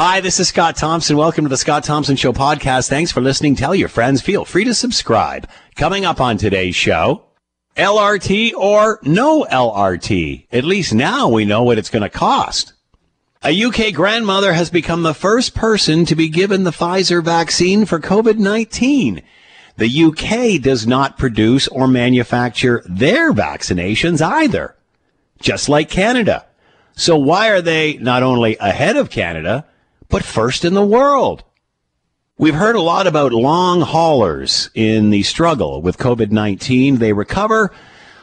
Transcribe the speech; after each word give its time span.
Hi, 0.00 0.20
this 0.20 0.38
is 0.38 0.46
Scott 0.46 0.76
Thompson. 0.76 1.16
Welcome 1.16 1.44
to 1.44 1.48
the 1.48 1.56
Scott 1.56 1.82
Thompson 1.82 2.14
Show 2.14 2.32
podcast. 2.32 2.88
Thanks 2.88 3.10
for 3.10 3.20
listening. 3.20 3.56
Tell 3.56 3.74
your 3.74 3.88
friends. 3.88 4.22
Feel 4.22 4.44
free 4.44 4.62
to 4.62 4.72
subscribe. 4.72 5.48
Coming 5.74 6.04
up 6.04 6.20
on 6.20 6.36
today's 6.36 6.76
show, 6.76 7.24
LRT 7.76 8.54
or 8.54 9.00
no 9.02 9.42
LRT. 9.50 10.46
At 10.52 10.62
least 10.62 10.94
now 10.94 11.28
we 11.28 11.44
know 11.44 11.64
what 11.64 11.78
it's 11.78 11.90
going 11.90 12.04
to 12.04 12.08
cost. 12.08 12.74
A 13.42 13.64
UK 13.64 13.92
grandmother 13.92 14.52
has 14.52 14.70
become 14.70 15.02
the 15.02 15.14
first 15.14 15.56
person 15.56 16.04
to 16.04 16.14
be 16.14 16.28
given 16.28 16.62
the 16.62 16.70
Pfizer 16.70 17.20
vaccine 17.20 17.84
for 17.84 17.98
COVID-19. 17.98 19.24
The 19.78 20.04
UK 20.04 20.62
does 20.62 20.86
not 20.86 21.18
produce 21.18 21.66
or 21.66 21.88
manufacture 21.88 22.84
their 22.88 23.32
vaccinations 23.32 24.22
either, 24.22 24.76
just 25.40 25.68
like 25.68 25.90
Canada. 25.90 26.46
So 26.94 27.16
why 27.16 27.48
are 27.48 27.60
they 27.60 27.94
not 27.94 28.22
only 28.22 28.56
ahead 28.58 28.96
of 28.96 29.10
Canada, 29.10 29.66
but 30.08 30.24
first 30.24 30.64
in 30.64 30.74
the 30.74 30.84
world? 30.84 31.44
We've 32.36 32.54
heard 32.54 32.76
a 32.76 32.80
lot 32.80 33.06
about 33.06 33.32
long 33.32 33.80
haulers 33.80 34.70
in 34.74 35.10
the 35.10 35.22
struggle 35.22 35.82
with 35.82 35.98
COVID-19. 35.98 36.98
They 36.98 37.12
recover, 37.12 37.72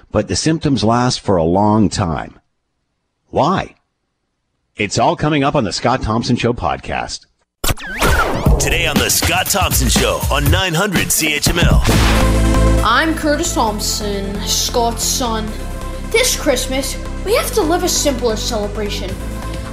but 0.09 0.27
the 0.27 0.35
symptoms 0.35 0.83
last 0.83 1.19
for 1.19 1.35
a 1.35 1.43
long 1.43 1.89
time. 1.89 2.39
Why? 3.29 3.75
It's 4.77 4.97
all 4.97 5.15
coming 5.15 5.43
up 5.43 5.55
on 5.55 5.63
the 5.65 5.73
Scott 5.73 6.01
Thompson 6.01 6.35
Show 6.35 6.53
podcast. 6.53 7.25
Today 8.59 8.87
on 8.87 8.97
the 8.97 9.09
Scott 9.09 9.47
Thompson 9.47 9.89
Show 9.89 10.21
on 10.31 10.49
900 10.49 11.07
CHML. 11.07 11.81
I'm 12.83 13.15
Curtis 13.15 13.53
Thompson, 13.53 14.33
Scott's 14.47 15.03
son. 15.03 15.45
This 16.11 16.39
Christmas, 16.39 16.95
we 17.25 17.35
have 17.35 17.51
to 17.53 17.61
live 17.61 17.83
a 17.83 17.89
simpler 17.89 18.37
celebration. 18.37 19.09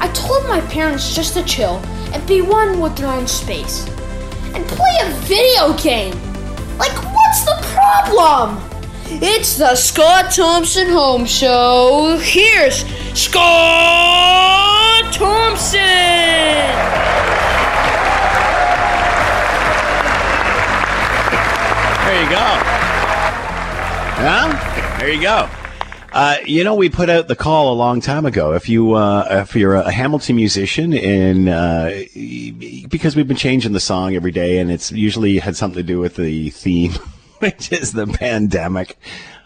I 0.00 0.08
told 0.14 0.46
my 0.48 0.60
parents 0.62 1.14
just 1.14 1.34
to 1.34 1.42
chill 1.44 1.76
and 2.12 2.26
be 2.26 2.42
one 2.42 2.80
with 2.80 2.96
their 2.96 3.08
own 3.08 3.26
space. 3.26 3.86
And 4.54 4.66
play 4.66 4.98
a 5.02 5.10
video 5.20 5.72
game! 5.78 6.14
Like, 6.78 6.92
what's 7.14 7.44
the 7.44 7.58
problem? 7.74 8.60
It's 9.22 9.56
the 9.56 9.74
Scott 9.74 10.32
Thompson 10.32 10.88
Home 10.88 11.26
Show. 11.26 12.18
Here's 12.20 12.84
Scott 13.14 15.12
Thompson! 15.12 15.80
There 22.04 22.22
you 22.22 22.28
go. 22.30 22.48
Yeah, 24.22 24.98
there 24.98 25.12
you 25.12 25.20
go. 25.22 25.61
Uh, 26.12 26.36
you 26.44 26.62
know, 26.62 26.74
we 26.74 26.90
put 26.90 27.08
out 27.08 27.26
the 27.28 27.36
call 27.36 27.72
a 27.72 27.74
long 27.74 28.00
time 28.02 28.26
ago. 28.26 28.52
If 28.52 28.68
you 28.68 28.92
uh, 28.92 29.26
if 29.30 29.56
you're 29.56 29.74
a 29.74 29.90
Hamilton 29.90 30.36
musician, 30.36 30.92
and 30.92 31.48
uh, 31.48 31.90
because 32.88 33.16
we've 33.16 33.26
been 33.26 33.36
changing 33.36 33.72
the 33.72 33.80
song 33.80 34.14
every 34.14 34.30
day, 34.30 34.58
and 34.58 34.70
it's 34.70 34.92
usually 34.92 35.38
had 35.38 35.56
something 35.56 35.78
to 35.78 35.82
do 35.82 35.98
with 35.98 36.16
the 36.16 36.50
theme, 36.50 36.92
which 37.38 37.72
is 37.72 37.92
the 37.92 38.06
pandemic. 38.06 38.98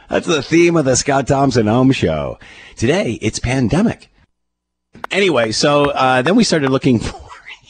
That's 0.09 0.27
the 0.27 0.43
theme 0.43 0.77
of 0.77 0.85
the 0.85 0.97
Scott 0.97 1.29
Thompson 1.29 1.69
Home 1.69 1.93
Show. 1.93 2.39
Today, 2.75 3.19
it's 3.23 3.39
pandemic. 3.39 4.09
Anyway, 5.11 5.53
so 5.53 5.91
uh, 5.91 6.23
then 6.23 6.35
we 6.35 6.43
started 6.43 6.71
looking 6.71 6.99
for. 7.01 7.26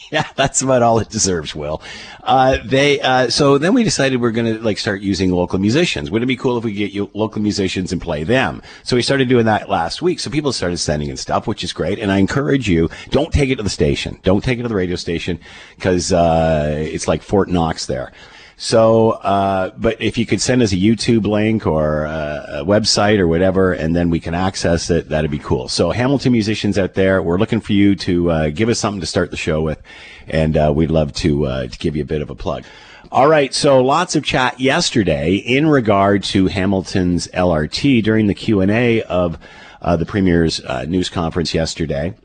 Yeah, 0.11 0.25
that's 0.35 0.61
about 0.61 0.83
all 0.83 0.99
it 0.99 1.09
deserves, 1.09 1.53
Will. 1.53 1.81
Uh, 2.23 2.59
they, 2.63 3.01
uh, 3.01 3.29
so 3.29 3.57
then 3.57 3.73
we 3.73 3.83
decided 3.83 4.21
we're 4.21 4.31
going 4.31 4.55
to 4.55 4.63
like 4.63 4.77
start 4.77 5.01
using 5.01 5.31
local 5.31 5.59
musicians. 5.59 6.09
Wouldn't 6.09 6.25
it 6.25 6.33
be 6.33 6.37
cool 6.37 6.57
if 6.57 6.63
we 6.63 6.71
get 6.71 6.93
you 6.93 7.11
local 7.13 7.41
musicians 7.41 7.91
and 7.91 8.01
play 8.01 8.23
them? 8.23 8.61
So 8.83 8.95
we 8.95 9.01
started 9.01 9.27
doing 9.27 9.45
that 9.47 9.69
last 9.69 10.01
week. 10.01 10.21
So 10.21 10.29
people 10.29 10.53
started 10.53 10.77
sending 10.77 11.09
in 11.09 11.17
stuff, 11.17 11.45
which 11.45 11.61
is 11.61 11.73
great. 11.73 11.99
And 11.99 12.09
I 12.09 12.19
encourage 12.19 12.69
you, 12.69 12.89
don't 13.09 13.33
take 13.33 13.49
it 13.49 13.57
to 13.57 13.63
the 13.63 13.69
station. 13.69 14.17
Don't 14.23 14.41
take 14.41 14.59
it 14.59 14.61
to 14.61 14.69
the 14.69 14.75
radio 14.75 14.95
station 14.95 15.39
because, 15.75 16.13
uh, 16.13 16.73
it's 16.77 17.09
like 17.09 17.21
Fort 17.21 17.49
Knox 17.49 17.85
there. 17.85 18.13
So, 18.59 19.11
uh, 19.11 19.69
but 19.77 20.01
if 20.01 20.17
you 20.17 20.25
could 20.25 20.41
send 20.41 20.63
us 20.63 20.73
a 20.73 20.77
YouTube 20.77 21.27
link 21.27 21.67
or 21.67 22.05
a, 22.05 22.45
a, 22.49 22.65
website 22.65 23.19
or 23.19 23.27
whatever, 23.27 23.71
and 23.71 23.95
then 23.95 24.09
we 24.09 24.19
can 24.19 24.33
access 24.33 24.89
it, 24.89 25.09
that'd 25.09 25.29
be 25.29 25.37
cool. 25.37 25.67
So, 25.67 25.91
Hamilton 25.91 26.31
musicians 26.31 26.79
out 26.79 26.95
there, 26.95 27.21
we're 27.21 27.37
looking 27.37 27.61
for 27.61 27.73
you 27.73 27.95
to 27.97 28.31
uh, 28.31 28.49
give 28.49 28.67
us 28.67 28.79
something 28.79 28.99
to 28.99 29.05
start 29.05 29.29
the 29.29 29.37
show 29.37 29.61
with, 29.61 29.79
and 30.27 30.57
uh, 30.57 30.73
we'd 30.75 30.89
love 30.89 31.13
to 31.13 31.45
uh, 31.45 31.67
to 31.67 31.77
give 31.77 31.95
you 31.95 32.01
a 32.01 32.05
bit 32.05 32.23
of 32.23 32.31
a 32.31 32.35
plug. 32.35 32.63
All 33.11 33.27
right, 33.27 33.53
so 33.53 33.83
lots 33.83 34.15
of 34.15 34.23
chat 34.23 34.59
yesterday 34.59 35.35
in 35.35 35.67
regard 35.67 36.23
to 36.23 36.47
Hamilton's 36.47 37.27
LRT 37.27 38.03
during 38.03 38.25
the 38.25 38.33
Q 38.33 38.61
and 38.61 38.71
A 38.71 39.03
of 39.03 39.37
uh, 39.83 39.97
the 39.97 40.05
Premier's 40.05 40.61
uh, 40.61 40.83
news 40.85 41.09
conference 41.09 41.53
yesterday 41.53 42.15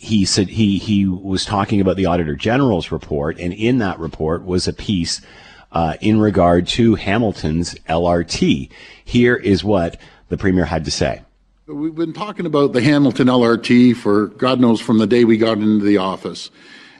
he 0.00 0.24
said 0.24 0.48
he 0.48 0.78
he 0.78 1.06
was 1.06 1.44
talking 1.44 1.80
about 1.80 1.96
the 1.96 2.06
Auditor 2.06 2.34
General's 2.34 2.90
report, 2.90 3.38
and 3.38 3.52
in 3.52 3.78
that 3.78 3.98
report 3.98 4.44
was 4.44 4.66
a 4.66 4.72
piece 4.72 5.20
uh, 5.74 5.96
in 6.00 6.18
regard 6.20 6.66
to 6.68 6.94
Hamilton's 6.94 7.74
LRT. 7.88 8.70
Here 9.04 9.36
is 9.36 9.62
what 9.62 10.00
the 10.28 10.38
Premier 10.38 10.64
had 10.64 10.84
to 10.86 10.90
say. 10.90 11.22
We've 11.66 11.94
been 11.94 12.12
talking 12.12 12.46
about 12.46 12.72
the 12.72 12.80
Hamilton 12.82 13.26
LRT 13.26 13.96
for 13.96 14.28
God 14.28 14.60
knows 14.60 14.80
from 14.80 14.98
the 14.98 15.06
day 15.06 15.24
we 15.24 15.36
got 15.36 15.58
into 15.58 15.84
the 15.84 15.98
office. 15.98 16.50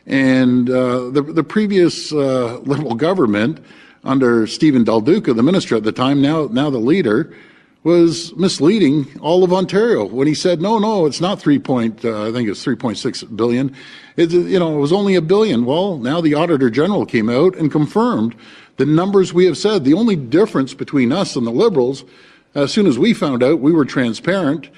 And 0.06 0.68
uh, 0.68 1.10
the, 1.10 1.22
the 1.22 1.44
previous 1.44 2.12
uh, 2.12 2.58
Liberal 2.58 2.94
government, 2.94 3.64
under 4.04 4.46
Steven 4.46 4.84
Del 4.84 5.00
Duca, 5.00 5.32
the 5.32 5.42
minister 5.42 5.76
at 5.76 5.84
the 5.84 5.92
time, 5.92 6.20
now, 6.20 6.46
now 6.50 6.68
the 6.68 6.78
leader, 6.78 7.34
was 7.84 8.34
misleading 8.36 9.06
all 9.20 9.44
of 9.44 9.52
Ontario 9.52 10.06
when 10.06 10.26
he 10.26 10.34
said, 10.34 10.60
no, 10.60 10.78
no, 10.78 11.04
it's 11.04 11.20
not 11.20 11.38
3 11.38 11.58
point, 11.58 12.04
uh, 12.04 12.28
I 12.28 12.32
think 12.32 12.48
it's 12.48 12.64
3.6 12.64 13.36
billion. 13.36 13.74
It, 14.16 14.30
you 14.32 14.58
know, 14.58 14.74
it 14.74 14.80
was 14.80 14.92
only 14.92 15.14
a 15.14 15.22
billion. 15.22 15.66
Well, 15.66 15.98
now 15.98 16.22
the 16.22 16.34
Auditor 16.34 16.70
General 16.70 17.04
came 17.04 17.28
out 17.28 17.54
and 17.56 17.70
confirmed 17.70 18.34
the 18.76 18.86
numbers 18.86 19.32
we 19.32 19.44
have 19.46 19.58
said. 19.58 19.84
The 19.84 19.94
only 19.94 20.16
difference 20.16 20.74
between 20.74 21.12
us 21.12 21.36
and 21.36 21.46
the 21.46 21.50
Liberals, 21.50 22.04
as 22.54 22.72
soon 22.72 22.86
as 22.86 22.98
we 22.98 23.14
found 23.14 23.42
out 23.42 23.60
we 23.60 23.72
were 23.72 23.84
transparent, 23.84 24.70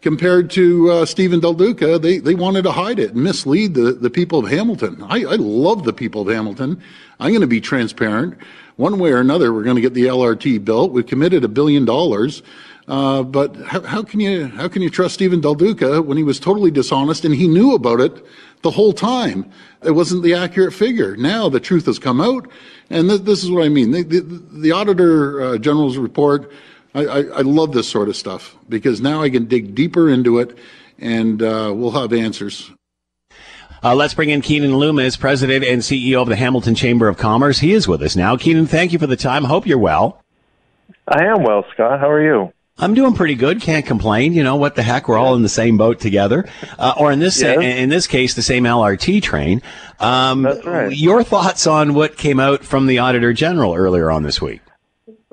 compared 0.00 0.50
to 0.50 0.90
uh, 0.90 1.06
Steven 1.06 1.40
Del 1.40 1.54
Duca, 1.54 1.98
they, 1.98 2.18
they 2.18 2.34
wanted 2.34 2.62
to 2.62 2.72
hide 2.72 2.98
it 2.98 3.14
and 3.14 3.24
mislead 3.24 3.72
the, 3.72 3.92
the 3.92 4.10
people 4.10 4.38
of 4.38 4.50
Hamilton. 4.50 5.02
I, 5.02 5.24
I 5.24 5.36
love 5.36 5.84
the 5.84 5.94
people 5.94 6.20
of 6.20 6.28
Hamilton. 6.28 6.82
I'm 7.18 7.30
going 7.30 7.40
to 7.40 7.46
be 7.46 7.60
transparent. 7.60 8.36
One 8.76 8.98
way 8.98 9.12
or 9.12 9.20
another, 9.20 9.52
we're 9.52 9.62
going 9.62 9.76
to 9.76 9.82
get 9.82 9.94
the 9.94 10.06
LRT 10.06 10.62
built. 10.64 10.92
We've 10.92 11.06
committed 11.06 11.42
a 11.42 11.48
billion 11.48 11.86
dollars. 11.86 12.42
Uh, 12.86 13.22
but 13.22 13.56
how, 13.64 13.80
how, 13.80 14.02
can 14.02 14.20
you 14.20 14.46
how 14.48 14.68
can 14.68 14.82
you 14.82 14.90
trust 14.90 15.14
Steven 15.14 15.40
Del 15.40 15.54
Duca 15.54 16.02
when 16.02 16.18
he 16.18 16.22
was 16.22 16.38
totally 16.38 16.70
dishonest 16.70 17.24
and 17.24 17.34
he 17.34 17.48
knew 17.48 17.74
about 17.74 18.00
it 18.00 18.26
the 18.60 18.70
whole 18.70 18.92
time? 18.92 19.50
It 19.82 19.92
wasn't 19.92 20.22
the 20.22 20.34
accurate 20.34 20.74
figure. 20.74 21.16
Now 21.16 21.48
the 21.48 21.60
truth 21.60 21.86
has 21.86 21.98
come 21.98 22.20
out, 22.20 22.46
and 22.90 23.08
th- 23.08 23.22
this 23.22 23.42
is 23.42 23.50
what 23.50 23.64
I 23.64 23.68
mean. 23.68 23.90
The, 23.90 24.02
the, 24.02 24.20
the 24.20 24.72
Auditor 24.72 25.42
uh, 25.42 25.58
General's 25.58 25.96
report. 25.96 26.50
I, 26.94 27.06
I, 27.06 27.18
I, 27.22 27.40
love 27.40 27.72
this 27.72 27.88
sort 27.88 28.08
of 28.08 28.14
stuff 28.14 28.56
because 28.68 29.00
now 29.00 29.20
I 29.20 29.28
can 29.28 29.46
dig 29.46 29.74
deeper 29.74 30.08
into 30.08 30.38
it, 30.38 30.56
and 30.98 31.42
uh, 31.42 31.72
we'll 31.74 31.90
have 31.90 32.12
answers. 32.12 32.70
Uh, 33.82 33.94
let's 33.94 34.14
bring 34.14 34.30
in 34.30 34.40
Keanin 34.40 34.78
Loomis, 34.78 35.16
President 35.16 35.64
and 35.64 35.82
CEO 35.82 36.22
of 36.22 36.28
the 36.28 36.36
Hamilton 36.36 36.74
Chamber 36.74 37.08
of 37.08 37.18
Commerce. 37.18 37.58
He 37.58 37.72
is 37.72 37.86
with 37.88 38.00
us 38.00 38.16
now. 38.16 38.36
Keanin, 38.36 38.68
thank 38.68 38.92
you 38.92 38.98
for 38.98 39.06
the 39.06 39.16
time. 39.16 39.44
Hope 39.44 39.66
you're 39.66 39.76
well. 39.76 40.22
I 41.06 41.24
am 41.24 41.42
well, 41.42 41.66
Scott. 41.74 42.00
How 42.00 42.08
are 42.08 42.22
you? 42.22 42.52
I'm 42.76 42.94
doing 42.94 43.14
pretty 43.14 43.36
good. 43.36 43.60
Can't 43.60 43.86
complain. 43.86 44.32
You 44.32 44.42
know 44.42 44.56
what 44.56 44.74
the 44.74 44.82
heck? 44.82 45.08
We're 45.08 45.18
all 45.18 45.36
in 45.36 45.42
the 45.42 45.48
same 45.48 45.76
boat 45.76 46.00
together, 46.00 46.44
uh, 46.78 46.94
or 46.98 47.12
in 47.12 47.20
this 47.20 47.40
yes. 47.40 47.62
in 47.62 47.88
this 47.88 48.08
case, 48.08 48.34
the 48.34 48.42
same 48.42 48.64
LRT 48.64 49.22
train. 49.22 49.62
Um, 50.00 50.42
That's 50.42 50.64
right. 50.66 50.96
Your 50.96 51.22
thoughts 51.22 51.68
on 51.68 51.94
what 51.94 52.16
came 52.16 52.40
out 52.40 52.64
from 52.64 52.86
the 52.86 52.98
Auditor 52.98 53.32
General 53.32 53.74
earlier 53.74 54.10
on 54.10 54.24
this 54.24 54.42
week? 54.42 54.60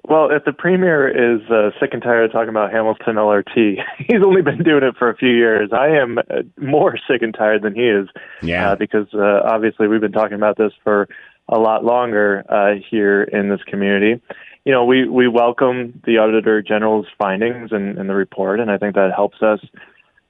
Well, 0.08 0.30
if 0.30 0.46
the 0.46 0.54
premier 0.54 1.08
is 1.08 1.42
uh, 1.50 1.72
sick 1.80 1.92
and 1.94 2.02
tired 2.02 2.26
of 2.26 2.32
talking 2.32 2.50
about 2.50 2.72
Hamilton 2.72 3.16
LRT, 3.16 3.78
he's 3.98 4.24
only 4.24 4.42
been 4.42 4.62
doing 4.62 4.84
it 4.84 4.96
for 4.98 5.10
a 5.10 5.16
few 5.16 5.30
years. 5.30 5.70
I 5.72 5.88
am 5.88 6.20
uh, 6.20 6.42
more 6.58 6.98
sick 7.10 7.22
and 7.22 7.34
tired 7.34 7.64
than 7.64 7.74
he 7.74 7.88
is. 7.88 8.08
Yeah. 8.42 8.72
Uh, 8.72 8.76
because 8.76 9.08
uh, 9.14 9.42
obviously 9.46 9.88
we've 9.88 10.02
been 10.02 10.12
talking 10.12 10.36
about 10.36 10.58
this 10.58 10.74
for 10.84 11.08
a 11.48 11.58
lot 11.58 11.84
longer 11.84 12.44
uh, 12.50 12.80
here 12.90 13.24
in 13.24 13.50
this 13.50 13.62
community 13.68 14.22
you 14.66 14.72
know, 14.72 14.86
we, 14.86 15.08
we 15.08 15.28
welcome 15.28 16.02
the 16.06 16.18
Auditor 16.18 16.62
General's 16.62 17.08
findings 17.18 17.72
and, 17.72 17.98
and 17.98 18.10
the 18.10 18.16
report, 18.16 18.60
and 18.60 18.70
I 18.70 18.78
think 18.78 18.96
that 18.96 19.12
helps 19.16 19.42
us 19.42 19.60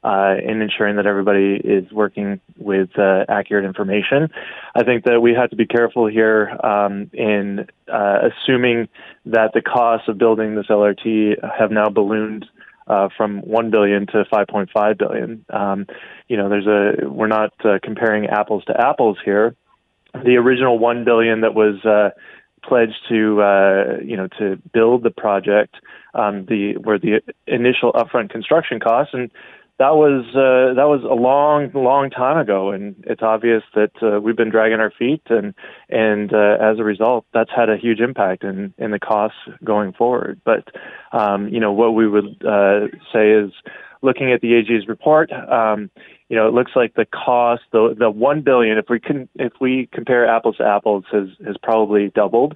uh, 0.04 0.36
in 0.44 0.62
ensuring 0.62 0.96
that 0.96 1.06
everybody 1.06 1.56
is 1.64 1.92
working 1.92 2.40
with 2.58 2.90
uh, 2.98 3.26
accurate 3.30 3.66
information. 3.66 4.30
I 4.74 4.84
think 4.84 5.04
that 5.06 5.20
we 5.20 5.34
have 5.34 5.50
to 5.52 5.56
be 5.56 5.68
careful 5.68 6.08
here 6.08 6.58
um, 6.64 7.12
in 7.14 7.68
uh, 7.92 8.30
assuming 8.30 8.90
that 9.26 9.52
the 9.54 9.62
costs 9.62 10.08
of 10.08 10.18
building 10.18 10.56
this 10.56 10.68
LRT 10.68 11.36
have 11.58 11.72
now 11.72 11.90
ballooned 11.90 12.46
uh, 12.88 13.10
from 13.16 13.42
one 13.42 13.70
billion 13.70 14.08
to 14.08 14.26
5.5 14.34 14.98
billion. 14.98 15.46
Um, 15.50 15.86
you 16.28 16.36
know, 16.36 16.50
there's 16.50 16.68
a 16.68 17.08
we're 17.08 17.28
not 17.28 17.54
uh, 17.64 17.78
comparing 17.84 18.26
apples 18.26 18.64
to 18.66 18.82
apples 18.82 19.18
here. 19.24 19.56
The 20.14 20.36
original 20.36 20.80
one 20.80 21.06
billion 21.06 21.42
that 21.42 21.54
was 21.54 21.86
uh, 21.86 22.10
pledged 22.64 23.00
to 23.10 23.42
uh, 23.42 23.98
you 24.04 24.18
know 24.18 24.28
to 24.40 24.58
build 24.74 25.04
the 25.04 25.12
project, 25.12 25.76
um, 26.14 26.46
the 26.46 26.74
where 26.84 27.00
the 27.00 27.22
initial 27.48 27.94
upfront 27.94 28.30
construction 28.30 28.80
costs, 28.80 29.14
and 29.14 29.32
that 29.82 29.96
was 29.96 30.26
uh, 30.36 30.76
that 30.76 30.88
was 30.88 31.02
a 31.04 31.16
long, 31.16 31.72
long 31.74 32.12
time 32.12 32.38
ago, 32.38 32.70
and 32.70 32.96
it's 33.08 33.24
obvious 33.24 33.64
that 33.74 33.92
uh, 34.04 34.22
we've 34.22 34.36
been 34.36 34.52
dragging 34.52 34.80
our 34.80 34.92
feet, 34.92 35.24
and 35.30 35.56
and 35.90 36.32
uh, 36.32 36.58
as 36.62 36.78
a 36.78 36.84
result, 36.84 37.26
that's 37.34 37.50
had 37.50 37.68
a 37.68 37.78
huge 37.78 38.00
impact 38.00 38.44
in 38.44 38.76
in 38.78 38.92
the 38.92 39.00
costs 39.00 39.40
going 39.64 39.92
forward. 39.94 40.40
But 40.46 40.68
um, 41.14 41.48
you 41.50 41.60
know 41.60 41.72
what 41.72 41.96
we 41.96 42.08
would 42.08 42.46
uh, 42.46 42.90
say 43.12 43.32
is 43.32 43.52
looking 44.04 44.32
at 44.32 44.42
the 44.42 44.54
AG's 44.54 44.88
report. 44.88 45.32
Um, 45.32 45.90
you 46.32 46.38
know, 46.38 46.48
it 46.48 46.54
looks 46.54 46.72
like 46.76 46.96
the 46.96 47.06
cost, 47.06 47.64
the 47.72 47.96
the 47.98 48.10
one 48.10 48.42
billion, 48.42 48.78
if 48.78 48.86
we 48.90 49.00
can, 49.00 49.28
if 49.36 49.54
we 49.60 49.90
compare 49.94 50.26
apples 50.26 50.58
to 50.58 50.64
apples, 50.64 51.04
has 51.12 51.28
has 51.46 51.58
probably 51.62 52.10
doubled 52.16 52.56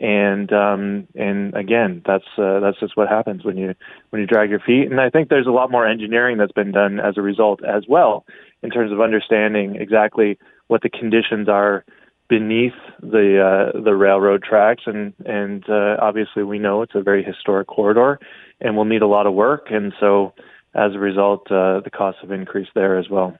and 0.00 0.52
um, 0.52 1.08
and 1.14 1.54
again, 1.54 2.02
that's 2.06 2.24
uh, 2.36 2.60
that's 2.60 2.78
just 2.78 2.96
what 2.96 3.08
happens 3.08 3.44
when 3.44 3.56
you 3.56 3.74
when 4.10 4.20
you 4.20 4.26
drag 4.26 4.50
your 4.50 4.60
feet. 4.60 4.90
And 4.90 5.00
I 5.00 5.10
think 5.10 5.28
there's 5.28 5.46
a 5.46 5.50
lot 5.52 5.70
more 5.70 5.86
engineering 5.86 6.38
that's 6.38 6.52
been 6.52 6.72
done 6.72 7.00
as 7.00 7.14
a 7.16 7.22
result 7.22 7.64
as 7.64 7.84
well, 7.88 8.24
in 8.62 8.70
terms 8.70 8.92
of 8.92 9.00
understanding 9.00 9.76
exactly 9.76 10.38
what 10.68 10.82
the 10.82 10.90
conditions 10.90 11.48
are 11.48 11.84
beneath 12.28 12.74
the 13.00 13.72
uh, 13.74 13.80
the 13.80 13.94
railroad 13.94 14.44
tracks. 14.44 14.82
And 14.86 15.14
and 15.26 15.68
uh, 15.68 15.96
obviously, 16.00 16.44
we 16.44 16.58
know 16.60 16.82
it's 16.82 16.94
a 16.94 17.02
very 17.02 17.24
historic 17.24 17.66
corridor, 17.66 18.20
and 18.60 18.76
we'll 18.76 18.84
need 18.84 19.02
a 19.02 19.08
lot 19.08 19.26
of 19.26 19.34
work. 19.34 19.66
And 19.70 19.92
so, 19.98 20.32
as 20.74 20.94
a 20.94 20.98
result, 20.98 21.50
uh, 21.50 21.80
the 21.80 21.90
costs 21.90 22.20
have 22.20 22.30
increased 22.30 22.70
there 22.74 22.98
as 22.98 23.08
well. 23.08 23.36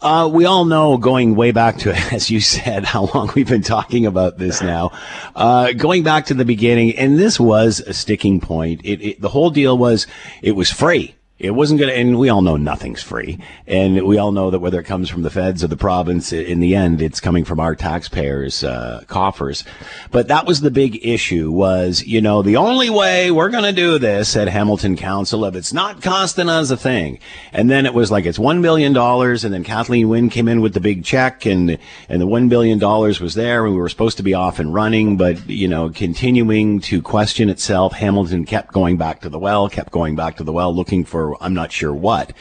Uh, 0.00 0.28
we 0.32 0.44
all 0.46 0.64
know 0.64 0.96
going 0.98 1.36
way 1.36 1.52
back 1.52 1.78
to, 1.78 1.94
as 2.12 2.28
you 2.28 2.40
said, 2.40 2.84
how 2.84 3.08
long 3.14 3.30
we've 3.36 3.48
been 3.48 3.62
talking 3.62 4.04
about 4.04 4.36
this 4.36 4.60
now. 4.60 4.90
Uh, 5.36 5.72
going 5.72 6.02
back 6.02 6.26
to 6.26 6.34
the 6.34 6.44
beginning, 6.44 6.96
and 6.96 7.18
this 7.18 7.38
was 7.38 7.80
a 7.80 7.94
sticking 7.94 8.40
point. 8.40 8.80
It, 8.84 9.00
it, 9.00 9.20
the 9.20 9.28
whole 9.28 9.50
deal 9.50 9.78
was, 9.78 10.08
it 10.42 10.52
was 10.52 10.70
free. 10.70 11.14
It 11.42 11.56
wasn't 11.56 11.80
going 11.80 11.92
to, 11.92 11.98
and 11.98 12.20
we 12.20 12.28
all 12.28 12.40
know 12.40 12.56
nothing's 12.56 13.02
free. 13.02 13.40
And 13.66 14.06
we 14.06 14.16
all 14.16 14.30
know 14.30 14.52
that 14.52 14.60
whether 14.60 14.78
it 14.78 14.84
comes 14.84 15.10
from 15.10 15.22
the 15.22 15.30
feds 15.30 15.64
or 15.64 15.66
the 15.66 15.76
province, 15.76 16.32
in 16.32 16.60
the 16.60 16.76
end, 16.76 17.02
it's 17.02 17.18
coming 17.18 17.44
from 17.44 17.58
our 17.58 17.74
taxpayers' 17.74 18.62
uh, 18.62 19.02
coffers. 19.08 19.64
But 20.12 20.28
that 20.28 20.46
was 20.46 20.60
the 20.60 20.70
big 20.70 21.04
issue 21.04 21.50
was, 21.50 22.04
you 22.04 22.20
know, 22.20 22.42
the 22.42 22.56
only 22.56 22.90
way 22.90 23.32
we're 23.32 23.50
going 23.50 23.64
to 23.64 23.72
do 23.72 23.98
this, 23.98 24.28
said 24.28 24.46
Hamilton 24.46 24.96
Council, 24.96 25.44
if 25.44 25.56
it's 25.56 25.72
not 25.72 26.00
costing 26.00 26.48
us 26.48 26.70
a 26.70 26.76
thing. 26.76 27.18
And 27.52 27.68
then 27.68 27.86
it 27.86 27.92
was 27.92 28.12
like, 28.12 28.24
it's 28.24 28.38
$1 28.38 28.62
billion. 28.62 28.96
And 28.96 29.52
then 29.52 29.64
Kathleen 29.64 30.08
Wynne 30.08 30.30
came 30.30 30.46
in 30.46 30.60
with 30.60 30.74
the 30.74 30.80
big 30.80 31.04
check 31.04 31.44
and, 31.44 31.76
and 32.08 32.22
the 32.22 32.26
$1 32.26 32.48
billion 32.50 32.78
was 32.78 33.34
there 33.34 33.64
and 33.64 33.74
we 33.74 33.80
were 33.80 33.88
supposed 33.88 34.18
to 34.18 34.22
be 34.22 34.34
off 34.34 34.60
and 34.60 34.72
running. 34.72 35.16
But, 35.16 35.48
you 35.50 35.66
know, 35.66 35.90
continuing 35.90 36.78
to 36.82 37.02
question 37.02 37.50
itself, 37.50 37.94
Hamilton 37.94 38.44
kept 38.44 38.72
going 38.72 38.96
back 38.96 39.22
to 39.22 39.28
the 39.28 39.40
well, 39.40 39.68
kept 39.68 39.90
going 39.90 40.14
back 40.14 40.36
to 40.36 40.44
the 40.44 40.52
well, 40.52 40.72
looking 40.72 41.04
for 41.04 41.31
I'm 41.40 41.54
not 41.54 41.72
sure 41.72 41.92
what. 41.92 42.32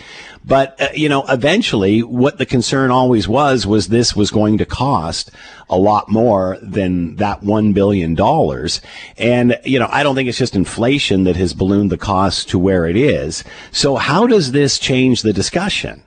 But, 0.43 0.79
uh, 0.81 0.87
you 0.93 1.07
know, 1.07 1.23
eventually 1.27 2.01
what 2.01 2.37
the 2.37 2.45
concern 2.45 2.91
always 2.91 3.27
was, 3.27 3.67
was 3.67 3.87
this 3.87 4.15
was 4.15 4.31
going 4.31 4.57
to 4.57 4.65
cost 4.65 5.31
a 5.69 5.77
lot 5.77 6.09
more 6.09 6.57
than 6.61 7.15
that 7.17 7.41
$1 7.41 7.73
billion. 7.73 8.19
And, 9.17 9.59
you 9.63 9.79
know, 9.79 9.87
I 9.89 10.03
don't 10.03 10.15
think 10.15 10.29
it's 10.29 10.37
just 10.37 10.55
inflation 10.55 11.23
that 11.25 11.35
has 11.35 11.53
ballooned 11.53 11.91
the 11.91 11.97
cost 11.97 12.49
to 12.49 12.59
where 12.59 12.87
it 12.87 12.95
is. 12.95 13.43
So 13.71 13.95
how 13.95 14.27
does 14.27 14.51
this 14.51 14.79
change 14.79 15.21
the 15.21 15.33
discussion? 15.33 16.03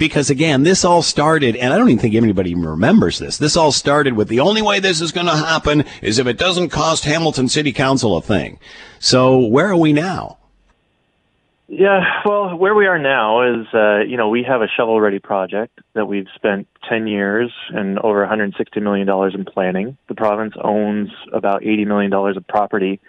because 0.00 0.30
again, 0.30 0.62
this 0.62 0.82
all 0.82 1.02
started, 1.02 1.54
and 1.54 1.72
I 1.72 1.78
don't 1.78 1.90
even 1.90 2.00
think 2.00 2.14
anybody 2.14 2.50
even 2.50 2.64
remembers 2.64 3.18
this. 3.18 3.36
This 3.36 3.54
all 3.54 3.70
started 3.70 4.14
with 4.14 4.28
the 4.28 4.40
only 4.40 4.62
way 4.62 4.80
this 4.80 5.02
is 5.02 5.12
going 5.12 5.26
to 5.26 5.36
happen 5.36 5.84
is 6.00 6.18
if 6.18 6.26
it 6.26 6.38
doesn't 6.38 6.70
cost 6.70 7.04
Hamilton 7.04 7.48
City 7.48 7.70
Council 7.70 8.16
a 8.16 8.22
thing. 8.22 8.58
So 8.98 9.38
where 9.38 9.68
are 9.68 9.76
we 9.76 9.92
now? 9.92 10.38
Yeah, 11.72 12.00
well, 12.24 12.56
where 12.56 12.74
we 12.74 12.88
are 12.88 12.98
now 12.98 13.48
is, 13.48 13.66
uh, 13.72 14.00
you 14.00 14.16
know, 14.16 14.28
we 14.28 14.42
have 14.42 14.60
a 14.60 14.66
shovel-ready 14.76 15.20
project 15.20 15.78
that 15.94 16.06
we've 16.06 16.26
spent 16.34 16.66
10 16.88 17.06
years 17.06 17.52
and 17.68 17.96
over 18.00 18.26
$160 18.26 18.82
million 18.82 19.08
in 19.08 19.44
planning. 19.44 19.96
The 20.08 20.16
province 20.16 20.54
owns 20.60 21.10
about 21.32 21.62
$80 21.62 21.86
million 21.86 22.12
of 22.12 22.48
property 22.48 23.00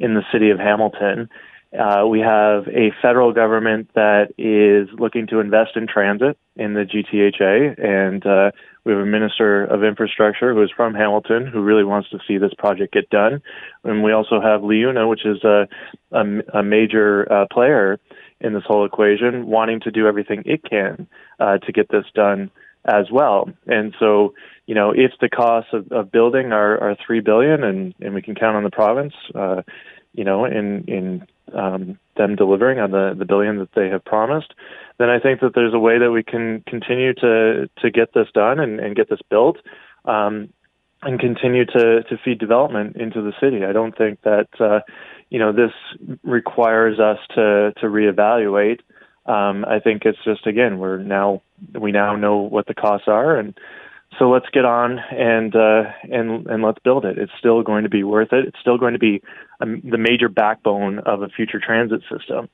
in 0.00 0.14
the 0.14 0.24
city 0.32 0.50
of 0.50 0.58
Hamilton. 0.58 1.28
Uh, 1.72 2.04
we 2.04 2.18
have 2.18 2.66
a 2.66 2.90
federal 3.00 3.32
government 3.32 3.90
that 3.94 4.34
is 4.36 4.88
looking 4.98 5.28
to 5.28 5.38
invest 5.38 5.76
in 5.76 5.86
transit 5.86 6.36
in 6.56 6.74
the 6.74 6.80
GTHA, 6.80 7.78
and 7.80 8.26
uh, 8.26 8.50
we 8.84 8.92
have 8.92 9.00
a 9.00 9.06
minister 9.06 9.64
of 9.64 9.84
infrastructure 9.84 10.54
who 10.54 10.62
is 10.62 10.70
from 10.74 10.94
Hamilton 10.94 11.46
who 11.46 11.60
really 11.62 11.84
wants 11.84 12.10
to 12.10 12.18
see 12.26 12.38
this 12.38 12.54
project 12.56 12.94
get 12.94 13.10
done. 13.10 13.42
And 13.84 14.02
we 14.02 14.12
also 14.12 14.40
have 14.40 14.62
LIUNA, 14.62 15.08
which 15.08 15.26
is 15.26 15.42
a, 15.44 15.68
a, 16.12 16.24
a 16.54 16.62
major 16.62 17.30
uh, 17.30 17.46
player 17.52 17.98
in 18.40 18.54
this 18.54 18.62
whole 18.66 18.86
equation, 18.86 19.46
wanting 19.46 19.80
to 19.80 19.90
do 19.90 20.06
everything 20.06 20.42
it 20.46 20.62
can 20.64 21.06
uh, 21.38 21.58
to 21.58 21.72
get 21.72 21.88
this 21.90 22.06
done 22.14 22.50
as 22.84 23.10
well. 23.10 23.50
And 23.66 23.94
so, 23.98 24.34
you 24.66 24.74
know, 24.74 24.92
if 24.92 25.12
the 25.20 25.28
costs 25.28 25.70
of, 25.72 25.92
of 25.92 26.10
building 26.10 26.52
are, 26.52 26.78
are 26.80 26.96
three 27.06 27.20
billion, 27.20 27.62
and 27.62 27.94
and 28.00 28.14
we 28.14 28.22
can 28.22 28.34
count 28.34 28.56
on 28.56 28.64
the 28.64 28.70
province, 28.70 29.12
uh, 29.34 29.62
you 30.14 30.24
know, 30.24 30.44
in 30.46 30.84
in 30.84 31.26
um, 31.54 31.98
them 32.16 32.36
delivering 32.36 32.78
on 32.78 32.90
the, 32.90 33.14
the 33.18 33.24
billion 33.24 33.58
that 33.58 33.72
they 33.74 33.88
have 33.88 34.04
promised, 34.04 34.54
then 34.98 35.08
I 35.08 35.18
think 35.18 35.40
that 35.40 35.54
there's 35.54 35.74
a 35.74 35.78
way 35.78 35.98
that 35.98 36.10
we 36.10 36.22
can 36.22 36.62
continue 36.66 37.14
to 37.14 37.68
to 37.78 37.90
get 37.90 38.14
this 38.14 38.28
done 38.34 38.60
and, 38.60 38.80
and 38.80 38.96
get 38.96 39.08
this 39.08 39.20
built, 39.30 39.58
um, 40.04 40.52
and 41.02 41.18
continue 41.18 41.64
to 41.66 42.02
to 42.02 42.18
feed 42.24 42.38
development 42.38 42.96
into 42.96 43.22
the 43.22 43.32
city. 43.40 43.64
I 43.64 43.72
don't 43.72 43.96
think 43.96 44.20
that 44.22 44.48
uh, 44.60 44.80
you 45.30 45.38
know 45.38 45.52
this 45.52 45.72
requires 46.22 46.98
us 46.98 47.18
to 47.34 47.72
to 47.80 47.86
reevaluate. 47.86 48.80
Um, 49.26 49.64
I 49.64 49.80
think 49.80 50.02
it's 50.04 50.22
just 50.24 50.46
again 50.46 50.78
we're 50.78 50.98
now 50.98 51.42
we 51.78 51.92
now 51.92 52.16
know 52.16 52.38
what 52.38 52.66
the 52.66 52.74
costs 52.74 53.06
are 53.06 53.36
and 53.36 53.54
so 54.18 54.28
let's 54.28 54.48
get 54.52 54.64
on 54.64 54.98
and 54.98 55.54
uh, 55.54 55.84
and 56.10 56.46
and 56.46 56.62
let's 56.62 56.78
build 56.82 57.04
it. 57.04 57.18
It's 57.18 57.32
still 57.38 57.62
going 57.62 57.84
to 57.84 57.88
be 57.88 58.02
worth 58.02 58.32
it. 58.32 58.46
It's 58.46 58.58
still 58.60 58.76
going 58.76 58.92
to 58.92 58.98
be 58.98 59.22
the 59.60 59.98
major 59.98 60.28
backbone 60.28 61.00
of 61.00 61.22
a 61.22 61.28
future 61.28 61.60
transit 61.64 62.02
system. 62.10 62.48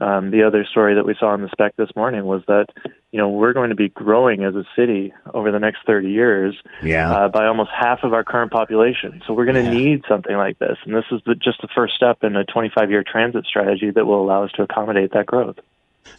Um, 0.00 0.30
the 0.30 0.44
other 0.44 0.64
story 0.64 0.94
that 0.94 1.04
we 1.04 1.14
saw 1.18 1.34
in 1.34 1.42
the 1.42 1.50
spec 1.50 1.76
this 1.76 1.90
morning 1.94 2.24
was 2.24 2.42
that 2.46 2.66
you 3.12 3.18
know 3.18 3.28
we're 3.28 3.52
going 3.52 3.68
to 3.68 3.76
be 3.76 3.90
growing 3.90 4.44
as 4.44 4.54
a 4.54 4.64
city 4.74 5.12
over 5.34 5.52
the 5.52 5.58
next 5.58 5.80
30 5.86 6.08
years 6.08 6.56
yeah. 6.82 7.12
uh, 7.12 7.28
by 7.28 7.46
almost 7.46 7.70
half 7.78 7.98
of 8.02 8.14
our 8.14 8.24
current 8.24 8.50
population. 8.50 9.20
So 9.26 9.34
we're 9.34 9.44
going 9.44 9.62
to 9.62 9.70
yeah. 9.70 9.78
need 9.78 10.02
something 10.08 10.36
like 10.36 10.58
this, 10.58 10.78
and 10.86 10.94
this 10.94 11.04
is 11.10 11.20
the, 11.26 11.34
just 11.34 11.60
the 11.60 11.68
first 11.74 11.94
step 11.94 12.18
in 12.22 12.34
a 12.34 12.44
25-year 12.44 13.04
transit 13.10 13.44
strategy 13.44 13.90
that 13.90 14.06
will 14.06 14.22
allow 14.22 14.44
us 14.44 14.52
to 14.52 14.62
accommodate 14.62 15.12
that 15.12 15.26
growth. 15.26 15.56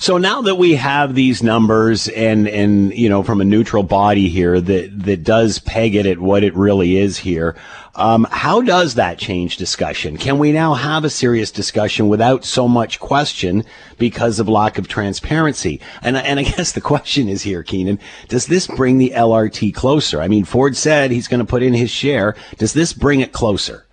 So 0.02 0.18
now 0.18 0.42
that 0.42 0.56
we 0.56 0.74
have 0.74 1.14
these 1.14 1.44
numbers 1.44 2.08
and, 2.08 2.48
and, 2.48 2.92
you 2.92 3.08
know, 3.08 3.22
from 3.22 3.40
a 3.40 3.46
neutral 3.46 3.84
body 3.84 4.30
here 4.30 4.60
that, 4.60 5.04
that 5.04 5.24
does 5.24 5.60
peg 5.60 5.94
it 5.94 6.08
at 6.08 6.18
what 6.18 6.44
it 6.44 6.56
really 6.56 6.98
is 6.98 7.20
here, 7.20 7.56
um, 7.94 8.26
how 8.32 8.64
does 8.64 8.96
that 8.96 9.20
change 9.20 9.58
discussion? 9.58 10.18
Can 10.18 10.40
we 10.40 10.54
now 10.54 10.74
have 10.74 11.04
a 11.04 11.10
serious 11.12 11.52
discussion 11.52 12.10
without 12.10 12.44
so 12.46 12.68
much 12.68 13.00
question 13.00 13.64
because 14.00 14.40
of 14.40 14.50
lack 14.50 14.80
of 14.80 14.88
transparency? 14.88 15.80
And, 16.02 16.18
and 16.18 16.40
I 16.40 16.44
guess 16.58 16.72
the 16.72 16.82
question 16.82 17.30
is 17.30 17.44
here, 17.44 17.64
Keanin, 17.64 18.00
does 18.28 18.48
this 18.48 18.66
bring 18.66 18.98
the 18.98 19.14
LRT 19.16 19.76
closer? 19.76 20.20
I 20.20 20.28
mean, 20.28 20.46
Ford 20.46 20.76
said 20.76 21.12
he's 21.12 21.28
going 21.28 21.42
to 21.42 21.46
put 21.46 21.62
in 21.62 21.76
his 21.76 21.92
share. 21.92 22.36
Does 22.58 22.74
this 22.74 22.92
bring 22.92 23.20
it 23.20 23.34
closer? 23.34 23.86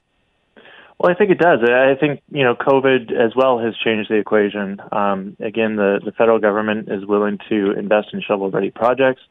Well, 0.98 1.12
I 1.12 1.14
think 1.14 1.30
it 1.30 1.38
does. 1.38 1.60
I 1.62 1.94
think 1.94 2.22
you 2.30 2.42
know 2.42 2.56
COVID 2.56 3.12
as 3.12 3.34
well 3.36 3.58
has 3.60 3.74
changed 3.76 4.10
the 4.10 4.16
equation. 4.16 4.80
Um, 4.90 5.36
again, 5.38 5.76
the 5.76 6.00
the 6.04 6.12
federal 6.12 6.40
government 6.40 6.88
is 6.90 7.06
willing 7.06 7.38
to 7.48 7.72
invest 7.72 8.08
in 8.12 8.20
shovel-ready 8.20 8.70
projects 8.72 9.22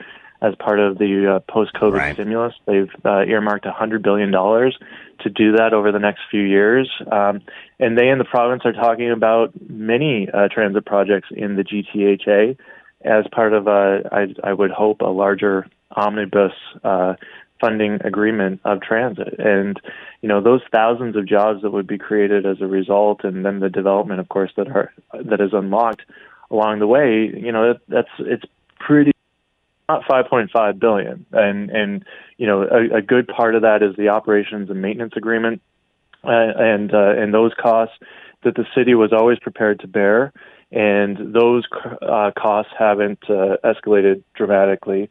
as 0.41 0.53
part 0.55 0.79
of 0.79 0.97
the 0.97 1.35
uh, 1.35 1.51
post-COVID 1.51 1.93
right. 1.93 2.13
stimulus. 2.13 2.53
They've 2.65 2.91
uh, 3.03 3.23
earmarked 3.23 3.65
$100 3.65 4.03
billion 4.03 4.31
to 4.31 5.29
do 5.29 5.53
that 5.53 5.73
over 5.73 5.91
the 5.91 5.99
next 5.99 6.21
few 6.29 6.43
years. 6.43 6.89
Um, 7.11 7.41
and 7.79 7.97
they 7.97 8.09
in 8.09 8.19
the 8.19 8.23
province 8.23 8.61
are 8.65 8.73
talking 8.73 9.11
about 9.11 9.51
many 9.67 10.29
uh, 10.31 10.47
transit 10.49 10.85
projects 10.85 11.29
in 11.31 11.55
the 11.55 11.63
GTHA 11.63 12.55
as 13.03 13.25
part 13.31 13.53
of, 13.53 13.67
a, 13.67 14.01
I, 14.11 14.49
I 14.49 14.53
would 14.53 14.71
hope, 14.71 15.01
a 15.01 15.05
larger 15.05 15.67
omnibus 15.91 16.53
uh, 16.83 17.15
funding 17.59 17.99
agreement 18.03 18.61
of 18.63 18.81
transit. 18.81 19.39
And, 19.39 19.79
you 20.21 20.29
know, 20.29 20.41
those 20.41 20.61
thousands 20.71 21.15
of 21.15 21.27
jobs 21.27 21.61
that 21.61 21.71
would 21.71 21.87
be 21.87 21.97
created 21.97 22.45
as 22.45 22.61
a 22.61 22.67
result, 22.67 23.23
and 23.23 23.45
then 23.45 23.59
the 23.59 23.69
development, 23.69 24.19
of 24.19 24.29
course, 24.29 24.51
that 24.57 24.67
are 24.67 24.93
that 25.13 25.41
is 25.41 25.51
unlocked 25.53 26.03
along 26.49 26.79
the 26.79 26.87
way, 26.87 27.31
you 27.35 27.51
know, 27.51 27.73
that, 27.73 27.81
that's 27.87 28.09
it's 28.19 28.45
pretty 28.79 29.11
not 29.89 30.03
5.5 30.03 30.79
billion, 30.79 31.25
and 31.31 31.69
and 31.69 32.05
you 32.37 32.45
know, 32.45 32.63
a, 32.63 32.97
a 32.97 33.01
good 33.01 33.27
part 33.27 33.55
of 33.55 33.61
that 33.61 33.81
is 33.81 33.95
the 33.95 34.09
operations 34.09 34.69
and 34.69 34.81
maintenance 34.81 35.13
agreement, 35.15 35.61
uh, 36.23 36.29
and 36.29 36.93
uh, 36.93 37.13
and 37.17 37.33
those 37.33 37.53
costs 37.59 37.95
that 38.43 38.55
the 38.55 38.65
city 38.75 38.95
was 38.95 39.13
always 39.13 39.39
prepared 39.39 39.79
to 39.79 39.87
bear, 39.87 40.33
and 40.71 41.33
those 41.33 41.63
uh, 42.01 42.31
costs 42.37 42.71
haven't 42.77 43.19
uh, 43.29 43.57
escalated 43.63 44.23
dramatically. 44.35 45.09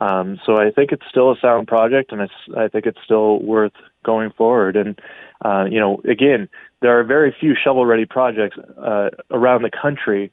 Um, 0.00 0.40
so 0.46 0.56
I 0.56 0.70
think 0.70 0.92
it's 0.92 1.04
still 1.10 1.30
a 1.30 1.36
sound 1.40 1.68
project, 1.68 2.12
and 2.12 2.22
I 2.56 2.68
think 2.68 2.86
it's 2.86 2.98
still 3.04 3.40
worth 3.42 3.72
going 4.04 4.30
forward. 4.32 4.76
And 4.76 4.98
uh, 5.44 5.64
you 5.70 5.78
know, 5.78 6.00
again, 6.08 6.48
there 6.80 6.98
are 6.98 7.04
very 7.04 7.34
few 7.38 7.54
shovel-ready 7.62 8.06
projects 8.06 8.56
uh, 8.78 9.10
around 9.30 9.62
the 9.62 9.70
country 9.70 10.32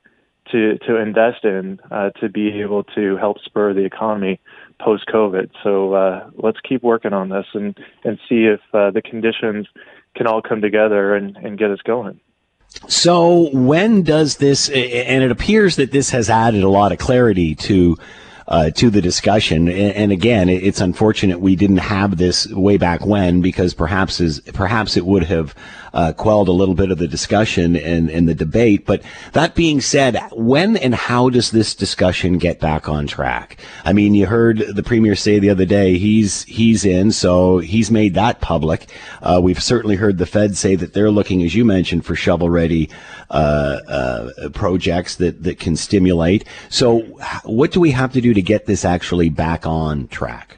to 0.52 0.78
to 0.80 0.96
invest 0.96 1.44
in 1.44 1.80
uh, 1.92 2.12
to 2.22 2.30
be 2.30 2.62
able 2.62 2.84
to 2.96 3.18
help 3.18 3.40
spur 3.40 3.74
the 3.74 3.84
economy 3.84 4.40
post 4.80 5.06
COVID. 5.14 5.50
So 5.64 5.94
uh, 5.94 6.30
let's 6.36 6.60
keep 6.62 6.84
working 6.84 7.14
on 7.14 7.30
this 7.30 7.46
and 7.54 7.78
and 8.04 8.18
see 8.30 8.46
if 8.46 8.62
uh, 8.74 8.92
the 8.92 9.02
conditions 9.02 9.68
can 10.16 10.28
all 10.28 10.42
come 10.42 10.62
together 10.62 11.16
and, 11.16 11.36
and 11.38 11.58
get 11.58 11.72
us 11.72 11.80
going. 11.84 12.20
So 12.88 13.50
when 13.54 14.04
does 14.04 14.38
this? 14.38 14.70
And 14.70 15.24
it 15.24 15.32
appears 15.32 15.78
that 15.78 15.92
this 15.92 16.10
has 16.12 16.30
added 16.30 16.64
a 16.64 16.70
lot 16.70 16.92
of 16.92 16.98
clarity 16.98 17.56
to 17.56 17.98
uh, 18.48 18.70
to 18.72 18.90
the 18.90 19.02
discussion. 19.02 19.68
And, 19.68 19.94
and, 19.96 20.12
again, 20.12 20.50
it's 20.50 20.80
unfortunate 20.80 21.40
we 21.40 21.56
didn't 21.56 21.78
have 21.78 22.18
this 22.18 22.48
way 22.48 22.78
back 22.78 23.06
when 23.06 23.42
because 23.42 23.74
perhaps 23.74 24.20
is 24.22 24.40
perhaps 24.40 24.96
it 24.96 25.06
would 25.06 25.24
have 25.24 25.54
uh, 25.94 26.14
quelled 26.14 26.48
a 26.48 26.52
little 26.52 26.76
bit 26.76 26.92
of 26.92 26.98
the 26.98 27.08
discussion 27.08 27.76
and, 27.76 28.10
and 28.10 28.28
the 28.28 28.36
debate. 28.36 28.86
But 28.86 29.02
that 29.34 29.56
being 29.56 29.82
said, 29.82 30.20
when 30.32 30.78
and 30.78 30.96
how 30.96 31.30
does 31.30 31.52
this 31.52 31.76
discussion 31.76 32.38
get 32.38 32.60
back 32.60 32.90
on 32.90 33.08
track? 33.08 33.60
I 33.86 33.94
mean, 33.94 34.14
you 34.14 34.26
heard 34.26 34.60
the 34.60 34.84
premier 34.84 35.16
say 35.16 35.40
the 35.40 35.50
other 35.50 35.66
day 35.66 35.98
he's 35.98 36.44
he's 36.44 36.86
in, 36.86 37.12
so 37.12 37.60
he's 37.60 37.92
made 37.92 38.14
that 38.16 38.42
public. 38.42 38.88
Uh, 39.22 39.40
we've 39.44 39.62
certainly 39.62 39.96
heard 39.96 40.18
the 40.18 40.26
Fed 40.26 40.58
say 40.58 40.76
that 40.76 40.94
they're 40.94 41.12
looking, 41.12 41.44
as 41.44 41.56
you 41.56 41.66
mentioned, 41.66 42.06
for 42.06 42.16
shovel 42.16 42.50
ready 42.50 42.90
uh, 43.30 43.80
uh, 43.88 44.50
projects 44.50 45.16
that 45.16 45.44
that 45.44 45.60
can 45.60 45.76
stimulate. 45.76 46.46
So, 46.70 47.00
what 47.44 47.72
do 47.72 47.80
we 47.80 47.92
have 47.92 48.14
to 48.14 48.22
do 48.22 48.34
to 48.34 48.42
get 48.42 48.66
this 48.66 48.86
actually 48.86 49.30
back 49.30 49.66
on 49.66 50.08
track? 50.08 50.57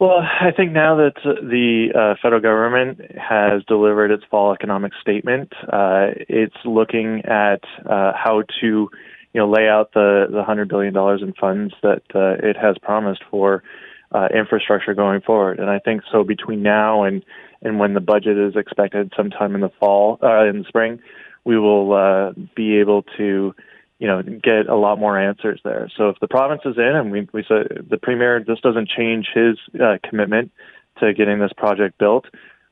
Well, 0.00 0.20
I 0.20 0.52
think 0.56 0.72
now 0.72 0.96
that 0.96 1.14
the 1.24 1.88
uh, 1.92 2.14
federal 2.22 2.40
government 2.40 3.00
has 3.16 3.64
delivered 3.66 4.12
its 4.12 4.22
fall 4.30 4.52
economic 4.52 4.92
statement, 5.00 5.52
uh, 5.64 6.14
it's 6.28 6.54
looking 6.64 7.22
at 7.24 7.64
uh, 7.84 8.12
how 8.14 8.44
to, 8.60 8.66
you 8.66 8.90
know, 9.34 9.50
lay 9.50 9.68
out 9.68 9.92
the 9.94 10.26
the 10.30 10.44
hundred 10.44 10.68
billion 10.68 10.94
dollars 10.94 11.20
in 11.20 11.32
funds 11.32 11.74
that 11.82 12.02
uh, 12.14 12.46
it 12.48 12.56
has 12.56 12.76
promised 12.80 13.22
for 13.28 13.64
uh, 14.12 14.28
infrastructure 14.32 14.94
going 14.94 15.20
forward. 15.20 15.58
And 15.58 15.68
I 15.68 15.80
think 15.80 16.02
so 16.12 16.22
between 16.22 16.62
now 16.62 17.02
and 17.02 17.24
and 17.60 17.80
when 17.80 17.94
the 17.94 18.00
budget 18.00 18.38
is 18.38 18.54
expected 18.54 19.12
sometime 19.16 19.56
in 19.56 19.62
the 19.62 19.72
fall, 19.80 20.20
uh, 20.22 20.46
in 20.46 20.60
the 20.60 20.64
spring, 20.68 21.00
we 21.44 21.58
will 21.58 22.32
be 22.54 22.78
able 22.78 23.02
to 23.16 23.52
you 23.98 24.06
know, 24.06 24.22
get 24.22 24.68
a 24.68 24.76
lot 24.76 24.98
more 24.98 25.18
answers 25.18 25.60
there. 25.64 25.90
So 25.96 26.08
if 26.08 26.20
the 26.20 26.28
province 26.28 26.62
is 26.64 26.76
in, 26.76 26.96
and 26.96 27.10
we, 27.10 27.28
we 27.32 27.44
the 27.48 27.98
premier, 28.00 28.42
this 28.46 28.60
doesn't 28.60 28.88
change 28.88 29.28
his 29.34 29.58
uh, 29.80 29.98
commitment 30.08 30.52
to 31.00 31.12
getting 31.14 31.38
this 31.38 31.52
project 31.56 31.98
built. 31.98 32.26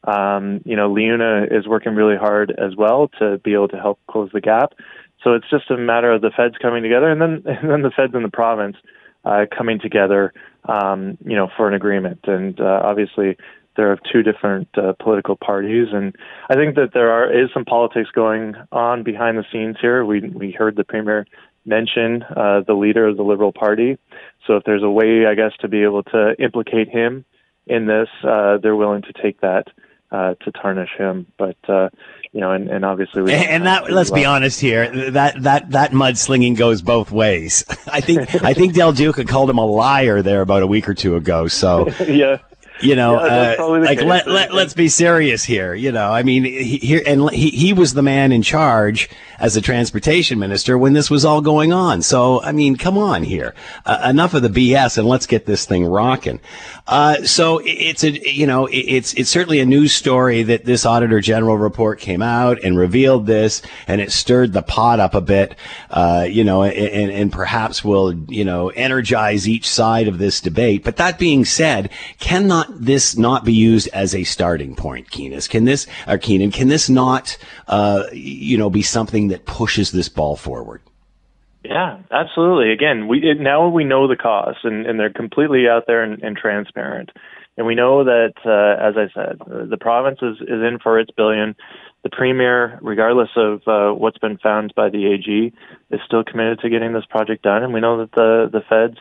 Um, 0.04 0.60
you 0.64 0.76
know, 0.76 0.92
LiUNA 0.92 1.56
is 1.56 1.66
working 1.66 1.94
really 1.94 2.16
hard 2.16 2.50
as 2.50 2.76
well 2.76 3.08
to 3.18 3.38
be 3.38 3.54
able 3.54 3.68
to 3.68 3.76
help 3.76 3.98
close 4.08 4.30
the 4.32 4.40
gap. 4.40 4.74
So 5.24 5.34
it's 5.34 5.50
just 5.50 5.70
a 5.70 5.76
matter 5.76 6.12
of 6.12 6.22
the 6.22 6.30
feds 6.30 6.54
coming 6.62 6.82
together, 6.82 7.10
and 7.10 7.20
then 7.20 7.42
and 7.46 7.70
then 7.70 7.82
the 7.82 7.90
feds 7.90 8.14
and 8.14 8.24
the 8.24 8.30
province 8.30 8.76
uh, 9.24 9.46
coming 9.56 9.80
together, 9.80 10.32
um, 10.66 11.18
you 11.24 11.34
know, 11.34 11.48
for 11.56 11.66
an 11.66 11.74
agreement. 11.74 12.20
And 12.24 12.60
uh, 12.60 12.80
obviously, 12.84 13.36
there 13.76 13.92
are 13.92 13.98
two 14.12 14.22
different 14.22 14.68
uh, 14.76 14.92
political 14.98 15.36
parties, 15.36 15.88
and 15.92 16.14
I 16.50 16.54
think 16.54 16.74
that 16.76 16.90
there 16.94 17.10
are 17.10 17.30
is 17.30 17.50
some 17.52 17.64
politics 17.64 18.10
going 18.12 18.54
on 18.72 19.02
behind 19.02 19.38
the 19.38 19.44
scenes 19.52 19.76
here. 19.80 20.04
We 20.04 20.20
we 20.20 20.52
heard 20.52 20.76
the 20.76 20.84
premier 20.84 21.26
mention 21.64 22.22
uh, 22.22 22.60
the 22.66 22.74
leader 22.74 23.06
of 23.06 23.16
the 23.16 23.22
Liberal 23.22 23.52
Party, 23.52 23.98
so 24.46 24.56
if 24.56 24.64
there's 24.64 24.82
a 24.82 24.90
way, 24.90 25.26
I 25.26 25.34
guess, 25.34 25.52
to 25.60 25.68
be 25.68 25.82
able 25.82 26.02
to 26.04 26.34
implicate 26.38 26.88
him 26.88 27.24
in 27.66 27.86
this, 27.86 28.08
uh, 28.22 28.58
they're 28.58 28.76
willing 28.76 29.02
to 29.02 29.12
take 29.12 29.40
that 29.40 29.68
uh, 30.10 30.34
to 30.42 30.52
tarnish 30.52 30.90
him. 30.96 31.26
But 31.36 31.56
uh, 31.68 31.88
you 32.32 32.40
know, 32.40 32.52
and, 32.52 32.68
and 32.68 32.84
obviously, 32.84 33.22
we 33.22 33.32
and 33.32 33.66
that 33.66 33.90
let's 33.90 34.10
be 34.10 34.24
honest 34.24 34.60
here, 34.60 35.10
that 35.12 35.42
that 35.42 35.70
that 35.70 35.92
mudslinging 35.92 36.56
goes 36.56 36.82
both 36.82 37.10
ways. 37.10 37.64
I 37.92 38.00
think 38.00 38.42
I 38.42 38.54
think 38.54 38.74
Del 38.74 38.92
Duca 38.92 39.24
called 39.24 39.50
him 39.50 39.58
a 39.58 39.66
liar 39.66 40.22
there 40.22 40.42
about 40.42 40.62
a 40.62 40.66
week 40.66 40.88
or 40.88 40.94
two 40.94 41.16
ago. 41.16 41.48
So 41.48 41.88
yeah, 42.06 42.38
you 42.80 42.96
know, 42.96 43.24
yeah, 43.24 43.56
uh, 43.58 43.68
like 43.80 44.02
let, 44.02 44.26
let, 44.26 44.52
let's 44.52 44.74
be 44.74 44.88
serious 44.88 45.44
here. 45.44 45.74
You 45.74 45.92
know, 45.92 46.10
I 46.10 46.22
mean, 46.22 46.44
he, 46.44 46.78
here 46.78 47.02
and 47.06 47.30
he, 47.30 47.50
he 47.50 47.72
was 47.72 47.94
the 47.94 48.02
man 48.02 48.32
in 48.32 48.42
charge 48.42 49.08
as 49.38 49.56
a 49.56 49.60
transportation 49.60 50.38
minister 50.38 50.78
when 50.78 50.92
this 50.92 51.10
was 51.10 51.24
all 51.24 51.40
going 51.40 51.72
on. 51.72 52.02
So, 52.02 52.42
I 52.42 52.52
mean, 52.52 52.76
come 52.76 52.98
on 52.98 53.22
here. 53.22 53.54
Uh, 53.84 54.06
enough 54.08 54.34
of 54.34 54.42
the 54.42 54.48
BS 54.48 54.98
and 54.98 55.06
let's 55.06 55.26
get 55.26 55.46
this 55.46 55.66
thing 55.66 55.84
rocking. 55.84 56.40
Uh, 56.86 57.22
so 57.24 57.60
it's 57.64 58.04
a, 58.04 58.32
you 58.32 58.46
know, 58.46 58.68
it's, 58.70 59.12
it's 59.14 59.30
certainly 59.30 59.60
a 59.60 59.66
news 59.66 59.92
story 59.92 60.42
that 60.42 60.64
this 60.64 60.86
auditor 60.86 61.20
general 61.20 61.58
report 61.58 62.00
came 62.00 62.22
out 62.22 62.62
and 62.62 62.78
revealed 62.78 63.26
this 63.26 63.62
and 63.86 64.00
it 64.00 64.12
stirred 64.12 64.52
the 64.52 64.62
pot 64.62 65.00
up 65.00 65.14
a 65.14 65.20
bit, 65.20 65.56
uh, 65.90 66.26
you 66.28 66.44
know, 66.44 66.62
and, 66.62 67.10
and 67.10 67.32
perhaps 67.32 67.84
will, 67.84 68.14
you 68.28 68.44
know, 68.44 68.70
energize 68.70 69.48
each 69.48 69.68
side 69.68 70.08
of 70.08 70.18
this 70.18 70.40
debate. 70.40 70.84
But 70.84 70.96
that 70.96 71.18
being 71.18 71.44
said, 71.44 71.90
cannot 72.18 72.68
this 72.70 73.16
not 73.16 73.44
be 73.44 73.52
used 73.52 73.88
as 73.92 74.14
a 74.14 74.24
starting 74.24 74.74
point, 74.74 75.10
Keanin? 75.10 75.36
Can 75.48 75.64
this, 75.64 75.86
or 76.06 76.18
Keanin, 76.18 76.52
can 76.52 76.68
this 76.68 76.88
not, 76.88 77.36
uh, 77.68 78.04
you 78.12 78.56
know, 78.56 78.70
be 78.70 78.82
something 78.82 79.25
that 79.28 79.46
pushes 79.46 79.92
this 79.92 80.08
ball 80.08 80.36
forward? 80.36 80.82
Yeah, 81.64 81.98
absolutely. 82.10 82.72
Again, 82.72 83.08
we 83.08 83.18
it, 83.18 83.40
now 83.40 83.68
we 83.68 83.84
know 83.84 84.06
the 84.06 84.16
costs, 84.16 84.60
and, 84.64 84.86
and 84.86 85.00
they're 85.00 85.12
completely 85.12 85.68
out 85.68 85.84
there 85.86 86.02
and, 86.02 86.22
and 86.22 86.36
transparent. 86.36 87.10
And 87.56 87.66
we 87.66 87.74
know 87.74 88.04
that, 88.04 88.34
uh, 88.44 88.86
as 88.86 88.96
I 88.96 89.08
said, 89.14 89.38
the 89.70 89.78
province 89.78 90.18
is, 90.20 90.36
is 90.42 90.62
in 90.62 90.78
for 90.82 91.00
its 91.00 91.10
billion. 91.10 91.56
The 92.02 92.10
premier, 92.10 92.78
regardless 92.82 93.30
of 93.34 93.62
uh, 93.66 93.94
what's 93.94 94.18
been 94.18 94.36
found 94.38 94.74
by 94.76 94.90
the 94.90 95.06
AG, 95.06 95.52
is 95.90 96.00
still 96.06 96.22
committed 96.22 96.60
to 96.60 96.68
getting 96.68 96.92
this 96.92 97.06
project 97.06 97.42
done. 97.42 97.64
And 97.64 97.72
we 97.72 97.80
know 97.80 97.98
that 97.98 98.12
the 98.12 98.48
the 98.52 98.60
feds 98.68 98.98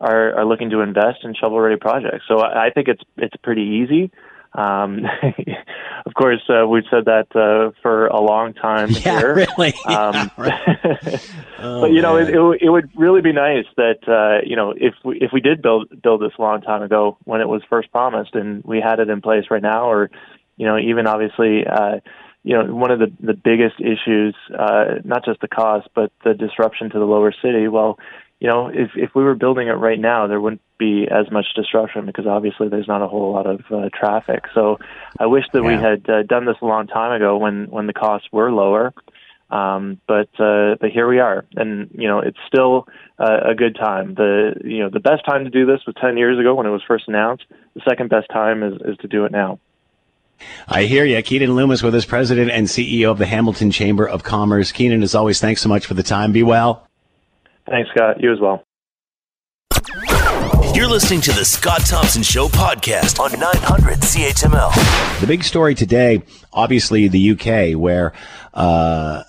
are, 0.00 0.34
are 0.38 0.46
looking 0.46 0.70
to 0.70 0.80
invest 0.80 1.18
in 1.24 1.34
shovel 1.34 1.60
ready 1.60 1.76
projects. 1.76 2.24
So 2.28 2.38
I, 2.38 2.66
I 2.66 2.70
think 2.70 2.88
it's 2.88 3.02
it's 3.16 3.36
pretty 3.42 3.62
easy. 3.62 4.10
Um, 4.56 5.04
of 6.06 6.14
course, 6.14 6.40
uh, 6.48 6.66
we've 6.66 6.84
said 6.90 7.04
that 7.04 7.28
uh, 7.36 7.78
for 7.82 8.06
a 8.06 8.20
long 8.20 8.54
time 8.54 8.90
yeah, 8.90 9.18
here. 9.18 9.34
Really? 9.34 9.74
Um, 9.86 10.30
oh, 10.38 11.80
but 11.80 11.92
you 11.92 12.02
know, 12.02 12.16
it, 12.16 12.28
it, 12.28 12.62
it, 12.62 12.70
would 12.70 12.90
really 12.96 13.20
be 13.20 13.32
nice 13.32 13.66
that 13.76 14.00
uh, 14.08 14.44
you 14.46 14.56
know 14.56 14.74
if 14.76 14.94
we 15.04 15.18
if 15.20 15.30
we 15.32 15.40
did 15.40 15.62
build 15.62 16.02
build 16.02 16.20
this 16.20 16.32
a 16.38 16.42
long 16.42 16.60
time 16.60 16.82
ago 16.82 17.18
when 17.24 17.40
it 17.40 17.48
was 17.48 17.62
first 17.68 17.90
promised 17.92 18.34
and 18.34 18.64
we 18.64 18.80
had 18.80 18.98
it 18.98 19.08
in 19.08 19.20
place 19.20 19.44
right 19.50 19.62
now, 19.62 19.90
or 19.90 20.10
you 20.56 20.66
know, 20.66 20.78
even 20.78 21.06
obviously. 21.06 21.66
Uh, 21.66 22.00
you 22.42 22.52
know, 22.52 22.72
one 22.72 22.92
of 22.92 23.00
the 23.00 23.12
the 23.18 23.34
biggest 23.34 23.80
issues, 23.80 24.36
uh, 24.56 25.00
not 25.02 25.24
just 25.24 25.40
the 25.40 25.48
cost, 25.48 25.88
but 25.96 26.12
the 26.24 26.32
disruption 26.32 26.88
to 26.90 26.98
the 27.00 27.04
lower 27.04 27.34
city. 27.42 27.66
Well, 27.66 27.98
you 28.40 28.48
know, 28.48 28.68
if 28.68 28.90
if 28.96 29.14
we 29.14 29.24
were 29.24 29.34
building 29.34 29.68
it 29.68 29.72
right 29.72 29.98
now, 29.98 30.26
there 30.26 30.40
wouldn't 30.40 30.60
be 30.78 31.06
as 31.10 31.30
much 31.30 31.46
disruption 31.54 32.04
because 32.04 32.26
obviously 32.26 32.68
there's 32.68 32.88
not 32.88 33.00
a 33.02 33.08
whole 33.08 33.32
lot 33.32 33.46
of 33.46 33.60
uh, 33.70 33.88
traffic. 33.98 34.44
So 34.54 34.78
I 35.18 35.26
wish 35.26 35.44
that 35.52 35.62
yeah. 35.62 35.68
we 35.68 35.74
had 35.74 36.08
uh, 36.10 36.22
done 36.22 36.44
this 36.44 36.56
a 36.60 36.66
long 36.66 36.86
time 36.86 37.12
ago 37.12 37.38
when 37.38 37.70
when 37.70 37.86
the 37.86 37.94
costs 37.94 38.28
were 38.32 38.52
lower. 38.52 38.92
Um, 39.48 40.00
but 40.08 40.28
uh, 40.40 40.74
but 40.80 40.90
here 40.90 41.08
we 41.08 41.20
are, 41.20 41.46
and 41.54 41.90
you 41.94 42.08
know 42.08 42.18
it's 42.18 42.38
still 42.46 42.88
uh, 43.18 43.50
a 43.50 43.54
good 43.54 43.76
time. 43.76 44.14
The 44.14 44.54
you 44.64 44.80
know 44.80 44.90
the 44.90 45.00
best 45.00 45.24
time 45.24 45.44
to 45.44 45.50
do 45.50 45.64
this 45.64 45.80
was 45.86 45.94
10 46.00 46.18
years 46.18 46.38
ago 46.38 46.54
when 46.54 46.66
it 46.66 46.70
was 46.70 46.82
first 46.86 47.04
announced. 47.06 47.44
The 47.74 47.82
second 47.88 48.10
best 48.10 48.28
time 48.30 48.62
is 48.62 48.74
is 48.84 48.96
to 48.98 49.08
do 49.08 49.24
it 49.24 49.32
now. 49.32 49.60
I 50.68 50.82
hear 50.82 51.04
you. 51.06 51.16
Keanin 51.18 51.54
Loomis 51.54 51.82
with 51.82 51.94
us, 51.94 52.04
President 52.04 52.50
and 52.50 52.66
CEO 52.66 53.10
of 53.10 53.18
the 53.18 53.24
Hamilton 53.24 53.70
Chamber 53.70 54.06
of 54.06 54.22
Commerce. 54.22 54.72
Keanin, 54.72 55.02
as 55.02 55.14
always, 55.14 55.40
thanks 55.40 55.62
so 55.62 55.68
much 55.70 55.86
for 55.86 55.94
the 55.94 56.02
time. 56.02 56.32
Be 56.32 56.42
well. 56.42 56.86
Thanks, 57.68 57.90
Scott. 57.90 58.20
You 58.20 58.32
as 58.32 58.40
well. 58.40 58.62
You're 60.74 60.88
listening 60.88 61.22
to 61.22 61.32
the 61.32 61.44
Scott 61.44 61.86
Thompson 61.86 62.22
Show 62.22 62.48
podcast 62.48 63.18
on 63.18 63.32
900 63.32 63.98
CHML. 64.00 65.20
The 65.20 65.26
big 65.26 65.42
story 65.42 65.74
today, 65.74 66.22
obviously, 66.52 67.08
the 67.08 67.30
UK, 67.30 67.80
where 67.80 68.12
uh, 68.52 69.22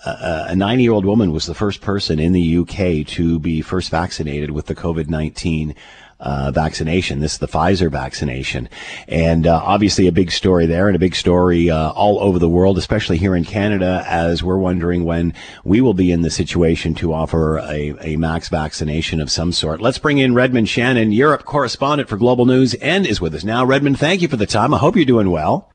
a 0.50 0.56
90 0.56 0.84
year 0.84 0.92
old 0.92 1.06
woman 1.06 1.32
was 1.32 1.46
the 1.46 1.56
first 1.56 1.80
person 1.80 2.20
in 2.20 2.34
the 2.34 2.58
UK 2.58 3.08
to 3.16 3.40
be 3.40 3.62
first 3.62 3.90
vaccinated 3.90 4.52
with 4.52 4.66
the 4.66 4.76
COVID 4.76 5.10
19 5.10 5.74
uh, 6.20 6.52
vaccination. 6.52 7.20
This 7.20 7.34
is 7.34 7.38
the 7.38 7.48
Pfizer 7.48 7.92
vaccination. 7.92 8.70
And 9.08 9.46
uh, 9.46 9.62
obviously 9.64 10.08
a 10.08 10.12
big 10.12 10.32
story 10.32 10.66
there 10.66 10.88
and 10.88 10.96
a 10.96 11.00
big 11.00 11.16
story 11.16 11.70
uh, 11.70 11.92
all 11.92 12.20
over 12.20 12.40
the 12.40 12.50
world, 12.50 12.78
especially 12.78 13.18
here 13.18 13.36
in 13.36 13.44
Canada, 13.44 14.04
as 14.08 14.44
we're 14.44 14.58
wondering 14.58 15.06
when 15.06 15.34
we 15.64 15.82
will 15.82 15.94
be 15.94 16.12
in 16.12 16.22
the 16.22 16.30
situation 16.32 16.96
to 16.96 17.14
offer 17.14 17.60
a, 17.60 17.96
a 18.02 18.18
max 18.18 18.50
vaccination 18.50 19.22
of 19.22 19.32
some 19.32 19.52
sort. 19.52 19.82
Let's 19.82 20.00
bring 20.00 20.18
in 20.18 20.34
Redmond 20.34 20.70
Shannon, 20.70 21.12
Europe 21.12 21.46
correspondent 21.46 22.10
for 22.10 22.18
Global 22.18 22.46
News, 22.46 22.74
and 22.76 23.06
is 23.06 23.22
with 23.22 23.36
us 23.36 23.44
now. 23.44 23.64
Redmond, 23.66 24.00
thank 24.00 24.22
you 24.22 24.28
for 24.28 24.38
the 24.38 24.46
time. 24.46 24.74
I 24.74 24.78
hope 24.78 24.96
you're 24.96 25.06
doing 25.06 25.30
well. 25.30 25.72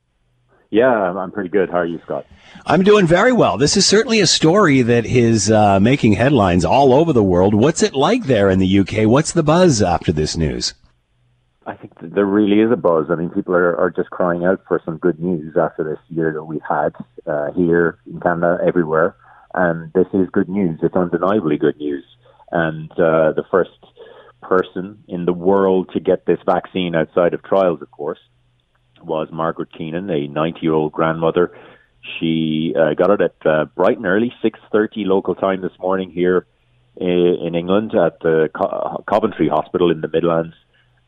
Yeah, 0.70 0.88
I'm 0.88 1.30
pretty 1.30 1.50
good. 1.50 1.68
How 1.68 1.78
are 1.78 1.86
you, 1.86 2.00
Scott? 2.04 2.26
I'm 2.64 2.84
doing 2.84 3.08
very 3.08 3.32
well. 3.32 3.58
This 3.58 3.76
is 3.76 3.86
certainly 3.86 4.20
a 4.20 4.26
story 4.26 4.82
that 4.82 5.04
is 5.04 5.50
uh, 5.50 5.80
making 5.80 6.12
headlines 6.12 6.64
all 6.64 6.92
over 6.92 7.12
the 7.12 7.22
world. 7.22 7.54
What's 7.54 7.82
it 7.82 7.94
like 7.94 8.24
there 8.24 8.48
in 8.50 8.60
the 8.60 8.78
UK? 8.78 9.08
What's 9.08 9.32
the 9.32 9.42
buzz 9.42 9.82
after 9.82 10.12
this 10.12 10.36
news? 10.36 10.74
I 11.66 11.74
think 11.74 11.92
there 12.00 12.24
really 12.24 12.60
is 12.60 12.70
a 12.70 12.76
buzz. 12.76 13.06
I 13.10 13.16
mean, 13.16 13.30
people 13.30 13.54
are, 13.54 13.76
are 13.76 13.90
just 13.90 14.10
crying 14.10 14.44
out 14.44 14.62
for 14.68 14.80
some 14.84 14.98
good 14.98 15.18
news 15.18 15.56
after 15.56 15.82
this 15.82 15.98
year 16.08 16.32
that 16.32 16.44
we've 16.44 16.60
had 16.68 16.94
uh, 17.26 17.50
here 17.52 17.98
in 18.06 18.20
Canada, 18.20 18.58
everywhere. 18.64 19.16
And 19.54 19.92
this 19.92 20.06
is 20.12 20.28
good 20.30 20.48
news. 20.48 20.78
It's 20.82 20.94
undeniably 20.94 21.58
good 21.58 21.76
news. 21.78 22.04
And 22.52 22.90
uh, 22.92 23.32
the 23.32 23.44
first 23.50 23.70
person 24.40 25.02
in 25.08 25.24
the 25.24 25.32
world 25.32 25.90
to 25.94 26.00
get 26.00 26.26
this 26.26 26.38
vaccine 26.46 26.94
outside 26.94 27.34
of 27.34 27.42
trials, 27.42 27.82
of 27.82 27.90
course, 27.90 28.20
was 29.02 29.28
Margaret 29.32 29.72
Keenan, 29.76 30.10
a 30.10 30.28
90-year-old 30.28 30.92
grandmother. 30.92 31.52
She 32.18 32.74
uh, 32.78 32.94
got 32.94 33.10
it 33.10 33.20
at 33.20 33.46
uh, 33.46 33.64
bright 33.66 33.96
and 33.96 34.06
early, 34.06 34.32
6.30 34.42 35.06
local 35.06 35.34
time 35.34 35.60
this 35.62 35.78
morning 35.78 36.10
here 36.10 36.46
in 36.96 37.54
England 37.54 37.92
at 37.94 38.20
the 38.20 38.50
Co- 38.54 39.04
Coventry 39.08 39.48
Hospital 39.48 39.90
in 39.90 40.00
the 40.00 40.08
Midlands. 40.08 40.54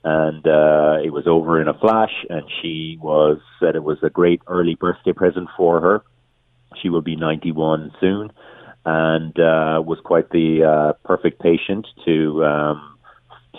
And 0.05 0.47
uh, 0.47 0.99
it 1.03 1.13
was 1.13 1.25
over 1.27 1.61
in 1.61 1.69
a 1.69 1.75
flash, 1.75 2.13
and 2.29 2.43
she 2.61 2.99
was 3.01 3.39
said 3.59 3.75
it 3.75 3.83
was 3.83 3.99
a 4.03 4.11
great 4.11 4.43
early 4.47 4.75
birthday 4.75 5.13
present 5.13 5.49
for 5.57 5.81
her. 5.81 6.03
She 6.83 6.91
will 6.91 7.01
be 7.01 7.17
91 7.17 7.93
soon, 8.01 8.31
and 8.85 9.33
uh, 9.39 9.81
was 9.83 9.99
quite 10.05 10.29
the 10.29 10.63
uh, 10.63 10.93
perfect 11.09 11.41
patient 11.41 11.87
to 12.05 12.45
um, 12.45 12.99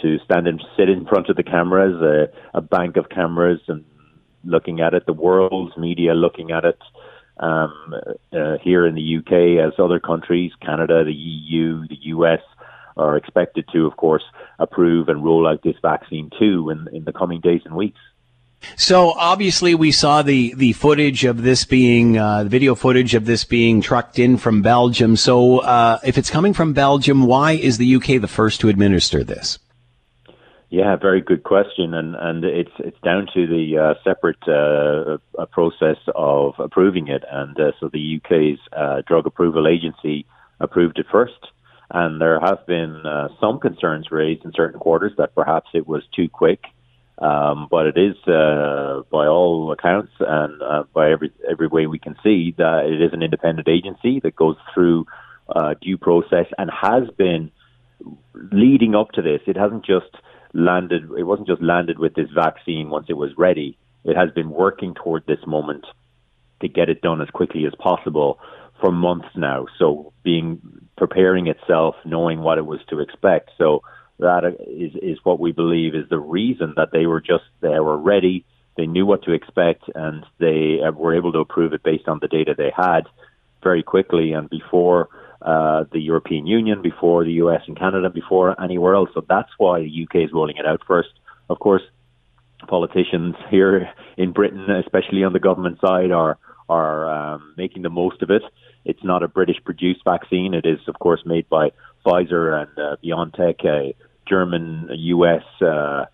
to 0.04 0.20
stand 0.25 0.48
and 0.48 0.63
sit 0.77 0.88
in 0.88 1.08
front 1.08 1.30
of 1.30 1.36
the 1.36 1.42
cameras, 1.42 2.00
a, 2.01 2.58
a 2.58 2.62
bank 2.62 2.98
of 2.98 3.10
cameras, 3.10 3.62
and 3.68 3.84
looking 4.44 4.82
at 4.82 4.94
it, 4.94 5.08
the 5.08 5.13
world's 5.13 5.75
media 5.77 6.13
looking 6.13 6.51
at 6.51 6.63
it. 6.63 6.77
Um, 7.38 7.94
uh, 8.32 8.58
here 8.62 8.86
in 8.86 8.96
the 8.96 9.18
UK, 9.18 9.65
as 9.65 9.77
other 9.77 10.00
countries, 10.00 10.54
Canada, 10.62 11.04
the 11.04 11.13
EU, 11.13 11.86
the 11.88 11.98
US, 12.01 12.39
are 12.98 13.18
expected 13.18 13.65
to, 13.74 13.86
of 13.86 13.98
course, 13.98 14.24
approve 14.58 15.10
and 15.10 15.24
roll 15.24 15.48
out 15.48 15.62
this 15.62 15.75
vaccine 15.82 16.30
too 16.39 16.70
in, 16.70 16.88
in 16.96 17.04
the 17.04 17.12
coming 17.12 17.42
days 17.42 17.62
and 17.65 17.75
weeks. 17.75 18.00
So 18.77 19.12
obviously, 19.12 19.75
we 19.75 19.92
saw 19.92 20.22
the 20.22 20.54
the 20.56 20.74
footage 20.74 21.24
of 21.24 21.44
this 21.44 21.65
being 21.65 22.18
uh, 22.18 22.44
the 22.44 22.50
video 22.50 22.74
footage 22.74 23.13
of 23.13 23.25
this 23.25 23.44
being 23.44 23.82
trucked 23.82 24.18
in 24.18 24.38
from 24.38 24.62
Belgium. 24.62 25.15
So 25.18 25.60
uh, 25.60 26.00
if 26.04 26.18
it's 26.18 26.30
coming 26.30 26.54
from 26.54 26.74
Belgium, 26.74 27.25
why 27.25 27.51
is 27.51 27.77
the 27.77 27.96
UK 27.96 28.22
the 28.22 28.27
first 28.27 28.62
to 28.62 28.70
administer 28.70 29.24
this? 29.24 29.60
Yeah, 30.75 30.98
very 30.98 31.22
good 31.22 31.44
question, 31.44 31.94
and 31.94 32.17
and 32.17 32.44
it's 32.44 32.77
it's 32.79 33.00
down 33.00 33.27
to 33.34 33.48
the 33.48 33.77
uh, 33.77 33.94
separate 34.03 34.44
uh, 34.46 35.46
process 35.46 35.96
of 36.13 36.55
approving 36.60 37.08
it, 37.08 37.24
and 37.32 37.58
uh, 37.58 37.72
so 37.79 37.88
the 37.88 38.20
UK's 38.20 38.60
uh, 38.75 39.01
drug 39.08 39.25
approval 39.25 39.70
agency 39.70 40.25
approved 40.60 41.00
it 41.00 41.05
first, 41.10 41.39
and 41.91 42.20
there 42.20 42.41
have 42.41 42.67
been 42.67 43.05
uh, 43.05 43.29
some 43.39 43.62
concerns 43.62 44.12
raised 44.12 44.44
in 44.44 44.51
certain 44.53 44.77
quarters 44.77 45.13
that 45.17 45.34
perhaps 45.34 45.70
it 45.74 45.88
was 45.88 46.03
too 46.13 46.27
quick, 46.27 46.65
um, 47.20 47.70
but 47.72 47.86
it 47.86 47.98
is 47.98 48.17
uh, 48.27 49.03
by 49.10 49.27
all 49.27 49.72
accounts 49.72 50.12
and 50.20 50.62
by 50.94 51.10
every 51.10 51.32
every 51.50 51.67
way 51.67 51.88
we 51.88 52.00
can 52.00 52.17
see 52.22 52.53
that 52.58 52.84
it 52.84 53.01
is 53.01 53.13
an 53.13 53.24
independent 53.24 53.70
agency 53.70 54.20
that 54.20 54.36
goes 54.36 54.58
through 54.74 55.05
due 55.79 55.98
process 55.98 56.48
and 56.58 56.70
has 56.70 57.10
been 57.17 57.50
leading 58.51 58.94
up 58.94 59.12
to 59.13 59.22
this. 59.22 59.39
It 59.48 59.55
hasn't 59.55 59.86
just 59.86 60.12
landed, 60.55 61.09
it 61.17 61.24
wasn't 61.24 61.47
just 61.47 61.62
landed 61.62 62.00
with 62.00 62.15
this 62.15 62.29
vaccine 62.33 62.89
once 62.89 63.07
it 63.09 63.13
was 63.13 63.31
ready. 63.38 63.77
It 64.03 64.15
has 64.15 64.31
been 64.31 64.50
working 64.50 64.93
toward 64.93 65.25
this 65.27 65.45
moment 65.45 65.85
to 66.62 66.67
get 66.67 66.89
it 66.89 67.01
done 67.01 67.21
as 67.21 67.29
quickly 67.29 67.65
as 67.65 67.74
possible 67.77 68.39
for 68.79 68.91
months 68.91 69.27
now. 69.35 69.67
So 69.77 70.13
being 70.24 70.62
preparing 70.97 71.47
itself, 71.47 71.95
knowing 72.05 72.39
what 72.41 72.57
it 72.57 72.65
was 72.65 72.79
to 72.89 73.00
expect. 73.00 73.51
So 73.57 73.83
that 74.19 74.45
is 74.65 74.93
is 75.01 75.19
what 75.24 75.39
we 75.39 75.51
believe 75.51 75.93
is 75.93 76.07
the 76.09 76.19
reason 76.19 76.74
that 76.77 76.91
they 76.91 77.05
were 77.05 77.21
just 77.21 77.43
they 77.62 77.79
were 77.79 77.97
ready. 77.97 78.45
They 78.77 78.88
knew 78.88 79.05
what 79.05 79.24
to 79.24 79.31
expect, 79.31 79.83
and 79.93 80.25
they 80.38 80.79
uh, 80.85 80.91
were 80.91 81.15
able 81.15 81.31
to 81.33 81.39
approve 81.39 81.74
it 81.74 81.83
based 81.83 82.07
on 82.07 82.19
the 82.21 82.27
data 82.27 82.55
they 82.57 82.71
had 82.75 83.01
very 83.63 83.83
quickly 83.83 84.33
and 84.33 84.50
before 84.50 85.09
uh, 85.42 85.86
the 85.92 86.00
European 86.00 86.48
Union, 86.48 86.82
before 86.82 87.24
the 87.24 87.34
US 87.34 87.62
and 87.68 87.77
Canada, 87.77 88.10
before 88.10 88.60
anywhere 88.62 88.96
else. 88.96 89.10
So 89.13 89.24
that's 89.27 89.51
why 89.58 89.82
the 89.82 90.04
UK 90.04 90.27
is 90.27 90.34
rolling 90.34 90.58
it 90.58 90.65
out 90.65 90.82
first. 90.88 91.10
Of 91.50 91.60
course, 91.60 91.84
politicians 92.68 93.36
here 93.50 93.89
in 94.18 94.32
Britain, 94.32 94.70
especially 94.70 95.24
on 95.24 95.34
the 95.34 95.39
government 95.39 95.80
side, 95.82 96.12
are 96.12 96.38
are 96.67 97.10
um, 97.10 97.54
making 97.58 97.84
the 97.84 97.89
most 97.89 98.21
of 98.24 98.32
it. 98.32 98.41
It's 98.86 99.04
not 99.04 99.24
a 99.24 99.28
British 99.28 99.58
produced 99.63 100.04
vaccine. 100.04 100.54
It 100.54 100.65
is, 100.65 100.80
of 100.88 100.98
course, 101.00 101.21
made 101.26 101.48
by 101.50 101.71
Pfizer 102.06 102.62
and 102.62 102.80
uh, 102.80 102.95
BioNTech, 103.04 103.65
a 103.65 103.95
German 104.28 104.89
US 104.91 105.43
uh, 105.62 106.06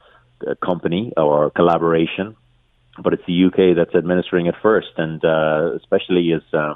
company 0.64 1.14
or 1.16 1.52
collaboration. 1.52 2.36
But 3.02 3.14
it's 3.14 3.24
the 3.26 3.46
UK 3.46 3.76
that's 3.76 3.96
administering 3.96 4.48
it 4.48 4.56
first, 4.62 4.92
and 4.98 5.24
uh, 5.24 5.72
especially 5.76 6.34
as 6.34 6.42
um, 6.54 6.76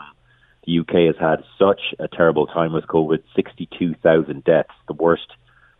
the 0.65 0.79
UK 0.79 1.13
has 1.13 1.15
had 1.19 1.43
such 1.59 1.93
a 1.99 2.07
terrible 2.07 2.47
time 2.47 2.73
with 2.73 2.85
COVID 2.87 3.23
62,000 3.35 4.43
deaths, 4.43 4.69
the 4.87 4.93
worst 4.93 5.27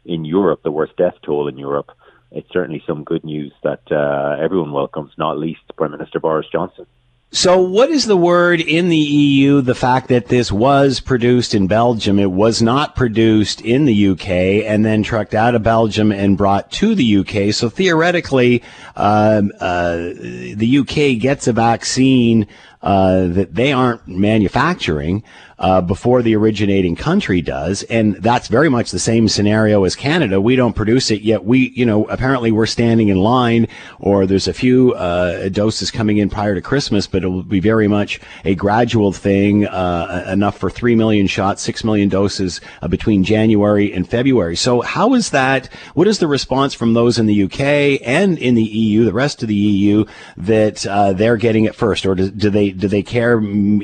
in 0.05 0.25
Europe, 0.25 0.61
the 0.63 0.71
worst 0.71 0.95
death 0.97 1.15
toll 1.23 1.47
in 1.47 1.57
Europe. 1.57 1.91
It's 2.31 2.51
certainly 2.51 2.83
some 2.85 3.03
good 3.03 3.23
news 3.23 3.53
that 3.63 3.81
uh, 3.91 4.37
everyone 4.41 4.71
welcomes, 4.71 5.11
not 5.17 5.37
least 5.37 5.61
Prime 5.77 5.91
Minister 5.91 6.19
Boris 6.19 6.47
Johnson. 6.51 6.85
So, 7.31 7.59
what 7.59 7.89
is 7.89 8.05
the 8.05 8.15
word 8.15 8.61
in 8.61 8.87
the 8.87 8.97
EU? 8.97 9.59
The 9.59 9.75
fact 9.75 10.07
that 10.07 10.27
this 10.27 10.53
was 10.53 11.01
produced 11.01 11.53
in 11.53 11.67
Belgium, 11.67 12.17
it 12.17 12.31
was 12.31 12.61
not 12.61 12.95
produced 12.95 13.59
in 13.59 13.83
the 13.83 14.07
UK, 14.09 14.29
and 14.65 14.85
then 14.85 15.03
trucked 15.03 15.33
out 15.33 15.53
of 15.53 15.61
Belgium 15.61 16.13
and 16.13 16.37
brought 16.37 16.71
to 16.73 16.95
the 16.95 17.17
UK. 17.17 17.53
So, 17.53 17.67
theoretically, 17.67 18.63
um, 18.95 19.51
uh, 19.59 19.97
the 19.97 20.77
UK 20.79 21.19
gets 21.19 21.47
a 21.47 21.53
vaccine 21.53 22.47
uh, 22.85 23.27
that 23.27 23.55
they 23.55 23.73
aren't 23.73 24.07
manufacturing 24.07 25.23
uh, 25.59 25.81
before 25.81 26.21
the 26.21 26.35
originating 26.35 26.95
country 26.95 27.41
does, 27.41 27.83
and 27.83 28.15
that's 28.15 28.47
very 28.47 28.69
much 28.69 28.91
the 28.91 28.99
same 28.99 29.27
scenario 29.27 29.83
as 29.83 29.95
Canada. 29.95 30.41
We 30.41 30.55
don't 30.55 30.75
produce 30.75 31.11
it 31.11 31.21
yet. 31.21 31.45
We, 31.45 31.69
you 31.75 31.85
know, 31.85 32.05
apparently 32.05 32.51
we're 32.51 32.65
standing 32.65 33.07
in 33.07 33.17
line, 33.17 33.67
or 33.99 34.25
there's 34.25 34.47
a 34.47 34.53
few 34.53 34.93
uh, 34.93 35.49
doses 35.49 35.91
coming 35.91 36.17
in 36.17 36.29
prior 36.29 36.55
to 36.55 36.61
Christmas, 36.61 37.07
but 37.07 37.23
it 37.23 37.27
will 37.27 37.43
be 37.43 37.59
very 37.59 37.87
much 37.87 38.19
a 38.43 38.55
gradual 38.55 39.13
thing, 39.13 39.65
uh, 39.65 40.25
enough 40.27 40.57
for 40.57 40.69
three 40.69 40.95
million 40.95 41.27
shots, 41.27 41.61
six 41.61 41.83
million 41.83 42.09
doses 42.09 42.59
uh, 42.81 42.87
between 42.87 43.23
January 43.23 43.93
and 43.93 44.09
February. 44.09 44.55
So, 44.55 44.81
how 44.81 45.13
is 45.13 45.29
that? 45.29 45.67
What 45.93 46.07
is 46.07 46.19
the 46.19 46.27
response 46.27 46.73
from 46.73 46.93
those 46.93 47.17
in 47.17 47.27
the 47.27 47.43
UK 47.43 48.01
and 48.05 48.37
in 48.37 48.55
the 48.55 48.63
EU, 48.63 49.05
the 49.05 49.13
rest 49.13 49.41
of 49.41 49.47
the 49.47 49.55
EU, 49.55 50.05
that 50.37 50.85
uh, 50.85 51.13
they're 51.13 51.37
getting 51.37 51.65
it 51.65 51.75
first, 51.75 52.05
or 52.05 52.15
do, 52.15 52.29
do 52.29 52.49
they 52.49 52.71
do 52.71 52.87
they 52.87 53.03
care 53.03 53.41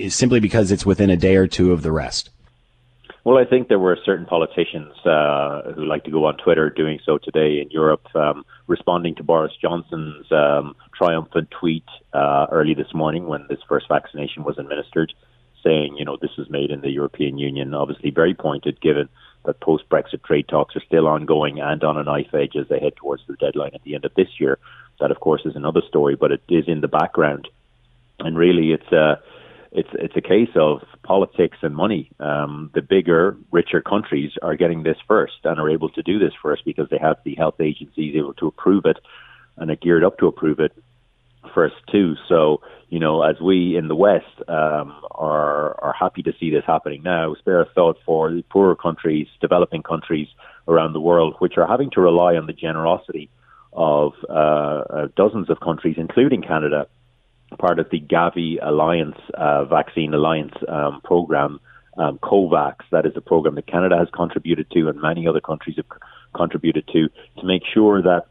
simply 0.10 0.40
because 0.40 0.72
it's 0.72 0.86
within 0.86 1.10
a 1.10 1.18
day 1.18 1.36
or 1.36 1.48
two? 1.48 1.61
Two 1.62 1.72
of 1.72 1.84
the 1.84 1.92
rest? 1.92 2.30
Well, 3.24 3.38
I 3.38 3.46
think 3.46 3.68
there 3.68 3.78
were 3.78 3.98
certain 4.04 4.26
politicians 4.26 4.94
uh, 5.06 5.74
who 5.74 5.86
like 5.86 6.06
to 6.06 6.12
go 6.12 6.26
on 6.26 6.38
Twitter 6.38 6.72
doing 6.72 7.00
so 7.06 7.20
today 7.20 7.62
in 7.62 7.70
Europe, 7.70 8.08
um, 8.16 8.44
responding 8.66 9.14
to 9.16 9.24
Boris 9.24 9.54
Johnson's 9.62 10.32
um, 10.32 10.76
triumphant 10.98 11.52
tweet 11.52 11.86
uh, 12.14 12.48
early 12.52 12.74
this 12.74 12.94
morning 12.96 13.28
when 13.28 13.46
this 13.48 13.60
first 13.70 13.88
vaccination 13.88 14.44
was 14.44 14.58
administered, 14.58 15.14
saying, 15.64 15.98
you 15.98 16.06
know, 16.06 16.18
this 16.20 16.36
was 16.36 16.50
made 16.50 16.72
in 16.72 16.82
the 16.82 16.90
European 16.90 17.38
Union. 17.38 17.76
Obviously, 17.76 18.10
very 18.10 18.34
pointed 18.34 18.82
given 18.82 19.08
that 19.46 19.60
post 19.60 19.88
Brexit 19.88 20.24
trade 20.24 20.48
talks 20.48 20.76
are 20.76 20.88
still 20.88 21.08
ongoing 21.08 21.60
and 21.60 21.84
on 21.84 21.98
a 21.98 22.04
knife 22.04 22.34
edge 22.34 22.56
as 22.56 22.68
they 22.70 22.80
head 22.80 22.96
towards 22.96 23.22
the 23.28 23.36
deadline 23.36 23.76
at 23.76 23.84
the 23.84 23.94
end 23.94 24.06
of 24.06 24.16
this 24.16 24.40
year. 24.40 24.58
That, 25.00 25.12
of 25.12 25.20
course, 25.20 25.44
is 25.46 25.56
another 25.56 25.82
story, 25.88 26.16
but 26.16 26.32
it 26.32 26.42
is 26.50 26.68
in 26.68 26.82
the 26.82 26.88
background. 26.88 27.48
And 28.18 28.36
really, 28.36 28.72
it's. 28.72 28.92
Uh, 28.92 29.18
it's 29.72 29.90
it's 29.94 30.16
a 30.18 30.22
case 30.22 30.50
of 30.56 30.82
politics 31.04 31.58
and 31.62 31.76
money. 31.76 32.12
Um, 32.20 32.72
the 32.74 32.82
bigger, 32.82 33.38
richer 33.52 33.82
countries 33.82 34.32
are 34.42 34.56
getting 34.56 34.84
this 34.84 34.98
first 35.08 35.40
and 35.44 35.60
are 35.60 35.70
able 35.70 35.90
to 35.90 36.04
do 36.04 36.20
this 36.20 36.34
first 36.42 36.66
because 36.66 36.90
they 36.90 36.98
have 36.98 37.18
the 37.24 37.36
health 37.36 37.62
agencies 37.62 38.16
able 38.16 38.34
to 38.36 38.48
approve 38.48 38.86
it 38.86 38.98
and 39.58 39.72
are 39.72 39.76
geared 39.76 40.04
up 40.04 40.18
to 40.20 40.28
approve 40.28 40.60
it 40.60 40.74
first 41.54 41.76
too. 41.92 42.16
So 42.28 42.62
you 42.90 43.00
know, 43.00 43.22
as 43.22 43.40
we 43.40 43.78
in 43.78 43.88
the 43.88 43.96
West 43.96 44.26
um, 44.50 44.94
are 45.12 45.82
are 45.82 45.96
happy 45.98 46.22
to 46.24 46.34
see 46.38 46.52
this 46.52 46.66
happening 46.68 47.02
now, 47.04 47.34
spare 47.36 47.62
a 47.62 47.66
thought 47.66 47.98
for 48.06 48.30
the 48.32 48.44
poorer 48.44 48.76
countries, 48.76 49.28
developing 49.40 49.84
countries 49.84 50.28
around 50.68 50.92
the 50.92 51.00
world, 51.00 51.36
which 51.40 51.58
are 51.58 51.66
having 51.66 51.90
to 51.92 52.02
rely 52.02 52.36
on 52.36 52.46
the 52.46 52.54
generosity 52.54 53.30
of 53.72 54.12
uh, 54.30 54.34
uh, 54.34 55.08
dozens 55.16 55.50
of 55.50 55.62
countries, 55.62 55.96
including 55.98 56.42
Canada, 56.42 56.88
part 57.58 57.80
of 57.80 57.90
the 57.90 58.00
Gavi 58.00 58.58
Alliance 58.62 59.18
uh, 59.34 59.66
Vaccine 59.66 60.14
Alliance 60.14 60.54
um, 60.68 61.02
program, 61.04 61.60
um, 61.98 62.18
COVAX. 62.20 62.76
That 62.92 63.06
is 63.06 63.14
a 63.16 63.22
program 63.22 63.56
that 63.56 63.68
Canada 63.68 63.98
has 63.98 64.08
contributed 64.14 64.70
to, 64.72 64.90
and 64.90 65.02
many 65.02 65.28
other 65.28 65.42
countries 65.42 65.78
have 65.78 65.86
contributed 66.34 66.88
to, 66.88 67.10
to 67.40 67.46
make 67.46 67.64
sure 67.74 68.02
that 68.02 68.26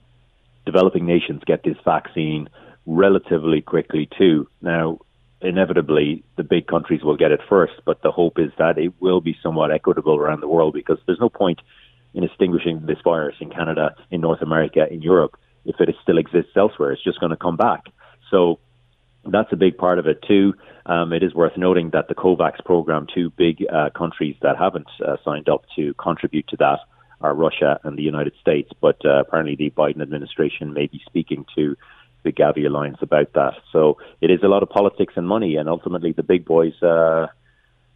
developing 0.67 1.07
nations 1.07 1.43
get 1.47 1.63
this 1.63 1.77
vaccine 1.85 2.49
relatively 2.87 3.61
quickly 3.61 4.09
too. 4.19 4.49
Now, 4.63 5.01
inevitably, 5.41 6.23
the 6.37 6.45
big 6.45 6.67
countries 6.67 7.03
will 7.03 7.17
get 7.17 7.31
it 7.31 7.41
first, 7.49 7.75
but 7.85 8.03
the 8.03 8.11
hope 8.11 8.39
is 8.39 8.53
that 8.59 8.79
it 8.79 8.93
will 9.01 9.21
be 9.21 9.37
somewhat 9.43 9.71
equitable 9.71 10.17
around 10.17 10.41
the 10.41 10.49
world 10.49 10.75
because 10.75 10.99
there's 11.07 11.21
no 11.21 11.29
point 11.29 11.61
in 12.15 12.25
extinguishing 12.25 12.85
this 12.87 12.99
virus 13.05 13.37
in 13.41 13.51
Canada, 13.51 13.95
in 14.11 14.21
North 14.21 14.43
America, 14.43 14.87
in 14.91 15.01
Europe, 15.01 15.39
if 15.65 15.81
it 15.81 15.95
still 16.03 16.19
exists 16.19 16.53
elsewhere. 16.57 16.93
It's 16.93 17.05
just 17.05 17.21
going 17.21 17.31
to 17.31 17.37
come 17.37 17.57
back. 17.57 17.85
So 18.31 18.59
that's 19.25 19.53
a 19.53 19.57
big 19.57 19.77
part 19.77 19.99
of 19.99 20.07
it 20.07 20.23
too. 20.27 20.55
Um, 20.87 21.13
it 21.13 21.23
is 21.23 21.35
worth 21.35 21.57
noting 21.57 21.91
that 21.91 22.09
the 22.09 22.15
COVAX 22.15 22.65
program, 22.65 23.07
two 23.13 23.31
big 23.31 23.65
uh, 23.71 23.91
countries 23.91 24.37
that 24.43 24.57
haven't 24.57 24.89
uh, 25.05 25.17
signed 25.25 25.49
up 25.49 25.65
to 25.77 25.95
contribute 25.95 26.49
to 26.49 26.57
that 26.57 26.81
are 27.21 27.35
Russia 27.35 27.79
and 27.85 27.99
the 27.99 28.03
United 28.03 28.33
States. 28.41 28.71
But 28.81 29.05
uh, 29.05 29.21
apparently, 29.21 29.57
the 29.57 29.71
Biden 29.71 30.03
administration 30.03 30.73
may 30.73 30.87
be 30.87 31.03
speaking 31.07 31.45
to 31.55 31.77
the 32.23 32.33
Gavi 32.33 32.67
Alliance 32.67 32.99
about 33.01 33.33
that. 33.35 33.55
So 33.73 33.99
it 34.21 34.31
is 34.31 34.43
a 34.43 34.49
lot 34.49 34.63
of 34.63 34.71
politics 34.71 35.15
and 35.17 35.27
money, 35.27 35.57
and 35.57 35.69
ultimately, 35.69 36.13
the 36.13 36.23
big 36.23 36.45
boys 36.45 36.75
uh, 36.83 37.27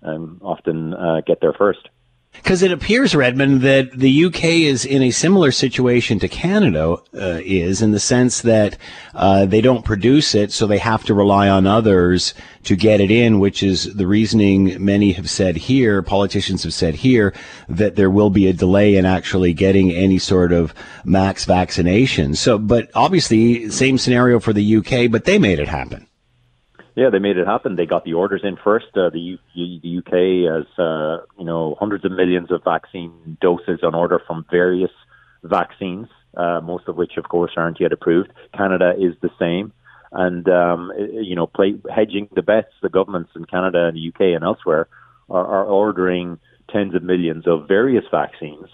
um, 0.03 0.41
often 0.43 0.95
uh, 0.95 1.23
get 1.27 1.41
there 1.41 1.55
first. 1.55 1.89
Because 2.35 2.63
it 2.63 2.73
appears, 2.73 3.15
Redmond, 3.15 3.63
that 3.63 3.93
the 3.93 4.27
UK 4.27 4.45
is 4.45 4.85
in 4.85 5.03
a 5.03 5.11
similar 5.11 5.51
situation 5.51 6.19
to 6.19 6.29
Canada 6.29 6.97
uh, 7.15 7.41
is 7.43 7.81
in 7.81 7.93
the 7.93 8.01
sense 8.01 8.43
that 8.43 8.77
uh, 9.15 9.47
they 9.47 9.61
don't 9.61 9.85
produce 9.85 10.35
it, 10.35 10.53
so 10.53 10.67
they 10.67 10.79
have 10.79 11.05
to 11.05 11.15
rely 11.15 11.49
on 11.49 11.67
others 11.67 12.35
to 12.65 12.77
get 12.77 13.01
it 13.01 13.11
in, 13.11 13.39
which 13.39 13.63
is 13.63 13.95
the 13.95 14.07
reasoning 14.07 14.85
many 14.85 15.13
have 15.13 15.31
said 15.31 15.57
here, 15.57 16.03
politicians 16.03 16.65
have 16.65 16.75
said 16.75 16.97
here, 16.97 17.33
that 17.69 17.97
there 17.97 18.11
will 18.11 18.31
be 18.31 18.47
a 18.47 18.53
delay 18.53 18.97
in 18.97 19.07
actually 19.07 19.55
getting 19.55 19.91
any 19.91 20.19
sort 20.19 20.53
of 20.53 20.75
max 21.05 21.45
vaccination. 21.47 22.35
So, 22.35 22.59
but 22.59 22.91
obviously, 22.95 23.71
same 23.71 23.97
scenario 23.97 24.39
for 24.39 24.53
the 24.53 24.77
UK, 24.77 25.11
but 25.11 25.25
they 25.25 25.39
made 25.39 25.61
it 25.61 25.69
happen. 25.69 26.07
Yeah, 26.95 27.11
they 27.11 27.19
made 27.19 27.37
it 27.37 27.47
happen. 27.47 27.75
They 27.75 27.87
got 27.87 28.05
the 28.05 28.15
orders 28.15 28.43
in 28.45 28.57
first. 28.63 28.87
Uh, 28.97 29.11
the, 29.11 29.19
U- 29.19 29.39
the 29.55 29.99
UK 29.99 30.55
has, 30.55 30.79
uh, 30.79 31.25
you 31.39 31.45
know, 31.45 31.77
hundreds 31.79 32.05
of 32.05 32.13
millions 32.13 32.53
of 32.53 32.63
vaccine 32.63 33.37
doses 33.41 33.81
on 33.83 33.95
order 33.95 34.21
from 34.25 34.47
various 34.49 34.93
vaccines, 35.43 36.07
uh, 36.37 36.61
most 36.63 36.87
of 36.87 36.97
which, 36.97 37.17
of 37.17 37.29
course, 37.29 37.53
aren't 37.57 37.81
yet 37.81 37.93
approved. 37.93 38.31
Canada 38.57 38.95
is 38.97 39.15
the 39.23 39.31
same. 39.41 39.73
And, 40.13 40.49
um, 40.49 40.93
you 40.97 41.35
know, 41.35 41.49
play, 41.49 41.75
hedging 41.93 42.29
the 42.33 42.43
bets, 42.43 42.71
the 42.81 42.89
governments 42.89 43.31
in 43.35 43.45
Canada 43.45 43.87
and 43.87 43.97
the 43.97 44.09
UK 44.09 44.37
and 44.37 44.45
elsewhere 44.45 44.87
are, 45.29 45.45
are 45.45 45.65
ordering 45.65 46.39
tens 46.71 46.95
of 46.95 47.03
millions 47.03 47.49
of 47.49 47.67
various 47.67 48.05
vaccines 48.09 48.69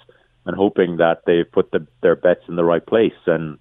and 0.45 0.55
hoping 0.55 0.99
that 0.99 1.23
they've 1.27 1.51
put 1.51 1.71
the, 1.71 1.87
their 2.03 2.17
bets 2.17 2.43
in 2.49 2.57
the 2.57 2.65
right 2.65 2.85
place. 2.85 3.17
And, 3.27 3.59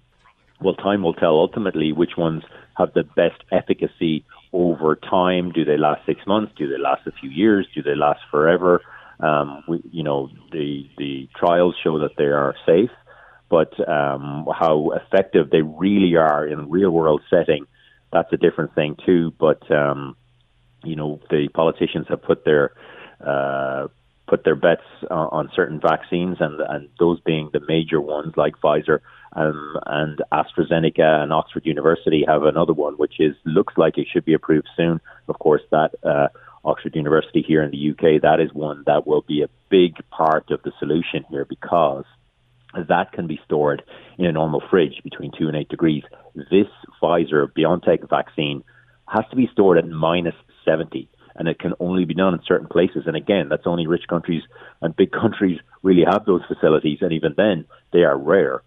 well, 0.60 0.74
time 0.74 1.02
will 1.02 1.14
tell 1.14 1.32
ultimately 1.32 1.92
which 1.92 2.18
ones 2.18 2.42
have 2.76 2.92
the 2.92 3.04
best 3.04 3.42
efficacy 3.50 4.24
over 4.52 4.96
time? 4.96 5.52
Do 5.52 5.64
they 5.64 5.76
last 5.76 6.04
six 6.06 6.20
months? 6.26 6.52
Do 6.56 6.68
they 6.68 6.78
last 6.78 7.06
a 7.06 7.12
few 7.12 7.30
years? 7.30 7.66
Do 7.74 7.82
they 7.82 7.94
last 7.94 8.20
forever? 8.30 8.82
Um, 9.20 9.64
we, 9.68 9.82
you 9.90 10.02
know, 10.02 10.30
the 10.50 10.88
the 10.96 11.28
trials 11.36 11.74
show 11.82 11.98
that 12.00 12.16
they 12.16 12.24
are 12.24 12.54
safe, 12.66 12.90
but 13.48 13.72
um, 13.88 14.46
how 14.58 14.92
effective 14.92 15.50
they 15.50 15.62
really 15.62 16.16
are 16.16 16.46
in 16.46 16.70
real 16.70 16.90
world 16.90 17.22
setting, 17.28 17.66
that's 18.12 18.32
a 18.32 18.36
different 18.36 18.74
thing 18.74 18.96
too. 19.04 19.32
But 19.38 19.70
um, 19.70 20.16
you 20.82 20.96
know, 20.96 21.20
the 21.30 21.48
politicians 21.48 22.06
have 22.08 22.22
put 22.22 22.44
their 22.44 22.72
uh, 23.24 23.88
put 24.30 24.44
their 24.44 24.54
bets 24.54 24.86
on, 25.10 25.28
on 25.32 25.50
certain 25.54 25.80
vaccines, 25.80 26.36
and 26.40 26.60
and 26.60 26.88
those 26.98 27.20
being 27.20 27.50
the 27.52 27.60
major 27.66 28.00
ones 28.00 28.32
like 28.36 28.54
Pfizer 28.62 29.00
um, 29.32 29.76
and 29.86 30.22
AstraZeneca 30.32 31.22
and 31.22 31.32
Oxford 31.32 31.66
University 31.66 32.24
have 32.26 32.44
another 32.44 32.72
one, 32.72 32.94
which 32.94 33.18
is 33.18 33.34
looks 33.44 33.74
like 33.76 33.98
it 33.98 34.06
should 34.10 34.24
be 34.24 34.34
approved 34.34 34.68
soon. 34.76 35.00
Of 35.28 35.38
course, 35.40 35.62
that 35.72 35.90
uh, 36.04 36.28
Oxford 36.64 36.94
University 36.94 37.42
here 37.46 37.62
in 37.62 37.72
the 37.72 37.90
UK, 37.90 38.22
that 38.22 38.38
is 38.40 38.54
one 38.54 38.84
that 38.86 39.06
will 39.06 39.22
be 39.26 39.42
a 39.42 39.48
big 39.68 39.96
part 40.10 40.50
of 40.52 40.62
the 40.62 40.72
solution 40.78 41.24
here 41.28 41.44
because 41.44 42.04
that 42.88 43.10
can 43.10 43.26
be 43.26 43.40
stored 43.44 43.82
in 44.16 44.26
a 44.26 44.32
normal 44.32 44.62
fridge 44.70 45.00
between 45.02 45.32
two 45.36 45.48
and 45.48 45.56
eight 45.56 45.68
degrees. 45.68 46.04
This 46.36 46.68
Pfizer 47.02 47.48
BioNTech 47.48 48.08
vaccine 48.08 48.62
has 49.08 49.24
to 49.30 49.36
be 49.36 49.48
stored 49.52 49.78
at 49.78 49.88
minus 49.88 50.36
70 50.64 51.08
and 51.36 51.48
it 51.48 51.58
can 51.58 51.74
only 51.80 52.04
be 52.04 52.14
done 52.14 52.34
in 52.34 52.40
certain 52.46 52.68
places. 52.68 53.04
And 53.06 53.16
again, 53.16 53.48
that's 53.48 53.66
only 53.66 53.86
rich 53.86 54.04
countries 54.08 54.42
and 54.80 54.94
big 54.94 55.12
countries 55.22 55.60
really 55.82 56.04
have 56.10 56.24
those 56.24 56.42
facilities, 56.46 56.98
and 57.00 57.12
even 57.12 57.34
then, 57.36 57.64
they 57.92 58.00
are 58.00 58.16
rare 58.16 58.62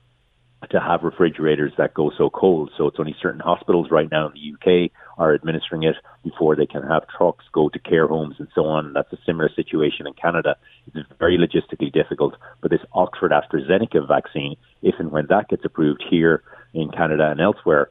to 0.71 0.79
have 0.79 1.03
refrigerators 1.03 1.73
that 1.77 1.93
go 1.93 2.11
so 2.17 2.29
cold. 2.29 2.71
So 2.77 2.87
it's 2.87 2.99
only 2.99 3.15
certain 3.21 3.39
hospitals 3.39 3.91
right 3.91 4.09
now 4.09 4.27
in 4.27 4.33
the 4.33 4.53
UK 4.53 4.91
are 5.17 5.33
administering 5.33 5.83
it 5.83 5.95
before 6.23 6.55
they 6.55 6.65
can 6.65 6.83
have 6.83 7.03
trucks 7.07 7.45
go 7.51 7.69
to 7.69 7.79
care 7.79 8.07
homes 8.07 8.35
and 8.39 8.47
so 8.55 8.65
on. 8.65 8.93
That's 8.93 9.11
a 9.13 9.17
similar 9.25 9.49
situation 9.55 10.07
in 10.07 10.13
Canada. 10.13 10.55
It's 10.87 11.07
very 11.19 11.37
logistically 11.37 11.91
difficult. 11.91 12.35
But 12.61 12.71
this 12.71 12.81
Oxford 12.93 13.31
AstraZeneca 13.31 14.07
vaccine, 14.07 14.55
if 14.81 14.95
and 14.99 15.11
when 15.11 15.27
that 15.29 15.49
gets 15.49 15.65
approved 15.65 16.03
here 16.09 16.43
in 16.73 16.89
Canada 16.91 17.29
and 17.29 17.41
elsewhere, 17.41 17.89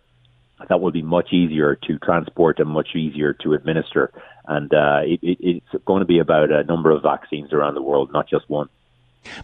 that 0.68 0.81
will 0.81 0.90
be 0.90 1.03
much 1.03 1.33
easier 1.33 1.77
to 1.87 1.98
transport 1.98 2.59
and 2.59 2.68
much 2.68 2.94
easier 2.94 3.33
to 3.42 3.55
administer. 3.55 4.12
And 4.46 4.72
uh, 4.72 5.01
it, 5.05 5.20
it, 5.22 5.38
it's 5.40 5.85
going 5.85 6.01
to 6.01 6.07
be 6.07 6.18
about 6.18 6.51
a 6.51 6.64
number 6.64 6.90
of 6.90 7.03
vaccines 7.03 7.53
around 7.53 7.75
the 7.75 7.83
world, 7.83 8.12
not 8.12 8.29
just 8.29 8.48
one. 8.48 8.68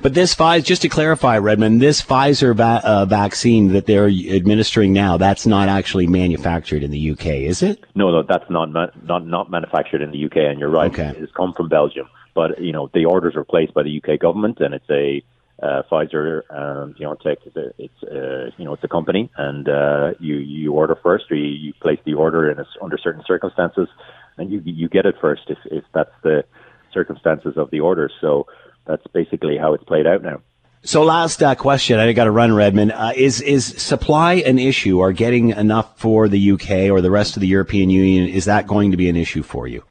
But 0.03 0.15
this 0.15 0.35
Pfizer, 0.35 0.65
just 0.65 0.83
to 0.83 0.89
clarify, 0.89 1.39
Redmond, 1.39 1.81
this 1.81 2.03
Pfizer 2.03 2.55
va- 2.55 2.81
uh, 2.83 3.05
vaccine 3.05 3.69
that 3.69 3.87
they're 3.87 4.09
administering 4.09 4.93
now, 4.93 5.17
that's 5.17 5.47
not 5.47 5.69
actually 5.69 6.07
manufactured 6.07 6.83
in 6.83 6.91
the 6.91 7.11
UK, 7.13 7.27
is 7.27 7.63
it? 7.63 7.85
No, 7.95 8.11
no, 8.11 8.23
that's 8.23 8.49
not 8.51 8.71
ma- 8.71 8.91
not 9.05 9.27
not 9.27 9.51
manufactured 9.51 10.03
in 10.03 10.11
the 10.11 10.25
UK, 10.25 10.37
and 10.39 10.59
you're 10.59 10.69
right. 10.69 10.91
Okay. 10.91 11.15
It's 11.17 11.33
come 11.33 11.53
from 11.53 11.69
Belgium, 11.69 12.09
but 12.35 12.61
you 12.61 12.73
know 12.73 12.91
the 12.93 13.05
orders 13.05 13.37
are 13.37 13.45
placed 13.45 13.73
by 13.73 13.85
the 13.85 14.03
UK 14.03 14.19
government, 14.19 14.59
and 14.61 14.75
it's 14.75 14.91
a 14.91 15.23
uh, 15.63 15.83
Pfizer, 15.91 16.43
um, 16.51 16.95
BioNTech. 16.99 17.37
It's 17.47 17.57
a, 17.57 17.73
it's 17.79 18.03
a, 18.05 18.53
you 18.57 18.65
know 18.65 18.75
it's 18.75 18.85
a 18.85 18.89
company, 18.89 19.31
and 19.37 19.69
uh, 19.69 20.11
you 20.21 20.37
you 20.37 20.73
order 20.73 20.97
first, 21.03 21.31
or 21.31 21.37
you, 21.37 21.49
you 21.49 21.73
place 21.75 21.99
the 22.05 22.15
order 22.15 22.51
in 22.51 22.59
a, 22.59 22.67
under 22.83 22.99
certain 22.99 23.23
circumstances, 23.27 23.89
and 24.37 24.51
you 24.51 24.63
you 24.65 24.89
get 24.89 25.07
it 25.07 25.17
first 25.21 25.43
if 25.49 25.59
if 25.67 25.85
that's 25.93 26.15
the 26.23 26.45
circumstances 26.93 27.55
of 27.57 27.71
the 27.71 27.81
order. 27.81 28.11
So 28.21 28.47
that's 28.87 29.07
basically 29.13 29.59
how 29.59 29.75
it's 29.75 29.85
played 29.85 30.07
out 30.07 30.23
now. 30.23 30.41
So 30.83 31.03
last 31.03 31.43
uh, 31.43 31.57
question, 31.57 31.99
I 31.99 32.13
got 32.13 32.25
to 32.25 32.31
run, 32.31 32.55
Redmond. 32.55 32.93
Uh, 32.93 33.13
is 33.17 33.41
is 33.41 33.67
supply 33.67 34.35
an 34.35 34.59
issue, 34.59 35.01
or 35.01 35.13
getting 35.13 35.51
enough 35.51 35.99
for 35.99 36.29
the 36.29 36.53
UK 36.53 36.91
or 36.91 37.01
the 37.01 37.11
rest 37.11 37.37
of 37.37 37.41
the 37.41 37.49
European 37.49 37.91
Union? 37.91 38.29
Is 38.29 38.45
that 38.45 38.67
going 38.67 38.93
to 38.93 38.97
be 38.97 39.09
an 39.09 39.17
issue 39.17 39.43
for 39.43 39.67
you? 39.67 39.83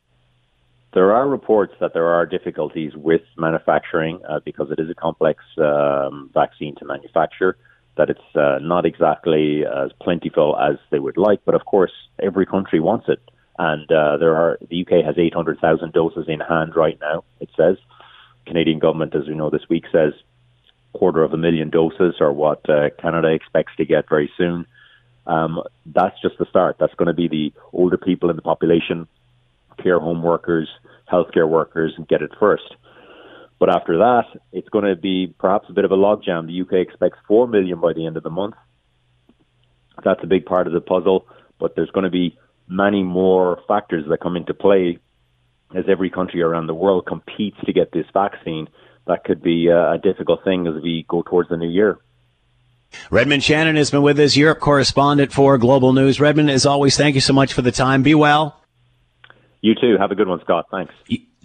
There 0.93 1.13
are 1.13 1.27
reports 1.27 1.73
that 1.79 1.93
there 1.93 2.07
are 2.07 2.25
difficulties 2.25 2.93
with 2.95 3.21
manufacturing 3.37 4.19
uh, 4.27 4.39
because 4.43 4.71
it 4.71 4.79
is 4.79 4.89
a 4.89 4.95
complex 4.95 5.43
um, 5.57 6.29
vaccine 6.33 6.75
to 6.75 6.85
manufacture. 6.85 7.57
That 7.97 8.09
it's 8.09 8.35
uh, 8.35 8.59
not 8.61 8.85
exactly 8.85 9.65
as 9.65 9.91
plentiful 10.01 10.55
as 10.57 10.77
they 10.91 10.99
would 10.99 11.17
like, 11.17 11.41
but 11.45 11.55
of 11.55 11.65
course, 11.65 11.91
every 12.21 12.45
country 12.45 12.79
wants 12.79 13.09
it, 13.09 13.19
and 13.57 13.91
uh, 13.91 14.17
there 14.17 14.35
are 14.35 14.59
the 14.69 14.81
UK 14.81 15.03
has 15.03 15.17
800,000 15.17 15.93
doses 15.93 16.25
in 16.27 16.39
hand 16.39 16.75
right 16.75 16.97
now. 17.01 17.23
It 17.39 17.49
says 17.57 17.77
Canadian 18.45 18.79
government, 18.79 19.15
as 19.15 19.27
we 19.27 19.33
know 19.33 19.49
this 19.49 19.67
week, 19.67 19.85
says 19.91 20.13
quarter 20.93 21.23
of 21.23 21.33
a 21.33 21.37
million 21.37 21.69
doses, 21.69 22.15
are 22.21 22.31
what 22.31 22.67
uh, 22.69 22.89
Canada 23.01 23.29
expects 23.29 23.75
to 23.77 23.85
get 23.85 24.07
very 24.09 24.31
soon. 24.37 24.65
Um, 25.25 25.61
that's 25.85 26.19
just 26.21 26.37
the 26.37 26.45
start. 26.45 26.77
That's 26.79 26.93
going 26.95 27.07
to 27.07 27.13
be 27.13 27.27
the 27.27 27.53
older 27.73 27.97
people 27.97 28.29
in 28.29 28.35
the 28.35 28.41
population, 28.41 29.07
care 29.81 29.99
home 29.99 30.23
workers, 30.23 30.69
healthcare 31.11 31.47
workers, 31.47 31.93
get 32.09 32.21
it 32.21 32.31
first. 32.39 32.75
But 33.59 33.69
after 33.69 33.97
that, 33.97 34.25
it's 34.51 34.69
going 34.69 34.85
to 34.85 34.95
be 34.95 35.33
perhaps 35.39 35.67
a 35.69 35.73
bit 35.73 35.85
of 35.85 35.91
a 35.91 35.97
logjam. 35.97 36.47
The 36.47 36.61
UK 36.61 36.87
expects 36.87 37.17
4 37.27 37.47
million 37.47 37.79
by 37.79 37.93
the 37.93 38.05
end 38.05 38.17
of 38.17 38.23
the 38.23 38.29
month. 38.29 38.55
That's 40.03 40.23
a 40.23 40.27
big 40.27 40.45
part 40.45 40.67
of 40.67 40.73
the 40.73 40.81
puzzle, 40.81 41.27
but 41.59 41.75
there's 41.75 41.89
going 41.89 42.03
to 42.03 42.11
be 42.11 42.37
many 42.67 43.01
more 43.01 43.59
factors 43.67 44.05
that 44.09 44.19
come 44.19 44.35
into 44.35 44.53
play 44.53 44.99
as 45.75 45.85
every 45.87 46.09
country 46.09 46.41
around 46.41 46.67
the 46.67 46.73
world 46.73 47.05
competes 47.05 47.57
to 47.65 47.73
get 47.73 47.91
this 47.91 48.05
vaccine, 48.13 48.67
that 49.07 49.23
could 49.23 49.41
be 49.41 49.69
uh, 49.71 49.93
a 49.93 49.97
difficult 49.97 50.43
thing 50.43 50.67
as 50.67 50.81
we 50.81 51.05
go 51.07 51.21
towards 51.21 51.49
the 51.49 51.57
new 51.57 51.69
year. 51.69 51.99
Redmond 53.11 53.43
Shannon 53.43 53.75
has 53.75 53.91
been 53.91 54.01
with 54.01 54.19
us, 54.19 54.37
Europe 54.37 54.59
correspondent 54.59 55.33
for 55.33 55.57
Global 55.57 55.91
News. 55.91 56.21
Redmond, 56.21 56.49
as 56.49 56.65
always, 56.65 56.95
thank 56.95 57.15
you 57.15 57.21
so 57.21 57.33
much 57.33 57.53
for 57.53 57.61
the 57.61 57.71
time. 57.71 58.01
Be 58.01 58.15
well. 58.15 58.61
You 59.61 59.75
too. 59.75 59.97
Have 59.99 60.11
a 60.11 60.15
good 60.15 60.27
one, 60.27 60.39
Scott. 60.41 60.65
Thanks. 60.71 60.93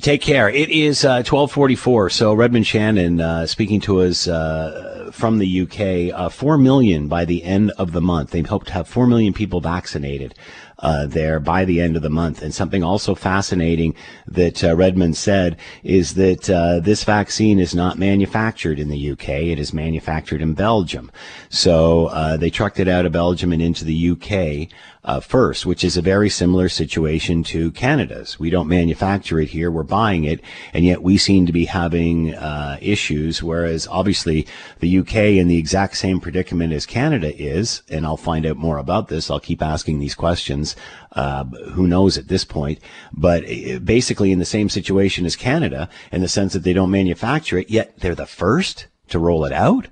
Take 0.01 0.20
care. 0.20 0.48
It 0.48 0.68
is 0.68 1.05
uh, 1.05 1.22
1244. 1.22 2.11
So 2.11 2.35
Redmond 2.35 2.66
Shannon 2.66 3.20
uh, 3.20 3.46
speaking 3.46 3.81
to 3.83 4.01
us 4.01 4.27
uh, 4.27 5.11
from 5.12 5.38
the 5.38 5.61
UK. 5.61 6.18
Uh, 6.18 6.29
4 6.29 6.59
million 6.59 7.07
by 7.07 7.25
the 7.25 7.44
end 7.44 7.70
of 7.79 7.92
the 7.92 8.01
month. 8.01 8.31
They 8.31 8.42
hope 8.42 8.64
to 8.64 8.72
have 8.72 8.88
4 8.88 9.07
million 9.07 9.33
people 9.33 9.61
vaccinated 9.61 10.35
uh, 10.81 11.07
there 11.07 11.38
by 11.38 11.64
the 11.64 11.81
end 11.81 11.94
of 11.94 12.03
the 12.03 12.11
month. 12.11 12.42
And 12.42 12.53
something 12.53 12.83
also 12.83 13.14
fascinating 13.14 13.94
that 14.27 14.64
uh, 14.64 14.75
Redmond 14.75 15.16
said 15.16 15.57
is 15.85 16.14
that 16.14 16.83
this 16.85 17.05
vaccine 17.05 17.61
is 17.61 17.72
not 17.72 17.96
manufactured 17.96 18.81
in 18.81 18.88
the 18.88 19.12
UK. 19.12 19.29
It 19.29 19.61
is 19.61 19.72
manufactured 19.72 20.42
in 20.42 20.55
Belgium. 20.55 21.12
So 21.48 22.37
they 22.38 22.51
trucked 22.51 22.81
it 22.81 22.88
out 22.88 23.07
of 23.07 23.12
Belgium 23.12 23.53
and 23.53 23.62
into 23.62 23.85
the 23.85 24.11
UK. 24.11 24.68
Uh, 25.05 25.19
first, 25.19 25.67
which 25.67 25.83
is 25.83 25.97
a 25.97 26.03
very 26.03 26.31
similar 26.31 26.69
situation 26.69 27.43
to 27.43 27.73
Canada's. 27.73 28.38
We 28.38 28.51
don't 28.51 28.69
manufacture 28.69 29.41
it 29.41 29.49
here; 29.49 29.69
we're 29.69 29.83
buying 29.83 30.23
it, 30.23 30.41
and 30.73 30.85
yet 30.85 31.03
we 31.03 31.19
seem 31.19 31.45
to 31.47 31.53
be 31.53 31.65
having 31.65 32.37
uh, 32.37 32.79
issues. 32.81 33.43
Whereas, 33.43 33.88
obviously, 33.88 34.47
the 34.79 34.99
UK 34.99 35.17
in 35.17 35.49
the 35.49 35.59
exact 35.59 35.97
same 35.97 36.21
predicament 36.21 36.73
as 36.73 36.87
Canada 36.87 37.35
is, 37.37 37.83
and 37.91 38.07
I'll 38.07 38.17
find 38.17 38.47
out 38.47 38.57
more 38.59 38.79
about 38.79 39.09
this. 39.09 39.29
I'll 39.29 39.41
keep 39.41 39.61
asking 39.61 39.99
these 39.99 40.15
questions. 40.15 40.77
Uh, 41.11 41.47
who 41.47 41.88
knows 41.88 42.17
at 42.17 42.29
this 42.29 42.45
point? 42.45 42.79
But 43.12 43.43
basically, 43.85 44.31
in 44.31 44.38
the 44.38 44.45
same 44.45 44.69
situation 44.69 45.27
as 45.27 45.35
Canada, 45.35 45.88
in 46.12 46.21
the 46.21 46.29
sense 46.29 46.53
that 46.53 46.62
they 46.62 46.73
don't 46.73 46.93
manufacture 46.93 47.59
it, 47.59 47.71
yet 47.71 47.99
they're 47.99 48.15
the 48.15 48.25
first 48.25 48.87
to 49.09 49.19
roll 49.19 49.45
it 49.45 49.53
out. 49.53 49.88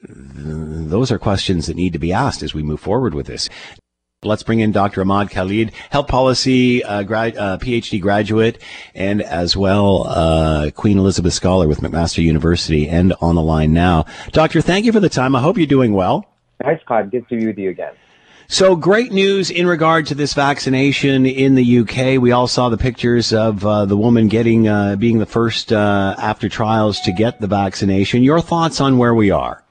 Those 0.00 1.10
are 1.10 1.18
questions 1.18 1.66
that 1.66 1.74
need 1.74 1.92
to 1.92 1.98
be 1.98 2.12
asked 2.12 2.44
as 2.44 2.54
we 2.54 2.62
move 2.62 2.78
forward 2.78 3.14
with 3.14 3.26
this. 3.26 3.48
Let's 4.24 4.42
bring 4.42 4.58
in 4.58 4.72
Dr. 4.72 5.00
Ahmad 5.02 5.30
Khalid, 5.30 5.70
health 5.90 6.08
policy 6.08 6.82
uh, 6.82 7.04
grad, 7.04 7.36
uh, 7.36 7.56
PhD 7.58 8.00
graduate, 8.00 8.60
and 8.92 9.22
as 9.22 9.56
well 9.56 10.08
uh, 10.08 10.72
Queen 10.74 10.98
Elizabeth 10.98 11.32
Scholar 11.32 11.68
with 11.68 11.82
McMaster 11.82 12.20
University, 12.20 12.88
and 12.88 13.14
on 13.20 13.36
the 13.36 13.42
line 13.42 13.72
now. 13.72 14.06
Doctor, 14.32 14.60
thank 14.60 14.84
you 14.84 14.90
for 14.90 14.98
the 14.98 15.08
time. 15.08 15.36
I 15.36 15.40
hope 15.40 15.56
you're 15.56 15.68
doing 15.68 15.92
well. 15.92 16.26
Hi, 16.64 16.80
Scott. 16.84 17.12
Good 17.12 17.28
to 17.28 17.36
be 17.36 17.46
with 17.46 17.58
you 17.58 17.70
again. 17.70 17.92
So 18.48 18.74
great 18.74 19.12
news 19.12 19.52
in 19.52 19.68
regard 19.68 20.06
to 20.08 20.16
this 20.16 20.34
vaccination 20.34 21.24
in 21.24 21.54
the 21.54 21.78
UK. 21.78 22.20
We 22.20 22.32
all 22.32 22.48
saw 22.48 22.70
the 22.70 22.76
pictures 22.76 23.32
of 23.32 23.64
uh, 23.64 23.84
the 23.84 23.96
woman 23.96 24.26
getting, 24.26 24.66
uh, 24.66 24.96
being 24.96 25.20
the 25.20 25.26
first 25.26 25.72
uh, 25.72 26.16
after 26.18 26.48
trials 26.48 27.00
to 27.02 27.12
get 27.12 27.40
the 27.40 27.46
vaccination. 27.46 28.24
Your 28.24 28.40
thoughts 28.40 28.80
on 28.80 28.98
where 28.98 29.14
we 29.14 29.30
are? 29.30 29.62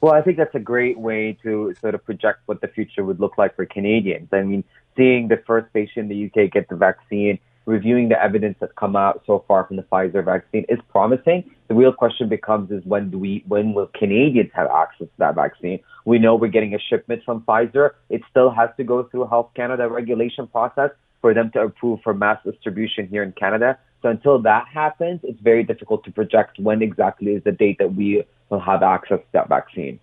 Well, 0.00 0.12
I 0.12 0.22
think 0.22 0.36
that's 0.36 0.54
a 0.54 0.60
great 0.60 0.98
way 0.98 1.36
to 1.42 1.74
sort 1.80 1.94
of 1.94 2.04
project 2.04 2.40
what 2.46 2.60
the 2.60 2.68
future 2.68 3.04
would 3.04 3.18
look 3.18 3.36
like 3.36 3.56
for 3.56 3.66
Canadians. 3.66 4.28
I 4.32 4.42
mean, 4.42 4.62
seeing 4.96 5.28
the 5.28 5.42
first 5.44 5.72
patient 5.72 6.10
in 6.10 6.30
the 6.32 6.44
UK 6.44 6.52
get 6.52 6.68
the 6.68 6.76
vaccine, 6.76 7.40
reviewing 7.66 8.08
the 8.08 8.22
evidence 8.22 8.56
that's 8.60 8.72
come 8.78 8.94
out 8.94 9.22
so 9.26 9.44
far 9.48 9.64
from 9.64 9.76
the 9.76 9.82
Pfizer 9.82 10.24
vaccine 10.24 10.64
is 10.68 10.78
promising. 10.88 11.50
The 11.66 11.74
real 11.74 11.92
question 11.92 12.28
becomes 12.28 12.70
is 12.70 12.84
when 12.84 13.10
do 13.10 13.18
we, 13.18 13.44
when 13.48 13.74
will 13.74 13.90
Canadians 13.98 14.50
have 14.54 14.68
access 14.70 15.08
to 15.08 15.18
that 15.18 15.34
vaccine? 15.34 15.80
We 16.04 16.20
know 16.20 16.36
we're 16.36 16.48
getting 16.48 16.74
a 16.74 16.78
shipment 16.78 17.22
from 17.24 17.42
Pfizer. 17.42 17.90
It 18.08 18.22
still 18.30 18.50
has 18.50 18.70
to 18.76 18.84
go 18.84 19.02
through 19.02 19.26
Health 19.26 19.50
Canada 19.56 19.88
regulation 19.88 20.46
process 20.46 20.90
for 21.20 21.34
them 21.34 21.50
to 21.54 21.62
approve 21.62 22.00
for 22.04 22.14
mass 22.14 22.38
distribution 22.44 23.08
here 23.08 23.24
in 23.24 23.32
Canada. 23.32 23.76
So 24.02 24.08
until 24.08 24.40
that 24.42 24.66
happens, 24.72 25.20
it's 25.24 25.40
very 25.40 25.64
difficult 25.64 26.04
to 26.04 26.12
project 26.12 26.60
when 26.60 26.82
exactly 26.82 27.32
is 27.32 27.42
the 27.42 27.50
date 27.50 27.78
that 27.80 27.94
we 27.94 28.22
will 28.50 28.60
have 28.60 28.82
access 28.82 29.18
to 29.18 29.26
that 29.32 29.48
vaccine. 29.48 30.00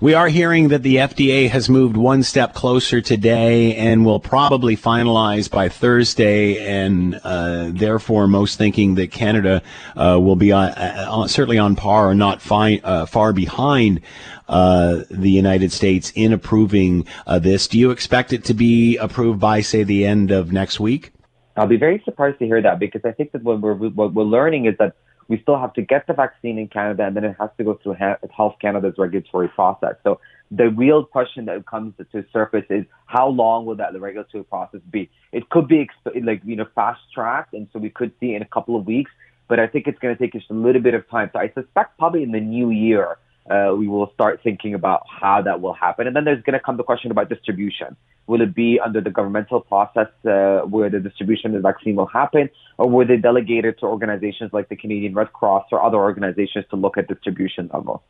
We 0.00 0.14
are 0.14 0.28
hearing 0.28 0.68
that 0.68 0.82
the 0.82 0.96
FDA 0.96 1.48
has 1.48 1.68
moved 1.68 1.96
one 1.96 2.22
step 2.22 2.54
closer 2.54 3.00
today 3.00 3.74
and 3.74 4.04
will 4.04 4.20
probably 4.20 4.76
finalize 4.76 5.50
by 5.50 5.68
Thursday, 5.68 6.58
and 6.58 7.18
uh, 7.24 7.70
therefore, 7.70 8.28
most 8.28 8.58
thinking 8.58 8.94
that 8.96 9.10
Canada 9.10 9.62
uh, 9.96 10.18
will 10.20 10.36
be 10.36 10.52
on, 10.52 10.68
uh, 10.68 11.26
certainly 11.26 11.58
on 11.58 11.76
par 11.76 12.10
or 12.10 12.14
not 12.14 12.42
fi- 12.42 12.80
uh, 12.84 13.06
far 13.06 13.32
behind 13.32 14.02
uh, 14.48 15.00
the 15.10 15.30
United 15.30 15.72
States 15.72 16.12
in 16.14 16.32
approving 16.32 17.06
uh, 17.26 17.38
this. 17.38 17.66
Do 17.66 17.78
you 17.78 17.90
expect 17.90 18.32
it 18.32 18.44
to 18.44 18.54
be 18.54 18.96
approved 18.98 19.40
by, 19.40 19.62
say, 19.62 19.82
the 19.82 20.04
end 20.04 20.30
of 20.30 20.52
next 20.52 20.78
week? 20.78 21.12
I'll 21.56 21.66
be 21.66 21.76
very 21.76 22.00
surprised 22.04 22.38
to 22.38 22.46
hear 22.46 22.62
that 22.62 22.78
because 22.78 23.02
I 23.04 23.12
think 23.12 23.32
that 23.32 23.42
what 23.42 23.60
we're 23.60 23.74
what 23.74 24.14
we're 24.14 24.24
learning 24.24 24.66
is 24.66 24.76
that 24.78 24.94
we 25.30 25.40
still 25.40 25.58
have 25.58 25.72
to 25.74 25.82
get 25.82 26.08
the 26.08 26.12
vaccine 26.12 26.58
in 26.58 26.66
Canada 26.66 27.04
and 27.06 27.16
then 27.16 27.22
it 27.22 27.36
has 27.38 27.50
to 27.56 27.62
go 27.62 27.78
through 27.80 27.96
Health 28.36 28.56
Canada's 28.60 28.96
regulatory 28.98 29.46
process. 29.48 29.94
So 30.02 30.20
the 30.50 30.70
real 30.70 31.04
question 31.04 31.44
that 31.44 31.64
comes 31.66 31.94
to 32.12 32.24
surface 32.32 32.64
is 32.68 32.84
how 33.06 33.28
long 33.28 33.64
will 33.64 33.76
that 33.76 33.98
regulatory 33.98 34.42
process 34.42 34.80
be? 34.90 35.08
It 35.30 35.48
could 35.48 35.68
be 35.68 35.88
like 36.20 36.42
you 36.44 36.56
know 36.56 36.66
fast 36.74 37.00
tracked, 37.14 37.54
and 37.54 37.68
so 37.72 37.78
we 37.78 37.90
could 37.90 38.10
see 38.18 38.34
in 38.34 38.42
a 38.42 38.46
couple 38.46 38.74
of 38.74 38.86
weeks. 38.86 39.12
But 39.46 39.60
I 39.60 39.68
think 39.68 39.86
it's 39.86 39.98
going 40.00 40.16
to 40.16 40.20
take 40.20 40.34
us 40.34 40.42
a 40.50 40.54
little 40.54 40.82
bit 40.82 40.94
of 40.94 41.08
time. 41.08 41.30
So 41.32 41.38
I 41.38 41.52
suspect 41.54 41.96
probably 41.96 42.24
in 42.24 42.32
the 42.32 42.40
new 42.40 42.70
year 42.70 43.16
uh, 43.50 43.74
we 43.76 43.88
will 43.88 44.10
start 44.14 44.40
thinking 44.42 44.74
about 44.74 45.02
how 45.08 45.42
that 45.42 45.60
will 45.60 45.72
happen. 45.72 46.06
And 46.06 46.14
then 46.14 46.24
there's 46.24 46.42
going 46.42 46.54
to 46.54 46.60
come 46.60 46.76
the 46.76 46.84
question 46.84 47.10
about 47.10 47.28
distribution. 47.28 47.96
Will 48.26 48.40
it 48.42 48.54
be 48.54 48.78
under 48.78 49.00
the 49.00 49.10
governmental 49.10 49.60
process 49.60 50.08
uh, 50.24 50.60
where 50.60 50.88
the 50.88 51.00
distribution 51.00 51.54
of 51.54 51.62
the 51.62 51.68
vaccine 51.68 51.96
will 51.96 52.06
happen, 52.06 52.48
or 52.78 52.88
will 52.88 53.06
they 53.06 53.16
delegate 53.16 53.64
it 53.64 53.80
to 53.80 53.86
organizations 53.86 54.52
like 54.52 54.68
the 54.68 54.76
Canadian 54.76 55.14
Red 55.14 55.32
Cross 55.32 55.66
or 55.72 55.82
other 55.82 55.98
organizations 55.98 56.64
to 56.70 56.76
look 56.76 56.96
at 56.96 57.08
distribution 57.08 57.68
level? 57.74 58.02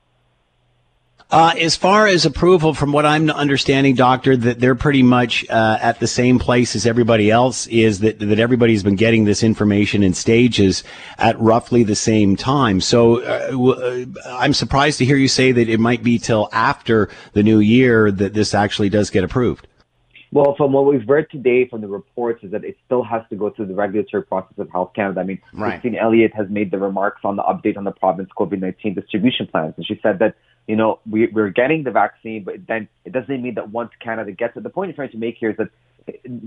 Uh, 1.30 1.54
as 1.60 1.76
far 1.76 2.08
as 2.08 2.26
approval, 2.26 2.74
from 2.74 2.90
what 2.90 3.06
I'm 3.06 3.30
understanding, 3.30 3.94
doctor, 3.94 4.36
that 4.36 4.58
they're 4.58 4.74
pretty 4.74 5.04
much 5.04 5.48
uh, 5.48 5.78
at 5.80 6.00
the 6.00 6.08
same 6.08 6.40
place 6.40 6.74
as 6.74 6.86
everybody 6.86 7.30
else 7.30 7.68
is. 7.68 8.00
That 8.00 8.18
that 8.18 8.40
everybody's 8.40 8.82
been 8.82 8.96
getting 8.96 9.26
this 9.26 9.44
information 9.44 10.02
in 10.02 10.12
stages 10.12 10.82
at 11.18 11.38
roughly 11.38 11.84
the 11.84 11.94
same 11.94 12.34
time. 12.34 12.80
So 12.80 13.22
uh, 13.22 13.56
uh, 13.56 14.04
I'm 14.26 14.52
surprised 14.52 14.98
to 14.98 15.04
hear 15.04 15.16
you 15.16 15.28
say 15.28 15.52
that 15.52 15.68
it 15.68 15.78
might 15.78 16.02
be 16.02 16.18
till 16.18 16.48
after 16.52 17.08
the 17.32 17.44
new 17.44 17.60
year 17.60 18.10
that 18.10 18.34
this 18.34 18.52
actually 18.52 18.88
does 18.88 19.08
get 19.10 19.22
approved. 19.22 19.68
Well, 20.32 20.54
from 20.56 20.72
what 20.72 20.86
we've 20.86 21.08
read 21.08 21.26
today 21.30 21.66
from 21.68 21.80
the 21.80 21.88
reports 21.88 22.44
is 22.44 22.52
that 22.52 22.64
it 22.64 22.76
still 22.86 23.02
has 23.02 23.22
to 23.30 23.36
go 23.36 23.50
through 23.50 23.66
the 23.66 23.74
regulatory 23.74 24.22
process 24.22 24.58
of 24.58 24.70
Health 24.70 24.92
Canada. 24.94 25.20
I 25.20 25.24
mean, 25.24 25.40
right. 25.52 25.80
Christine 25.80 25.96
Elliott 25.96 26.32
has 26.34 26.48
made 26.48 26.70
the 26.70 26.78
remarks 26.78 27.22
on 27.24 27.34
the 27.34 27.42
update 27.42 27.76
on 27.76 27.82
the 27.82 27.90
province 27.90 28.30
COVID-19 28.38 28.94
distribution 28.94 29.48
plans, 29.48 29.74
and 29.76 29.84
she 29.84 29.98
said 30.02 30.20
that 30.20 30.36
you 30.66 30.76
know, 30.76 31.00
we, 31.08 31.26
we're 31.28 31.50
getting 31.50 31.84
the 31.84 31.90
vaccine, 31.90 32.44
but 32.44 32.66
then 32.68 32.88
it 33.04 33.12
doesn't 33.12 33.42
mean 33.42 33.54
that 33.54 33.70
once 33.70 33.90
Canada 34.00 34.32
gets 34.32 34.56
it, 34.56 34.62
the 34.62 34.70
point 34.70 34.88
you're 34.88 34.96
trying 34.96 35.10
to 35.10 35.18
make 35.18 35.36
here 35.38 35.50
is 35.50 35.56
that 35.56 35.68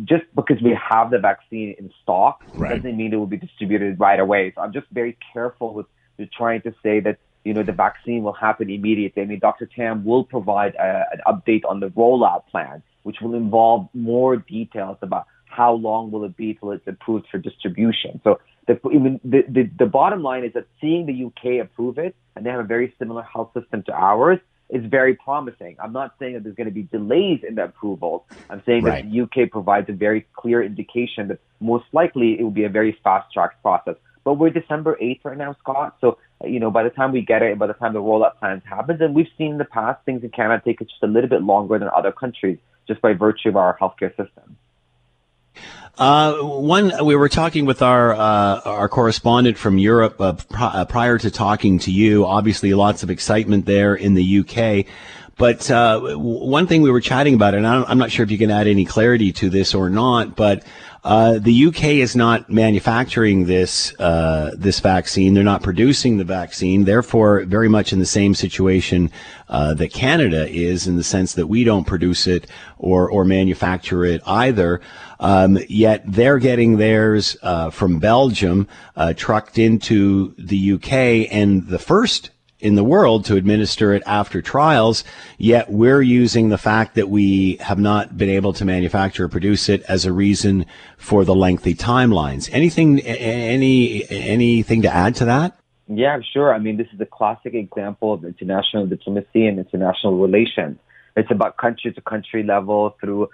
just 0.06 0.24
because 0.36 0.62
we 0.62 0.78
have 0.90 1.12
the 1.12 1.20
vaccine 1.20 1.76
in 1.78 1.92
stock 2.02 2.44
right. 2.56 2.76
doesn't 2.76 2.98
mean 2.98 3.14
it 3.14 3.18
will 3.18 3.28
be 3.28 3.38
distributed 3.38 4.00
right 4.00 4.20
away. 4.20 4.52
So 4.56 4.62
I'm 4.62 4.74
just 4.74 4.88
very 4.92 5.18
careful 5.34 5.74
with, 5.74 5.86
with 6.18 6.32
trying 6.32 6.62
to 6.62 6.74
say 6.84 7.00
that, 7.02 7.18
you 7.44 7.54
know, 7.54 7.64
the 7.64 7.74
vaccine 7.74 8.24
will 8.24 8.34
happen 8.34 8.70
immediately. 8.70 9.22
I 9.22 9.26
mean, 9.26 9.40
Dr. 9.40 9.66
Tam 9.66 10.06
will 10.06 10.24
provide 10.24 10.76
a, 10.76 11.06
an 11.12 11.22
update 11.28 11.64
on 11.68 11.80
the 11.80 11.88
rollout 11.90 12.48
plan, 12.48 12.82
which 13.04 13.18
will 13.22 13.36
involve 13.36 13.90
more 13.94 14.38
details 14.38 14.98
about 15.02 15.28
how 15.46 15.74
long 15.74 16.12
will 16.12 16.24
it 16.24 16.36
be 16.36 16.56
till 16.56 16.72
it's 16.72 16.88
approved 16.88 17.28
for 17.30 17.38
distribution. 17.38 18.20
So 18.24 18.40
the, 18.68 18.80
the, 19.24 19.44
the, 19.48 19.70
the 19.80 19.86
bottom 19.86 20.24
line 20.24 20.44
is 20.44 20.54
that 20.54 20.66
seeing 20.80 21.06
the 21.06 21.26
UK 21.26 21.66
approve 21.66 21.98
it, 21.98 22.16
and 22.36 22.46
they 22.46 22.50
have 22.50 22.60
a 22.60 22.68
very 22.68 22.94
similar 22.98 23.22
health 23.22 23.52
system 23.54 23.84
to 23.84 23.94
ours, 23.94 24.40
is 24.70 24.84
very 24.86 25.16
promising. 25.16 25.76
I'm 25.82 25.94
not 25.94 26.16
saying 26.20 26.34
that 26.34 26.44
there's 26.44 26.56
going 26.56 26.68
to 26.68 26.74
be 26.74 26.84
delays 26.84 27.42
in 27.48 27.56
the 27.56 27.66
approvals. 27.66 28.24
I'm 28.50 28.64
saying 28.66 28.84
right. 28.84 29.04
that 29.04 29.12
the 29.12 29.22
UK 29.22 29.52
provides 29.52 29.90
a 29.90 29.94
very 29.94 30.26
clear 30.34 30.64
indication 30.64 31.28
that 31.28 31.40
most 31.60 31.86
likely 31.92 32.40
it 32.40 32.44
will 32.44 32.52
be 32.52 32.64
a 32.64 32.70
very 32.70 32.98
fast-tracked 33.04 33.62
process. 33.62 33.96
But 34.24 34.36
we're 34.36 34.50
December 34.50 34.98
8th 35.02 35.26
right 35.26 35.38
now, 35.38 35.56
Scott. 35.60 35.98
So, 36.00 36.18
you 36.44 36.60
know, 36.60 36.72
by 36.72 36.84
the 36.84 36.90
time 36.90 37.12
we 37.12 37.22
get 37.22 37.42
it, 37.42 37.60
by 37.60 37.68
the 37.68 37.74
time 37.74 37.94
the 37.94 38.02
rollout 38.02 38.40
plans 38.40 38.64
happens, 38.66 39.02
and 39.02 39.14
we've 39.14 39.28
seen 39.38 39.52
in 39.52 39.58
the 39.58 39.66
past, 39.66 40.04
things 40.06 40.24
in 40.24 40.30
Canada 40.30 40.62
take 40.66 40.80
just 40.80 41.04
a 41.04 41.08
little 41.08 41.30
bit 41.30 41.44
longer 41.44 41.78
than 41.78 41.90
other 41.96 42.12
countries 42.12 42.58
just 42.88 43.02
by 43.02 43.14
virtue 43.14 43.50
of 43.50 43.58
our 43.58 43.78
healthcare 43.78 44.10
system. 44.16 44.58
Uh, 45.98 46.34
one, 46.38 46.92
we 47.06 47.16
were 47.16 47.30
talking 47.30 47.66
with 47.66 47.84
our 47.84 48.14
uh, 48.14 48.62
our 48.66 48.90
correspondent 48.90 49.58
from 49.58 49.78
Europe 49.78 50.20
uh, 50.20 50.34
pr- 50.34 50.56
uh, 50.60 50.86
prior 50.86 51.20
to 51.20 51.30
talking 51.30 51.78
to 51.80 51.92
you. 51.92 52.26
Obviously, 52.26 52.74
lots 52.74 53.04
of 53.04 53.12
excitement 53.12 53.66
there 53.68 53.94
in 53.94 54.16
the 54.16 54.40
UK. 54.40 54.88
But 55.38 55.70
uh, 55.70 56.00
one 56.16 56.68
thing 56.68 56.82
we 56.82 56.92
were 56.92 57.02
chatting 57.02 57.34
about, 57.34 57.56
and 57.56 57.66
I'm 57.66 57.98
not 57.98 58.12
sure 58.12 58.24
if 58.24 58.30
you 58.30 58.38
can 58.38 58.52
add 58.52 58.68
any 58.68 58.86
clarity 58.86 59.32
to 59.34 59.50
this 59.50 59.74
or 59.74 59.90
not, 59.90 60.36
but 60.36 60.64
uh, 61.04 61.38
the 61.38 61.66
UK 61.68 61.84
is 61.86 62.16
not 62.16 62.50
manufacturing 62.50 63.46
this 63.46 63.94
uh, 64.00 64.52
this 64.56 64.80
vaccine. 64.80 65.34
They're 65.34 65.44
not 65.44 65.62
producing 65.62 66.18
the 66.18 66.24
vaccine. 66.24 66.86
Therefore, 66.86 67.44
very 67.44 67.68
much 67.68 67.92
in 67.92 68.00
the 68.00 68.06
same 68.06 68.34
situation 68.34 69.12
uh, 69.50 69.74
that 69.74 69.92
Canada 69.92 70.48
is, 70.48 70.88
in 70.88 70.96
the 70.96 71.04
sense 71.04 71.34
that 71.34 71.48
we 71.48 71.66
don't 71.66 71.86
produce 71.86 72.26
it 72.26 72.48
or 72.78 73.10
or 73.10 73.26
manufacture 73.26 74.06
it 74.06 74.22
either. 74.26 74.80
Um, 75.20 75.58
yet 75.68 76.04
they're 76.06 76.40
getting 76.40 76.78
theirs 76.78 77.36
uh, 77.44 77.70
from 77.70 78.00
Belgium, 78.00 78.68
uh, 78.96 79.14
trucked 79.14 79.58
into 79.58 80.34
the 80.38 80.74
UK, 80.74 81.32
and 81.32 81.68
the 81.68 81.80
first 81.80 82.30
in 82.64 82.76
the 82.76 82.84
world 82.84 83.26
to 83.26 83.36
administer 83.36 83.94
it 83.94 84.02
after 84.06 84.42
trials, 84.42 85.04
yet 85.38 85.70
we're 85.70 86.02
using 86.02 86.48
the 86.48 86.58
fact 86.58 86.96
that 86.96 87.10
we 87.10 87.58
have 87.58 87.78
not 87.78 88.18
been 88.18 88.30
able 88.30 88.54
to 88.54 88.64
manufacture 88.64 89.26
or 89.26 89.28
produce 89.28 89.68
it 89.68 89.84
as 89.84 90.06
a 90.06 90.14
reason 90.14 90.66
for 90.98 91.26
the 91.26 91.36
lengthy 91.36 91.76
timelines. 91.76 92.50
Anything, 92.54 93.02
any, 93.02 94.10
anything 94.10 94.82
to 94.82 94.94
add 94.94 95.14
to 95.16 95.26
that? 95.26 95.58
Yeah, 95.88 96.20
sure. 96.32 96.54
I 96.54 96.60
mean, 96.60 96.78
this 96.78 96.88
is 96.94 97.02
a 97.02 97.06
classic 97.06 97.54
example 97.54 98.14
of 98.14 98.24
international 98.24 98.88
diplomacy 98.88 99.46
and 99.46 99.60
international 99.60 100.18
relations. 100.18 100.78
It's 101.18 101.30
about 101.30 101.58
country 101.58 101.92
to 101.92 102.02
country 102.02 102.44
level 102.44 102.96
through 103.02 103.30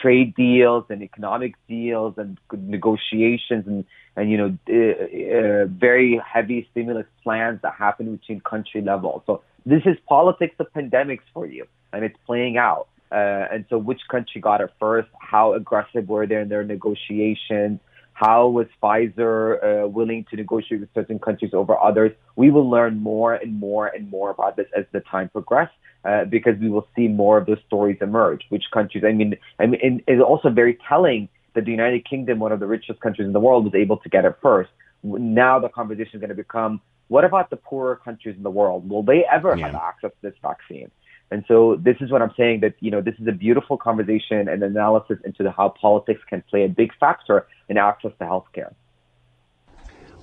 trade 0.00 0.34
deals 0.34 0.84
and 0.88 1.02
economic 1.02 1.54
deals 1.68 2.14
and 2.16 2.38
negotiations 2.52 3.66
and, 3.66 3.84
and 4.16 4.30
you 4.30 4.36
know, 4.36 4.58
uh, 4.68 5.62
uh, 5.62 5.66
very 5.66 6.20
heavy 6.24 6.66
stimulus 6.70 7.06
plans 7.22 7.60
that 7.62 7.74
happen 7.74 8.16
between 8.16 8.40
country 8.40 8.80
level. 8.80 9.22
So 9.26 9.42
this 9.64 9.82
is 9.84 9.96
politics 10.08 10.54
of 10.58 10.72
pandemics 10.72 11.26
for 11.34 11.46
you, 11.46 11.66
and 11.92 12.04
it's 12.04 12.16
playing 12.26 12.56
out. 12.56 12.88
Uh, 13.10 13.46
and 13.52 13.64
so 13.68 13.78
which 13.78 14.00
country 14.10 14.40
got 14.40 14.60
it 14.60 14.70
first? 14.80 15.08
How 15.20 15.54
aggressive 15.54 16.08
were 16.08 16.26
they 16.26 16.36
in 16.36 16.48
their 16.48 16.64
negotiations? 16.64 17.80
How 18.12 18.48
was 18.48 18.66
Pfizer 18.82 19.84
uh, 19.84 19.88
willing 19.88 20.24
to 20.30 20.36
negotiate 20.36 20.80
with 20.80 20.88
certain 20.94 21.18
countries 21.18 21.52
over 21.52 21.78
others? 21.78 22.12
We 22.34 22.50
will 22.50 22.68
learn 22.68 22.98
more 23.00 23.34
and 23.34 23.60
more 23.60 23.88
and 23.88 24.10
more 24.10 24.30
about 24.30 24.56
this 24.56 24.66
as 24.76 24.86
the 24.92 25.00
time 25.00 25.28
progresses. 25.28 25.74
Uh, 26.06 26.24
because 26.24 26.58
we 26.60 26.68
will 26.68 26.86
see 26.94 27.08
more 27.08 27.38
of 27.38 27.46
those 27.46 27.58
stories 27.66 27.98
emerge. 28.00 28.42
Which 28.48 28.64
countries? 28.72 29.04
I 29.04 29.12
mean, 29.12 29.36
I 29.58 29.66
mean, 29.66 30.02
it's 30.06 30.22
also 30.22 30.50
very 30.50 30.78
telling 30.88 31.28
that 31.54 31.64
the 31.64 31.70
United 31.70 32.08
Kingdom, 32.08 32.38
one 32.38 32.52
of 32.52 32.60
the 32.60 32.66
richest 32.66 33.00
countries 33.00 33.26
in 33.26 33.32
the 33.32 33.40
world, 33.40 33.64
was 33.64 33.74
able 33.74 33.96
to 33.98 34.08
get 34.08 34.24
it 34.24 34.36
first. 34.42 34.70
Now 35.02 35.58
the 35.58 35.68
conversation 35.68 36.14
is 36.14 36.20
going 36.20 36.28
to 36.28 36.34
become: 36.34 36.80
What 37.08 37.24
about 37.24 37.50
the 37.50 37.56
poorer 37.56 37.96
countries 37.96 38.36
in 38.36 38.42
the 38.42 38.50
world? 38.50 38.88
Will 38.88 39.02
they 39.02 39.24
ever 39.30 39.56
yeah. 39.56 39.66
have 39.66 39.74
access 39.74 40.10
to 40.10 40.30
this 40.30 40.34
vaccine? 40.42 40.90
And 41.30 41.44
so 41.48 41.76
this 41.82 41.96
is 42.00 42.10
what 42.12 42.22
I'm 42.22 42.32
saying 42.36 42.60
that, 42.60 42.74
you 42.78 42.90
know, 42.90 43.00
this 43.00 43.14
is 43.20 43.26
a 43.26 43.32
beautiful 43.32 43.76
conversation 43.76 44.48
and 44.48 44.62
analysis 44.62 45.18
into 45.24 45.42
the, 45.42 45.50
how 45.50 45.70
politics 45.70 46.20
can 46.28 46.42
play 46.48 46.64
a 46.64 46.68
big 46.68 46.92
factor 47.00 47.48
in 47.68 47.78
access 47.78 48.12
to 48.20 48.24
healthcare. 48.24 48.72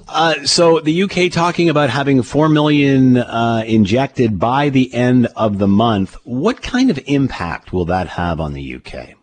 Uh, 0.08 0.44
so 0.46 0.80
the 0.80 1.04
UK 1.04 1.32
talking 1.32 1.70
about 1.70 1.90
having 1.90 2.22
four 2.22 2.50
million 2.50 3.18
uh, 3.18 3.64
injected 3.66 4.40
by 4.40 4.70
the 4.70 4.94
end 4.94 5.28
of 5.36 5.58
the 5.58 5.68
month. 5.68 6.18
What 6.24 6.62
kind 6.62 6.90
of 6.90 7.00
impact 7.06 7.72
will 7.72 7.86
that 7.86 8.08
have 8.08 8.40
on 8.40 8.54
the 8.54 8.76
UK? 8.76 9.16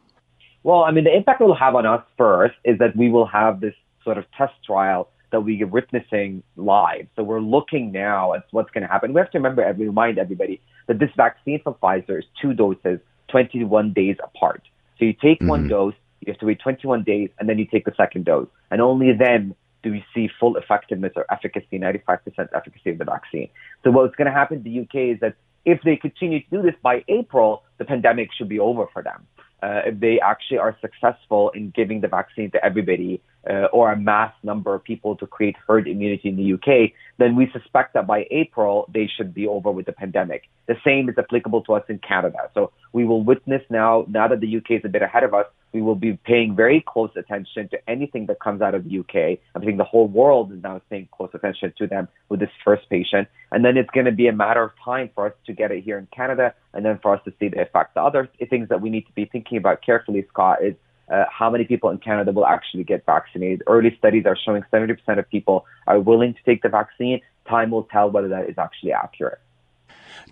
Well, 0.62 0.82
I 0.82 0.90
mean, 0.90 1.04
the 1.04 1.14
impact 1.14 1.40
it 1.40 1.44
will 1.44 1.54
have 1.54 1.74
on 1.74 1.86
us 1.86 2.02
first 2.18 2.54
is 2.64 2.78
that 2.78 2.96
we 2.96 3.08
will 3.10 3.26
have 3.26 3.60
this 3.60 3.74
sort 4.04 4.18
of 4.18 4.24
test 4.36 4.54
trial 4.64 5.08
that 5.32 5.40
we 5.40 5.62
are 5.62 5.66
witnessing 5.66 6.42
live. 6.56 7.06
So 7.16 7.22
we're 7.22 7.40
looking 7.40 7.92
now 7.92 8.34
at 8.34 8.44
what's 8.50 8.70
going 8.70 8.82
to 8.82 8.88
happen. 8.88 9.12
We 9.12 9.20
have 9.20 9.30
to 9.30 9.38
remember, 9.38 9.62
and 9.62 9.78
remind 9.78 10.18
everybody 10.18 10.60
that 10.88 10.98
this 10.98 11.10
vaccine 11.16 11.60
from 11.62 11.74
Pfizer 11.74 12.18
is 12.18 12.24
two 12.42 12.52
doses, 12.52 12.98
21 13.28 13.92
days 13.92 14.16
apart. 14.22 14.62
So 14.98 15.04
you 15.04 15.12
take 15.12 15.38
mm-hmm. 15.38 15.48
one 15.48 15.68
dose, 15.68 15.94
you 16.20 16.32
have 16.32 16.40
to 16.40 16.46
wait 16.46 16.60
21 16.60 17.04
days, 17.04 17.30
and 17.38 17.48
then 17.48 17.58
you 17.58 17.64
take 17.64 17.84
the 17.84 17.94
second 17.96 18.24
dose. 18.24 18.48
And 18.70 18.80
only 18.80 19.12
then 19.18 19.54
do 19.82 19.90
we 19.90 20.04
see 20.14 20.28
full 20.38 20.56
effectiveness 20.56 21.12
or 21.16 21.26
efficacy, 21.30 21.78
95% 21.78 22.48
efficacy 22.54 22.90
of 22.90 22.98
the 22.98 23.04
vaccine. 23.04 23.48
So 23.84 23.90
what's 23.90 24.14
going 24.16 24.26
to 24.26 24.32
happen 24.32 24.58
in 24.58 24.62
the 24.62 24.80
UK 24.80 25.14
is 25.14 25.20
that 25.20 25.34
if 25.64 25.80
they 25.82 25.96
continue 25.96 26.40
to 26.40 26.50
do 26.50 26.62
this 26.62 26.74
by 26.82 27.04
April, 27.08 27.62
the 27.78 27.84
pandemic 27.84 28.30
should 28.36 28.48
be 28.48 28.58
over 28.58 28.86
for 28.92 29.02
them. 29.02 29.26
Uh, 29.62 29.82
if 29.86 30.00
they 30.00 30.18
actually 30.20 30.56
are 30.56 30.74
successful 30.80 31.50
in 31.50 31.70
giving 31.76 32.00
the 32.00 32.08
vaccine 32.08 32.50
to 32.50 32.64
everybody 32.64 33.20
uh, 33.48 33.66
or 33.72 33.92
a 33.92 33.96
mass 33.96 34.32
number 34.42 34.74
of 34.74 34.82
people 34.82 35.16
to 35.16 35.26
create 35.26 35.54
herd 35.66 35.86
immunity 35.86 36.30
in 36.30 36.36
the 36.36 36.54
UK, 36.54 36.92
then 37.18 37.36
we 37.36 37.50
suspect 37.52 37.92
that 37.92 38.06
by 38.06 38.26
April 38.30 38.88
they 38.92 39.06
should 39.06 39.34
be 39.34 39.46
over 39.46 39.70
with 39.70 39.84
the 39.84 39.92
pandemic. 39.92 40.48
The 40.66 40.76
same 40.82 41.10
is 41.10 41.14
applicable 41.18 41.62
to 41.64 41.74
us 41.74 41.84
in 41.90 41.98
Canada. 41.98 42.50
So 42.54 42.72
we 42.94 43.04
will 43.04 43.22
witness 43.22 43.62
now, 43.68 44.06
now 44.08 44.28
that 44.28 44.40
the 44.40 44.56
UK 44.56 44.70
is 44.70 44.82
a 44.84 44.88
bit 44.88 45.02
ahead 45.02 45.24
of 45.24 45.34
us, 45.34 45.46
we 45.72 45.82
will 45.82 45.94
be 45.94 46.14
paying 46.24 46.56
very 46.56 46.84
close 46.86 47.10
attention 47.16 47.68
to 47.68 47.78
anything 47.88 48.26
that 48.26 48.40
comes 48.40 48.60
out 48.60 48.74
of 48.74 48.84
the 48.84 48.98
UK. 48.98 49.38
I 49.54 49.64
think 49.64 49.78
the 49.78 49.84
whole 49.84 50.08
world 50.08 50.52
is 50.52 50.62
now 50.62 50.80
paying 50.90 51.08
close 51.12 51.30
attention 51.34 51.72
to 51.78 51.86
them 51.86 52.08
with 52.28 52.40
this 52.40 52.50
first 52.64 52.88
patient. 52.90 53.28
And 53.52 53.64
then 53.64 53.76
it's 53.76 53.90
going 53.90 54.06
to 54.06 54.12
be 54.12 54.26
a 54.26 54.32
matter 54.32 54.62
of 54.62 54.72
time 54.84 55.10
for 55.14 55.26
us 55.26 55.32
to 55.46 55.52
get 55.52 55.70
it 55.70 55.84
here 55.84 55.98
in 55.98 56.08
Canada 56.14 56.54
and 56.74 56.84
then 56.84 56.98
for 57.02 57.14
us 57.14 57.22
to 57.24 57.32
see 57.38 57.48
the 57.48 57.60
effect. 57.60 57.94
The 57.94 58.02
other 58.02 58.28
things 58.48 58.68
that 58.68 58.80
we 58.80 58.90
need 58.90 59.06
to 59.06 59.12
be 59.12 59.26
thinking 59.26 59.58
about 59.58 59.82
carefully, 59.82 60.26
Scott, 60.30 60.62
is 60.62 60.74
uh, 61.10 61.24
how 61.30 61.50
many 61.50 61.64
people 61.64 61.90
in 61.90 61.98
Canada 61.98 62.32
will 62.32 62.46
actually 62.46 62.84
get 62.84 63.04
vaccinated. 63.04 63.62
Early 63.66 63.94
studies 63.98 64.24
are 64.26 64.36
showing 64.36 64.62
70% 64.72 64.96
of 65.18 65.28
people 65.28 65.66
are 65.86 66.00
willing 66.00 66.34
to 66.34 66.40
take 66.44 66.62
the 66.62 66.68
vaccine. 66.68 67.20
Time 67.48 67.70
will 67.70 67.84
tell 67.84 68.10
whether 68.10 68.28
that 68.28 68.48
is 68.48 68.58
actually 68.58 68.92
accurate. 68.92 69.40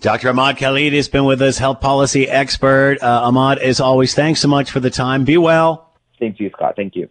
Dr. 0.00 0.28
Ahmad 0.28 0.56
Khalid 0.58 0.92
has 0.92 1.08
been 1.08 1.24
with 1.24 1.42
us, 1.42 1.58
health 1.58 1.80
policy 1.80 2.28
expert. 2.28 2.98
Uh, 3.02 3.22
Ahmad, 3.24 3.58
as 3.58 3.80
always, 3.80 4.14
thanks 4.14 4.40
so 4.40 4.46
much 4.46 4.70
for 4.70 4.78
the 4.78 4.90
time. 4.90 5.24
Be 5.24 5.36
well. 5.36 5.87
Thank 6.18 6.40
you, 6.40 6.50
Scott. 6.50 6.74
Thank 6.76 6.96
you. 6.96 7.08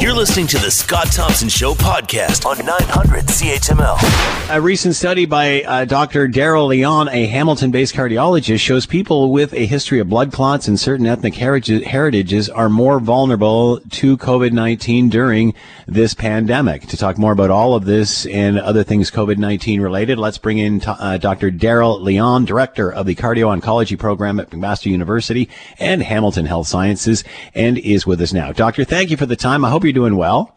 You're 0.00 0.12
listening 0.12 0.46
to 0.48 0.58
the 0.58 0.70
Scott 0.70 1.10
Thompson 1.10 1.48
Show 1.48 1.72
podcast 1.74 2.44
on 2.44 2.58
900 2.64 3.24
CHML. 3.24 4.54
A 4.54 4.60
recent 4.60 4.94
study 4.94 5.24
by 5.24 5.62
uh, 5.62 5.84
Dr. 5.86 6.28
Darryl 6.28 6.68
Leong, 6.68 7.10
a 7.10 7.26
Hamilton 7.26 7.70
based 7.70 7.94
cardiologist, 7.94 8.60
shows 8.60 8.84
people 8.84 9.32
with 9.32 9.54
a 9.54 9.64
history 9.64 9.98
of 9.98 10.08
blood 10.08 10.32
clots 10.32 10.68
and 10.68 10.78
certain 10.78 11.06
ethnic 11.06 11.34
heritages 11.34 12.48
are 12.50 12.68
more 12.68 13.00
vulnerable 13.00 13.80
to 13.90 14.18
COVID 14.18 14.52
19 14.52 15.08
during 15.08 15.54
this 15.86 16.12
pandemic. 16.12 16.86
To 16.88 16.96
talk 16.96 17.16
more 17.16 17.32
about 17.32 17.50
all 17.50 17.74
of 17.74 17.86
this 17.86 18.26
and 18.26 18.58
other 18.58 18.84
things 18.84 19.10
COVID 19.10 19.38
19 19.38 19.80
related, 19.80 20.18
let's 20.18 20.38
bring 20.38 20.58
in 20.58 20.80
t- 20.80 20.86
uh, 20.88 21.16
Dr. 21.16 21.50
Darryl 21.50 22.00
Leong, 22.00 22.44
director 22.44 22.92
of 22.92 23.06
the 23.06 23.14
cardio 23.14 23.58
oncology 23.58 23.98
program 23.98 24.38
at 24.38 24.50
McMaster 24.50 24.90
University 24.90 25.48
and 25.78 26.02
Hamilton 26.02 26.46
Health 26.46 26.68
Sciences, 26.68 27.24
and 27.54 27.78
is 27.86 28.06
with 28.06 28.20
us 28.20 28.32
now. 28.32 28.52
Doctor, 28.52 28.84
thank 28.84 29.10
you 29.10 29.16
for 29.16 29.26
the 29.26 29.36
time. 29.36 29.64
I 29.64 29.70
hope 29.70 29.84
you're 29.84 29.92
doing 29.92 30.16
well. 30.16 30.56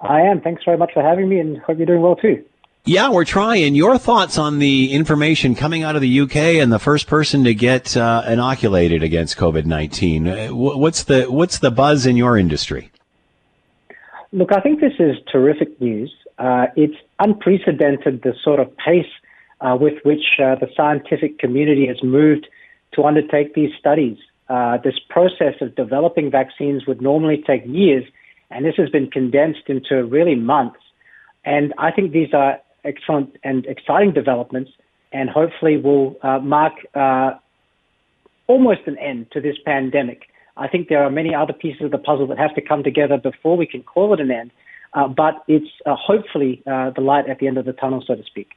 I 0.00 0.22
am. 0.22 0.40
Thanks 0.40 0.62
very 0.64 0.76
much 0.76 0.92
for 0.92 1.02
having 1.02 1.28
me, 1.28 1.40
and 1.40 1.58
hope 1.58 1.78
you're 1.78 1.86
doing 1.86 2.02
well 2.02 2.16
too. 2.16 2.44
Yeah, 2.84 3.10
we're 3.10 3.24
trying. 3.24 3.74
Your 3.74 3.98
thoughts 3.98 4.38
on 4.38 4.60
the 4.60 4.92
information 4.92 5.54
coming 5.54 5.82
out 5.82 5.94
of 5.94 6.00
the 6.00 6.20
UK 6.20 6.36
and 6.36 6.72
the 6.72 6.78
first 6.78 7.06
person 7.06 7.44
to 7.44 7.52
get 7.52 7.96
uh, 7.96 8.22
inoculated 8.26 9.02
against 9.02 9.36
COVID 9.36 9.66
nineteen? 9.66 10.26
Uh, 10.26 10.48
what's 10.48 11.04
the 11.04 11.24
what's 11.24 11.58
the 11.58 11.70
buzz 11.70 12.06
in 12.06 12.16
your 12.16 12.38
industry? 12.38 12.90
Look, 14.32 14.52
I 14.52 14.60
think 14.60 14.80
this 14.80 14.94
is 14.98 15.16
terrific 15.30 15.80
news. 15.80 16.12
Uh, 16.38 16.66
it's 16.76 16.96
unprecedented 17.18 18.22
the 18.22 18.34
sort 18.42 18.60
of 18.60 18.74
pace 18.76 19.06
uh, 19.60 19.76
with 19.78 19.94
which 20.04 20.38
uh, 20.38 20.54
the 20.54 20.68
scientific 20.76 21.38
community 21.38 21.86
has 21.86 22.02
moved 22.02 22.46
to 22.94 23.04
undertake 23.04 23.54
these 23.54 23.70
studies. 23.78 24.18
Uh, 24.48 24.78
this 24.78 24.98
process 25.08 25.54
of 25.60 25.74
developing 25.74 26.30
vaccines 26.30 26.86
would 26.86 27.02
normally 27.02 27.42
take 27.46 27.62
years, 27.66 28.04
and 28.50 28.64
this 28.64 28.74
has 28.76 28.88
been 28.88 29.10
condensed 29.10 29.68
into 29.68 30.04
really 30.04 30.34
months. 30.34 30.80
And 31.44 31.74
I 31.78 31.90
think 31.90 32.12
these 32.12 32.32
are 32.32 32.58
excellent 32.84 33.36
and 33.44 33.66
exciting 33.66 34.12
developments, 34.12 34.70
and 35.12 35.28
hopefully 35.28 35.76
will 35.76 36.16
uh, 36.22 36.38
mark 36.38 36.74
uh, 36.94 37.32
almost 38.46 38.80
an 38.86 38.98
end 38.98 39.30
to 39.32 39.40
this 39.40 39.56
pandemic. 39.64 40.22
I 40.56 40.66
think 40.66 40.88
there 40.88 41.04
are 41.04 41.10
many 41.10 41.34
other 41.34 41.52
pieces 41.52 41.82
of 41.82 41.90
the 41.90 41.98
puzzle 41.98 42.26
that 42.28 42.38
have 42.38 42.54
to 42.54 42.60
come 42.60 42.82
together 42.82 43.16
before 43.16 43.56
we 43.56 43.66
can 43.66 43.82
call 43.82 44.12
it 44.14 44.20
an 44.20 44.30
end, 44.30 44.50
uh, 44.94 45.06
but 45.08 45.44
it's 45.46 45.70
uh, 45.86 45.94
hopefully 45.94 46.62
uh, 46.66 46.90
the 46.90 47.00
light 47.00 47.28
at 47.28 47.38
the 47.38 47.46
end 47.46 47.58
of 47.58 47.64
the 47.64 47.72
tunnel, 47.72 48.02
so 48.06 48.14
to 48.14 48.24
speak. 48.24 48.48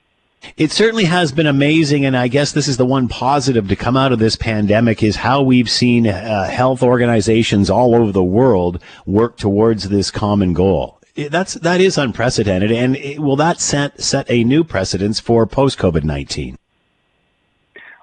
It 0.57 0.71
certainly 0.71 1.05
has 1.05 1.31
been 1.31 1.47
amazing, 1.47 2.05
and 2.05 2.17
I 2.17 2.27
guess 2.27 2.51
this 2.51 2.67
is 2.67 2.77
the 2.77 2.85
one 2.85 3.07
positive 3.07 3.67
to 3.67 3.75
come 3.75 3.95
out 3.95 4.11
of 4.11 4.19
this 4.19 4.35
pandemic 4.35 5.03
is 5.03 5.15
how 5.17 5.41
we've 5.41 5.69
seen 5.69 6.07
uh, 6.07 6.45
health 6.49 6.81
organizations 6.81 7.69
all 7.69 7.93
over 7.93 8.11
the 8.11 8.23
world 8.23 8.81
work 9.05 9.37
towards 9.37 9.89
this 9.89 10.09
common 10.09 10.53
goal. 10.53 10.99
That's 11.15 11.55
that 11.55 11.81
is 11.81 11.97
unprecedented, 11.97 12.71
and 12.71 12.95
it, 12.95 13.19
will 13.19 13.35
that 13.35 13.59
set 13.59 14.01
set 14.01 14.29
a 14.31 14.43
new 14.43 14.63
precedence 14.63 15.19
for 15.19 15.45
post 15.45 15.77
COVID 15.77 16.03
nineteen? 16.03 16.57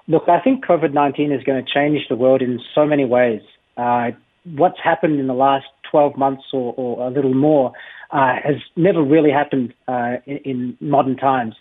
Look, 0.07 0.29
I 0.29 0.39
think 0.39 0.65
COVID 0.65 0.93
nineteen 0.93 1.31
is 1.31 1.43
going 1.43 1.63
to 1.63 1.71
change 1.71 2.07
the 2.07 2.15
world 2.15 2.41
in 2.41 2.61
so 2.73 2.85
many 2.85 3.05
ways. 3.05 3.41
Uh, 3.75 4.11
what's 4.43 4.79
happened 4.79 5.19
in 5.19 5.27
the 5.27 5.33
last 5.33 5.65
twelve 5.89 6.17
months 6.17 6.43
or, 6.53 6.73
or 6.77 7.07
a 7.07 7.09
little 7.09 7.33
more 7.33 7.73
uh, 8.11 8.35
has 8.43 8.57
never 8.75 9.01
really 9.03 9.31
happened 9.31 9.73
uh, 9.87 10.17
in, 10.25 10.37
in 10.37 10.77
modern 10.79 11.17
times. 11.17 11.55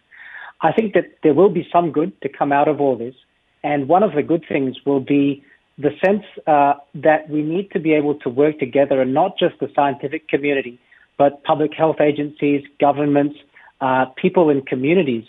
I 0.60 0.72
think 0.72 0.94
that 0.94 1.18
there 1.22 1.34
will 1.34 1.50
be 1.50 1.68
some 1.72 1.92
good 1.92 2.20
to 2.22 2.28
come 2.28 2.52
out 2.52 2.68
of 2.68 2.80
all 2.80 2.96
this. 2.96 3.14
And 3.62 3.88
one 3.88 4.02
of 4.02 4.14
the 4.14 4.22
good 4.22 4.44
things 4.48 4.76
will 4.84 5.00
be 5.00 5.44
the 5.76 5.90
sense 6.04 6.24
uh, 6.46 6.74
that 6.94 7.28
we 7.28 7.42
need 7.42 7.70
to 7.70 7.78
be 7.78 7.92
able 7.94 8.16
to 8.16 8.28
work 8.28 8.58
together 8.58 9.00
and 9.00 9.14
not 9.14 9.38
just 9.38 9.60
the 9.60 9.70
scientific 9.74 10.28
community, 10.28 10.78
but 11.16 11.42
public 11.44 11.72
health 11.74 12.00
agencies, 12.00 12.62
governments, 12.80 13.36
uh, 13.80 14.06
people 14.16 14.50
in 14.50 14.62
communities 14.62 15.24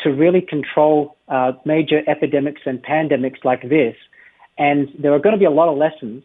to 0.00 0.10
really 0.10 0.40
control 0.40 1.16
uh, 1.28 1.52
major 1.66 2.00
epidemics 2.08 2.62
and 2.64 2.82
pandemics 2.82 3.44
like 3.44 3.68
this. 3.68 3.94
And 4.56 4.88
there 4.98 5.12
are 5.12 5.18
going 5.18 5.34
to 5.34 5.38
be 5.38 5.44
a 5.44 5.50
lot 5.50 5.68
of 5.68 5.76
lessons. 5.76 6.22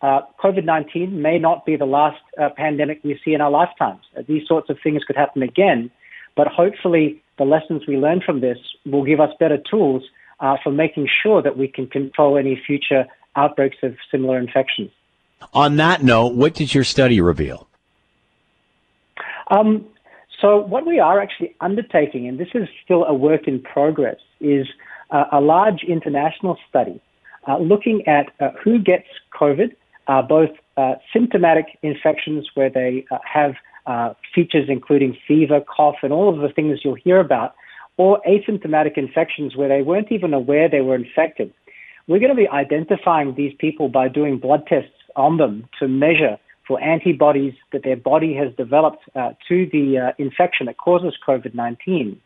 Uh, 0.00 0.20
COVID 0.42 0.64
19 0.64 1.20
may 1.20 1.38
not 1.38 1.66
be 1.66 1.74
the 1.76 1.86
last 1.86 2.20
uh, 2.40 2.50
pandemic 2.56 3.00
we 3.02 3.18
see 3.24 3.34
in 3.34 3.40
our 3.40 3.50
lifetimes. 3.50 4.02
these 4.28 4.46
sorts 4.46 4.70
of 4.70 4.78
things 4.82 5.02
could 5.04 5.16
happen 5.16 5.42
again, 5.42 5.90
but 6.36 6.46
hopefully 6.46 7.22
the 7.38 7.44
lessons 7.44 7.82
we 7.86 7.96
learn 7.96 8.20
from 8.24 8.40
this 8.40 8.58
will 8.84 9.04
give 9.04 9.20
us 9.20 9.30
better 9.38 9.58
tools 9.58 10.02
uh, 10.40 10.56
for 10.62 10.70
making 10.70 11.08
sure 11.22 11.42
that 11.42 11.56
we 11.56 11.68
can 11.68 11.86
control 11.86 12.36
any 12.36 12.60
future 12.66 13.06
outbreaks 13.36 13.76
of 13.82 13.96
similar 14.10 14.38
infections. 14.38 14.90
On 15.52 15.76
that 15.76 16.02
note, 16.02 16.34
what 16.34 16.54
did 16.54 16.74
your 16.74 16.84
study 16.84 17.20
reveal? 17.20 17.68
Um, 19.48 19.86
so, 20.40 20.58
what 20.58 20.86
we 20.86 20.98
are 20.98 21.20
actually 21.20 21.54
undertaking, 21.60 22.26
and 22.26 22.38
this 22.38 22.48
is 22.54 22.68
still 22.84 23.04
a 23.04 23.14
work 23.14 23.46
in 23.46 23.60
progress, 23.60 24.18
is 24.40 24.66
uh, 25.10 25.24
a 25.32 25.40
large 25.40 25.82
international 25.86 26.58
study 26.68 27.00
uh, 27.46 27.58
looking 27.58 28.06
at 28.06 28.32
uh, 28.40 28.50
who 28.62 28.78
gets 28.78 29.06
COVID, 29.38 29.74
uh, 30.08 30.22
both 30.22 30.50
uh, 30.76 30.94
symptomatic 31.12 31.78
infections 31.82 32.48
where 32.54 32.70
they 32.70 33.06
have 33.24 33.54
uh, 33.86 34.14
features 34.34 34.66
including 34.68 35.16
fever, 35.26 35.60
cough, 35.60 35.96
and 36.02 36.12
all 36.12 36.32
of 36.32 36.40
the 36.40 36.52
things 36.52 36.80
you'll 36.84 36.94
hear 36.94 37.20
about, 37.20 37.54
or 37.96 38.20
asymptomatic 38.28 38.98
infections 38.98 39.56
where 39.56 39.68
they 39.68 39.82
weren't 39.82 40.12
even 40.12 40.34
aware 40.34 40.68
they 40.68 40.80
were 40.80 40.96
infected. 40.96 41.52
We're 42.08 42.20
going 42.20 42.30
to 42.30 42.36
be 42.36 42.48
identifying 42.48 43.34
these 43.34 43.54
people 43.58 43.88
by 43.88 44.08
doing 44.08 44.38
blood 44.38 44.66
tests 44.68 44.90
on 45.16 45.38
them 45.38 45.68
to 45.80 45.88
measure 45.88 46.38
for 46.66 46.82
antibodies 46.82 47.54
that 47.72 47.84
their 47.84 47.96
body 47.96 48.34
has 48.34 48.54
developed 48.56 49.02
uh, 49.14 49.32
to 49.48 49.68
the 49.72 49.98
uh, 49.98 50.12
infection 50.18 50.66
that 50.66 50.78
causes 50.78 51.14
COVID 51.26 51.54
19. 51.54 52.20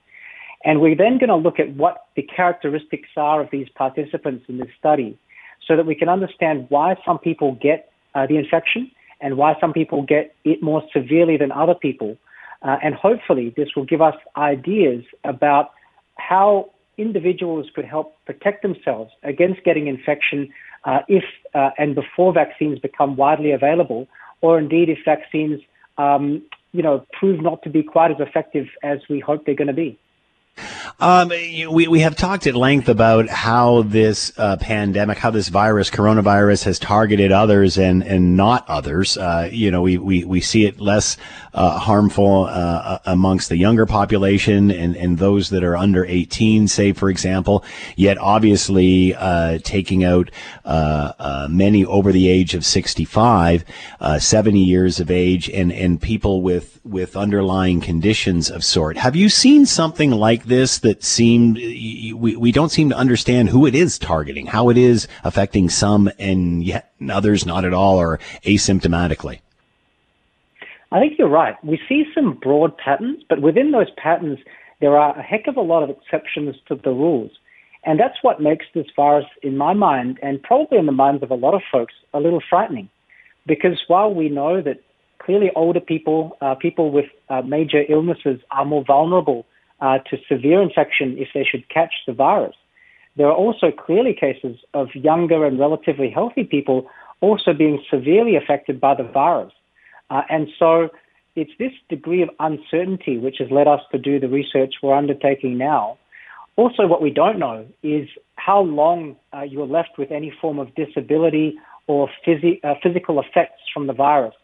And 0.65 0.81
we're 0.81 0.97
then 0.97 1.19
going 1.19 1.29
to 1.29 1.37
look 1.37 1.59
at 1.59 1.75
what 1.75 2.07
the 2.17 2.23
characteristics 2.23 3.09
are 3.17 3.41
of 3.41 3.49
these 3.51 3.69
participants 3.75 4.45
in 4.49 4.59
this 4.59 4.69
study 4.79 5.19
so 5.67 5.77
that 5.77 5.87
we 5.87 5.95
can 5.95 6.09
understand 6.09 6.67
why 6.69 6.97
some 7.07 7.19
people 7.19 7.57
get 7.63 7.91
uh, 8.15 8.27
the 8.27 8.37
infection 8.37 8.91
and 9.21 9.37
why 9.37 9.57
some 9.61 9.73
people 9.73 10.03
get 10.03 10.35
it 10.45 10.62
more 10.62 10.83
severely 10.93 11.37
than 11.37 11.53
other 11.53 11.75
people. 11.75 12.16
Uh, 12.62 12.77
and 12.83 12.95
hopefully, 12.95 13.53
this 13.57 13.68
will 13.75 13.85
give 13.85 14.03
us 14.03 14.14
ideas 14.37 15.05
about 15.25 15.71
how 16.16 16.71
individuals 16.99 17.66
could 17.75 17.85
help 17.85 18.14
protect 18.27 18.62
themselves 18.62 19.11
against 19.23 19.64
getting 19.64 19.87
infection 19.87 20.53
uh, 20.85 21.01
if 21.09 21.25
uh, 21.55 21.71
and 21.79 21.95
before 21.95 22.33
vaccines 22.33 22.79
become 22.79 23.16
widely 23.16 23.53
available, 23.53 24.07
or 24.41 24.59
indeed 24.59 24.89
if 24.89 24.99
vaccines, 25.05 25.61
um, 25.99 26.43
you 26.73 26.83
know, 26.83 27.05
prove 27.12 27.41
not 27.43 27.62
to 27.62 27.71
be 27.71 27.83
quite 27.83 28.11
as 28.11 28.18
effective 28.21 28.66
as 28.83 28.99
we 29.09 29.21
hope 29.21 29.45
they're 29.47 29.55
going 29.55 29.68
to 29.68 29.73
be. 29.75 29.99
Um, 30.99 31.28
we, 31.28 31.88
we 31.88 32.01
have 32.01 32.16
talked 32.16 32.47
at 32.47 32.55
length 32.55 32.88
about 32.88 33.28
how 33.28 33.82
this 33.82 34.32
uh, 34.36 34.57
pandemic, 34.57 35.18
how 35.18 35.30
this 35.30 35.49
virus, 35.49 35.91
coronavirus, 35.91 36.64
has 36.64 36.78
targeted 36.78 37.32
others 37.32 37.78
and, 37.78 38.03
and 38.03 38.36
not 38.36 38.68
others. 38.68 39.16
Uh, 39.16 39.49
you 39.51 39.70
know, 39.70 39.82
we, 39.82 39.99
we, 39.99 40.24
we 40.24 40.41
see 40.41 40.66
it 40.66 40.80
less 40.80 41.16
uh, 41.55 41.78
harmful 41.78 42.47
uh, 42.49 42.99
amongst 43.07 43.49
the 43.49 43.57
younger 43.57 43.86
population 43.86 44.70
and, 44.70 44.97
and 44.97 45.18
those 45.18 45.51
that 45.51 45.64
are 45.64 45.76
under 45.76 46.05
18, 46.05 46.68
say, 46.68 46.93
for 46.93 47.09
example. 47.09 47.64
Yet, 47.97 48.18
obviously, 48.18 49.14
uh, 49.14 49.59
taking 49.62 50.05
out 50.05 50.30
uh, 50.64 51.49
many 51.51 51.84
over 51.84 52.12
the 52.12 52.28
age 52.28 52.55
of 52.55 52.64
65, 52.64 53.64
70 54.18 54.61
years 54.61 55.01
of 55.01 55.11
age, 55.11 55.49
and, 55.51 55.72
and 55.72 56.01
people 56.01 56.43
with, 56.43 56.80
with 56.84 57.16
underlying 57.16 57.80
conditions 57.80 58.51
of 58.51 58.64
sort. 58.64 58.97
Have 58.97 59.16
you 59.16 59.28
seen 59.28 59.66
something 59.66 60.11
like 60.11 60.45
this 60.45 60.80
that 60.81 61.03
seem 61.03 61.55
we, 61.55 62.37
we 62.37 62.53
don't 62.53 62.70
seem 62.70 62.91
to 62.91 62.97
understand 62.97 63.49
who 63.49 63.66
it 63.66 63.74
is 63.74 63.99
targeting, 63.99 64.47
how 64.47 64.68
it 64.68 64.76
is 64.76 65.09
affecting 65.24 65.68
some 65.68 66.11
and 66.18 66.62
yet 66.62 66.93
others 67.11 67.47
not 67.47 67.64
at 67.64 67.74
all 67.74 67.99
or 67.99 68.18
asymptomatically. 68.45 69.41
I 70.93 70.99
think 70.99 71.18
you're 71.18 71.28
right. 71.28 71.62
We 71.64 71.81
see 71.89 72.05
some 72.14 72.35
broad 72.35 72.76
patterns, 72.76 73.22
but 73.28 73.41
within 73.41 73.70
those 73.70 73.91
patterns, 73.97 74.41
there 74.81 74.97
are 74.97 75.16
a 75.16 75.22
heck 75.22 75.47
of 75.47 75.57
a 75.57 75.61
lot 75.61 75.83
of 75.83 75.91
exceptions 75.91 76.57
to 76.66 76.74
the 76.74 76.91
rules. 76.91 77.31
And 77.85 77.99
that's 77.99 78.18
what 78.22 78.43
makes 78.43 78.66
this 78.74 78.87
virus, 78.95 79.26
in 79.43 79.57
my 79.57 79.72
mind, 79.72 80.18
and 80.22 80.43
probably 80.43 80.78
in 80.78 80.87
the 80.87 80.93
minds 80.93 81.22
of 81.22 81.31
a 81.31 81.35
lot 81.35 81.55
of 81.55 81.62
folks, 81.70 81.95
a 82.12 82.20
little 82.20 82.43
frightening. 82.49 82.91
Because 83.47 83.81
while 83.87 84.12
we 84.12 84.28
know 84.28 84.61
that 84.61 84.83
clearly 85.18 85.51
older 85.55 85.81
people, 85.81 86.37
uh, 86.41 86.55
people 86.57 86.91
with 86.91 87.07
uh, 87.28 87.43
major 87.43 87.83
illnesses, 87.89 88.41
are 88.51 88.64
more 88.64 88.85
vulnerable 88.85 89.47
uh, 89.81 89.99
to 90.11 90.18
severe 90.28 90.62
infection 90.62 91.16
if 91.18 91.28
they 91.35 91.45
should 91.45 91.68
catch 91.68 91.93
the 92.07 92.12
virus. 92.12 92.55
There 93.16 93.26
are 93.26 93.35
also 93.35 93.70
clearly 93.70 94.14
cases 94.14 94.57
of 94.74 94.89
younger 94.95 95.45
and 95.45 95.59
relatively 95.59 96.11
healthy 96.11 96.45
people 96.45 96.89
also 97.20 97.53
being 97.53 97.83
severely 97.91 98.37
affected 98.37 98.81
by 98.81 98.95
the 98.95 99.03
virus. 99.03 99.53
Uh, 100.09 100.22
and 100.28 100.49
so 100.59 100.89
it's 101.37 101.51
this 101.59 101.72
degree 101.89 102.22
of 102.22 102.31
uncertainty 102.41 103.18
which 103.18 103.37
has 103.39 103.51
led 103.51 103.68
us 103.68 103.81
to 103.93 103.99
do 103.99 104.18
the 104.18 104.28
research 104.28 104.74
we're 104.83 104.95
undertaking 104.95 105.59
now. 105.59 105.99
Also, 106.57 106.87
what 106.87 107.01
we 107.01 107.11
don't 107.11 107.39
know 107.39 107.66
is 107.83 108.09
how 108.37 108.61
long 108.61 109.16
uh, 109.33 109.43
you're 109.43 109.66
left 109.66 109.97
with 109.97 110.11
any 110.11 110.33
form 110.41 110.59
of 110.59 110.74
disability 110.74 111.59
or 111.87 112.09
phys- 112.26 112.62
uh, 112.64 112.74
physical 112.83 113.20
effects 113.20 113.62
from 113.72 113.87
the 113.87 113.93
virus. 113.93 114.35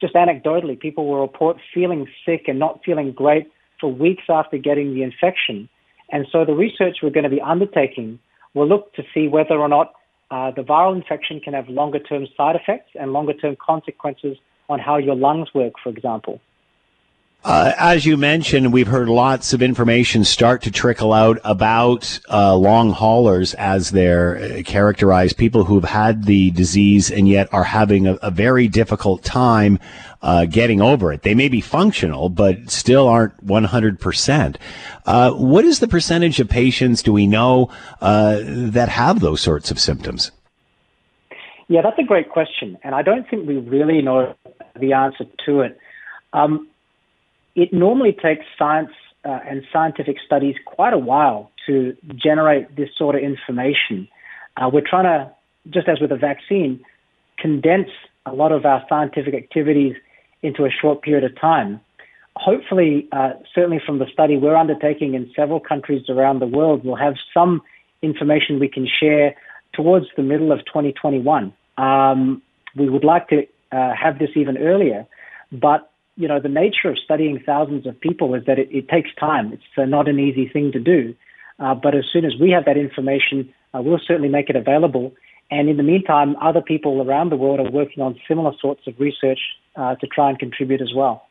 Just 0.00 0.14
anecdotally, 0.14 0.78
people 0.78 1.06
will 1.06 1.20
report 1.20 1.56
feeling 1.72 2.06
sick 2.26 2.44
and 2.46 2.58
not 2.58 2.80
feeling 2.84 3.12
great 3.12 3.50
for 3.80 3.92
weeks 3.92 4.24
after 4.28 4.58
getting 4.58 4.94
the 4.94 5.02
infection. 5.02 5.68
And 6.10 6.26
so 6.30 6.44
the 6.44 6.54
research 6.54 6.98
we're 7.02 7.10
going 7.10 7.24
to 7.24 7.30
be 7.30 7.40
undertaking 7.40 8.18
will 8.54 8.68
look 8.68 8.92
to 8.94 9.02
see 9.12 9.28
whether 9.28 9.58
or 9.58 9.68
not 9.68 9.92
uh, 10.30 10.50
the 10.50 10.62
viral 10.62 10.94
infection 10.94 11.40
can 11.40 11.54
have 11.54 11.68
longer 11.68 11.98
term 11.98 12.26
side 12.36 12.56
effects 12.56 12.90
and 12.98 13.12
longer 13.12 13.32
term 13.32 13.56
consequences 13.64 14.36
on 14.68 14.78
how 14.78 14.96
your 14.96 15.14
lungs 15.14 15.48
work, 15.54 15.74
for 15.82 15.90
example. 15.90 16.40
Uh, 17.44 17.72
as 17.76 18.06
you 18.06 18.16
mentioned, 18.16 18.72
we've 18.72 18.86
heard 18.86 19.06
lots 19.06 19.52
of 19.52 19.60
information 19.60 20.24
start 20.24 20.62
to 20.62 20.70
trickle 20.70 21.12
out 21.12 21.38
about 21.44 22.18
uh, 22.30 22.56
long 22.56 22.90
haulers 22.90 23.52
as 23.54 23.90
they're 23.90 24.36
uh, 24.36 24.62
characterized, 24.62 25.36
people 25.36 25.64
who've 25.64 25.84
had 25.84 26.24
the 26.24 26.50
disease 26.52 27.10
and 27.10 27.28
yet 27.28 27.52
are 27.52 27.64
having 27.64 28.06
a, 28.06 28.14
a 28.22 28.30
very 28.30 28.66
difficult 28.66 29.22
time 29.22 29.78
uh, 30.22 30.46
getting 30.46 30.80
over 30.80 31.12
it. 31.12 31.20
They 31.20 31.34
may 31.34 31.50
be 31.50 31.60
functional, 31.60 32.30
but 32.30 32.70
still 32.70 33.08
aren't 33.08 33.46
100%. 33.46 34.56
Uh, 35.04 35.32
what 35.32 35.66
is 35.66 35.80
the 35.80 35.88
percentage 35.88 36.40
of 36.40 36.48
patients, 36.48 37.02
do 37.02 37.12
we 37.12 37.26
know, 37.26 37.68
uh, 38.00 38.40
that 38.42 38.88
have 38.88 39.20
those 39.20 39.42
sorts 39.42 39.70
of 39.70 39.78
symptoms? 39.78 40.30
Yeah, 41.68 41.82
that's 41.82 41.98
a 41.98 42.04
great 42.04 42.30
question. 42.30 42.78
And 42.82 42.94
I 42.94 43.02
don't 43.02 43.28
think 43.28 43.46
we 43.46 43.56
really 43.56 44.00
know 44.00 44.34
the 44.80 44.94
answer 44.94 45.26
to 45.44 45.60
it. 45.60 45.78
Um, 46.32 46.68
it 47.54 47.72
normally 47.72 48.12
takes 48.12 48.44
science 48.58 48.90
uh, 49.24 49.38
and 49.48 49.62
scientific 49.72 50.16
studies 50.24 50.56
quite 50.66 50.92
a 50.92 50.98
while 50.98 51.50
to 51.66 51.96
generate 52.14 52.76
this 52.76 52.90
sort 52.96 53.14
of 53.14 53.22
information. 53.22 54.08
Uh, 54.56 54.68
we're 54.72 54.82
trying 54.86 55.04
to, 55.04 55.30
just 55.70 55.88
as 55.88 56.00
with 56.00 56.12
a 56.12 56.16
vaccine, 56.16 56.84
condense 57.38 57.88
a 58.26 58.32
lot 58.32 58.52
of 58.52 58.64
our 58.64 58.84
scientific 58.88 59.34
activities 59.34 59.94
into 60.42 60.64
a 60.64 60.70
short 60.70 61.02
period 61.02 61.24
of 61.24 61.38
time. 61.40 61.80
Hopefully, 62.36 63.08
uh, 63.12 63.30
certainly 63.54 63.80
from 63.84 63.98
the 63.98 64.06
study 64.12 64.36
we're 64.36 64.56
undertaking 64.56 65.14
in 65.14 65.30
several 65.34 65.60
countries 65.60 66.02
around 66.08 66.40
the 66.40 66.46
world, 66.46 66.84
we'll 66.84 66.96
have 66.96 67.14
some 67.32 67.62
information 68.02 68.58
we 68.58 68.68
can 68.68 68.86
share 68.86 69.34
towards 69.72 70.06
the 70.16 70.22
middle 70.22 70.52
of 70.52 70.58
2021. 70.66 71.52
Um, 71.78 72.42
we 72.76 72.88
would 72.88 73.04
like 73.04 73.28
to 73.28 73.46
uh, 73.72 73.92
have 73.94 74.18
this 74.18 74.30
even 74.34 74.58
earlier, 74.58 75.06
but 75.52 75.90
you 76.16 76.28
know, 76.28 76.40
the 76.40 76.48
nature 76.48 76.88
of 76.88 76.98
studying 76.98 77.42
thousands 77.44 77.86
of 77.86 78.00
people 78.00 78.34
is 78.34 78.44
that 78.46 78.58
it, 78.58 78.68
it 78.70 78.88
takes 78.88 79.10
time. 79.18 79.52
It's 79.52 79.62
uh, 79.76 79.84
not 79.84 80.08
an 80.08 80.18
easy 80.18 80.48
thing 80.48 80.72
to 80.72 80.80
do. 80.80 81.14
Uh, 81.58 81.74
but 81.74 81.94
as 81.94 82.04
soon 82.12 82.24
as 82.24 82.32
we 82.40 82.50
have 82.50 82.64
that 82.64 82.76
information, 82.76 83.52
uh, 83.74 83.82
we'll 83.82 84.00
certainly 84.04 84.28
make 84.28 84.50
it 84.50 84.56
available. 84.56 85.12
And 85.50 85.68
in 85.68 85.76
the 85.76 85.82
meantime, 85.82 86.36
other 86.40 86.60
people 86.60 87.02
around 87.02 87.30
the 87.30 87.36
world 87.36 87.60
are 87.60 87.70
working 87.70 88.02
on 88.02 88.18
similar 88.26 88.52
sorts 88.60 88.86
of 88.86 88.94
research 88.98 89.40
uh, 89.76 89.94
to 89.96 90.06
try 90.06 90.30
and 90.30 90.38
contribute 90.38 90.80
as 90.80 90.92
well. 90.94 91.26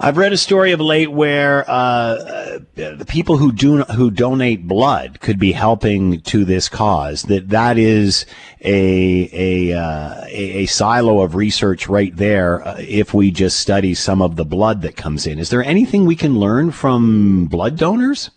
I've 0.00 0.16
read 0.16 0.32
a 0.32 0.36
story 0.36 0.70
of 0.72 0.80
late 0.80 1.10
where 1.10 1.68
uh, 1.68 2.60
the 2.74 3.06
people 3.08 3.36
who 3.36 3.50
do 3.50 3.82
who 3.82 4.10
donate 4.10 4.68
blood 4.68 5.18
could 5.20 5.38
be 5.38 5.52
helping 5.52 6.20
to 6.22 6.44
this 6.44 6.68
cause. 6.68 7.22
That 7.22 7.48
that 7.48 7.78
is 7.78 8.24
a 8.60 9.28
a 9.32 9.76
uh, 9.76 10.24
a, 10.28 10.66
silo 10.66 11.22
of 11.22 11.34
research 11.34 11.88
right 11.88 12.14
there. 12.14 12.66
Uh, 12.66 12.76
if 12.78 13.12
we 13.12 13.32
just 13.32 13.58
study 13.58 13.94
some 13.94 14.22
of 14.22 14.36
the 14.36 14.44
blood 14.44 14.82
that 14.82 14.94
comes 14.94 15.26
in, 15.26 15.38
is 15.38 15.50
there 15.50 15.64
anything 15.64 16.04
we 16.06 16.16
can 16.16 16.38
learn 16.38 16.70
from 16.70 17.46
blood 17.46 17.76
donors? 17.76 18.30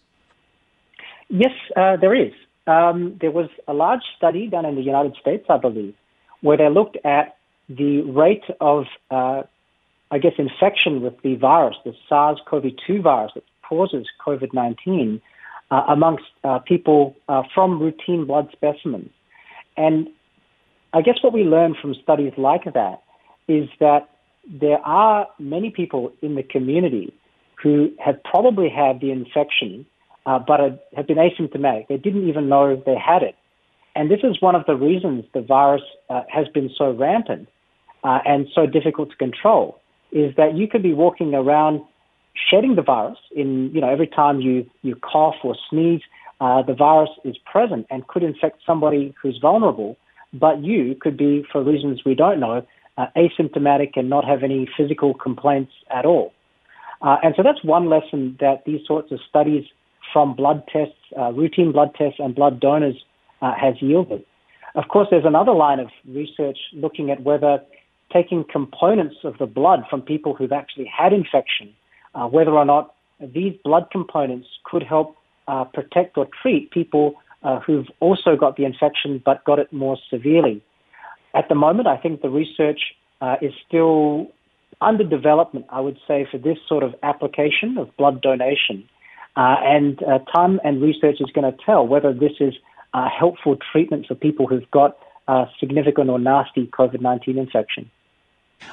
Yes, 1.29 1.53
uh, 1.75 1.97
there 1.97 2.15
is. 2.15 2.33
Um, 2.65 3.17
there 3.21 3.31
was 3.31 3.49
a 3.67 3.73
large 3.73 4.03
study 4.17 4.47
done 4.47 4.65
in 4.65 4.75
the 4.75 4.81
United 4.81 5.15
States, 5.21 5.45
I 5.49 5.57
believe, 5.57 5.95
where 6.41 6.57
they 6.57 6.69
looked 6.69 6.97
at 7.05 7.37
the 7.69 8.01
rate 8.01 8.43
of 8.59 8.85
uh, 9.09 9.43
I 10.11 10.17
guess, 10.17 10.33
infection 10.37 11.01
with 11.01 11.13
the 11.23 11.35
virus, 11.35 11.77
the 11.85 11.93
SARS-CoV-2 12.09 13.01
virus 13.01 13.31
that 13.35 13.45
causes 13.67 14.07
COVID-19, 14.25 15.21
uh, 15.71 15.83
amongst 15.87 16.25
uh, 16.43 16.59
people 16.59 17.15
uh, 17.29 17.43
from 17.55 17.79
routine 17.79 18.25
blood 18.25 18.49
specimens. 18.51 19.09
And 19.77 20.09
I 20.93 21.01
guess 21.01 21.15
what 21.21 21.31
we 21.31 21.43
learn 21.43 21.75
from 21.81 21.95
studies 22.03 22.33
like 22.37 22.65
that 22.65 23.01
is 23.47 23.69
that 23.79 24.09
there 24.45 24.79
are 24.79 25.27
many 25.39 25.69
people 25.69 26.11
in 26.21 26.35
the 26.35 26.43
community 26.43 27.13
who 27.63 27.89
have 28.03 28.21
probably 28.23 28.67
had 28.67 28.99
the 28.99 29.11
infection, 29.11 29.85
uh, 30.25 30.39
but 30.39 30.59
have 30.95 31.07
been 31.07 31.17
asymptomatic. 31.17 31.87
They 31.87 31.97
didn't 31.97 32.27
even 32.27 32.49
know 32.49 32.75
they 32.85 32.97
had 32.97 33.23
it. 33.23 33.35
And 33.95 34.11
this 34.11 34.19
is 34.23 34.41
one 34.41 34.55
of 34.55 34.65
the 34.65 34.75
reasons 34.75 35.23
the 35.33 35.41
virus 35.41 35.83
uh, 36.09 36.23
has 36.27 36.47
been 36.49 36.69
so 36.77 36.91
rampant 36.91 37.47
uh, 38.03 38.19
and 38.25 38.47
so 38.53 38.65
difficult 38.65 39.11
to 39.11 39.15
control 39.15 39.80
is 40.11 40.35
that 40.35 40.55
you 40.55 40.67
could 40.67 40.83
be 40.83 40.93
walking 40.93 41.33
around 41.33 41.81
shedding 42.49 42.75
the 42.75 42.81
virus 42.81 43.17
in, 43.35 43.71
you 43.73 43.81
know, 43.81 43.89
every 43.89 44.07
time 44.07 44.39
you, 44.39 44.69
you 44.81 44.95
cough 44.95 45.35
or 45.43 45.55
sneeze, 45.69 46.01
uh, 46.39 46.61
the 46.63 46.73
virus 46.73 47.09
is 47.23 47.37
present 47.51 47.85
and 47.89 48.07
could 48.07 48.23
infect 48.23 48.61
somebody 48.65 49.13
who's 49.21 49.37
vulnerable, 49.41 49.97
but 50.33 50.63
you 50.63 50.95
could 50.99 51.17
be, 51.17 51.45
for 51.51 51.63
reasons 51.63 52.01
we 52.05 52.15
don't 52.15 52.39
know, 52.39 52.65
uh, 52.97 53.05
asymptomatic 53.15 53.91
and 53.95 54.09
not 54.09 54.25
have 54.25 54.43
any 54.43 54.67
physical 54.77 55.13
complaints 55.13 55.71
at 55.89 56.05
all. 56.05 56.33
Uh, 57.01 57.17
and 57.23 57.33
so 57.35 57.43
that's 57.43 57.63
one 57.63 57.89
lesson 57.89 58.37
that 58.39 58.63
these 58.65 58.81
sorts 58.85 59.11
of 59.11 59.19
studies 59.27 59.65
from 60.11 60.35
blood 60.35 60.63
tests, 60.71 60.95
uh, 61.17 61.31
routine 61.31 61.71
blood 61.71 61.93
tests 61.95 62.19
and 62.19 62.35
blood 62.35 62.59
donors 62.59 62.95
uh, 63.41 63.53
has 63.59 63.75
yielded. 63.81 64.23
Of 64.75 64.87
course, 64.87 65.07
there's 65.11 65.25
another 65.25 65.53
line 65.53 65.79
of 65.79 65.89
research 66.07 66.57
looking 66.73 67.11
at 67.11 67.23
whether 67.23 67.61
taking 68.11 68.43
components 68.43 69.17
of 69.23 69.37
the 69.37 69.45
blood 69.45 69.83
from 69.89 70.01
people 70.01 70.33
who've 70.33 70.51
actually 70.51 70.85
had 70.85 71.13
infection, 71.13 71.73
uh, 72.15 72.27
whether 72.27 72.51
or 72.51 72.65
not 72.65 72.93
these 73.19 73.53
blood 73.63 73.87
components 73.91 74.47
could 74.63 74.83
help 74.83 75.15
uh, 75.47 75.63
protect 75.65 76.17
or 76.17 76.27
treat 76.41 76.71
people 76.71 77.15
uh, 77.43 77.59
who've 77.59 77.87
also 77.99 78.35
got 78.35 78.57
the 78.57 78.65
infection 78.65 79.21
but 79.23 79.43
got 79.45 79.59
it 79.59 79.71
more 79.73 79.97
severely. 80.09 80.61
At 81.33 81.49
the 81.49 81.55
moment, 81.55 81.87
I 81.87 81.97
think 81.97 82.21
the 82.21 82.29
research 82.29 82.79
uh, 83.21 83.37
is 83.41 83.53
still 83.67 84.27
under 84.81 85.03
development, 85.03 85.65
I 85.69 85.79
would 85.79 85.97
say, 86.07 86.27
for 86.29 86.37
this 86.37 86.57
sort 86.67 86.83
of 86.83 86.95
application 87.03 87.77
of 87.77 87.95
blood 87.97 88.21
donation. 88.21 88.87
Uh, 89.37 89.55
and 89.63 90.01
uh, 90.03 90.19
time 90.33 90.59
and 90.63 90.81
research 90.81 91.17
is 91.19 91.29
going 91.33 91.49
to 91.49 91.57
tell 91.65 91.87
whether 91.87 92.13
this 92.13 92.33
is 92.39 92.53
a 92.93 93.07
helpful 93.07 93.57
treatment 93.71 94.05
for 94.07 94.15
people 94.15 94.47
who've 94.47 94.69
got 94.71 94.97
significant 95.61 96.09
or 96.09 96.19
nasty 96.19 96.67
COVID 96.67 96.99
19 96.99 97.37
infection. 97.37 97.89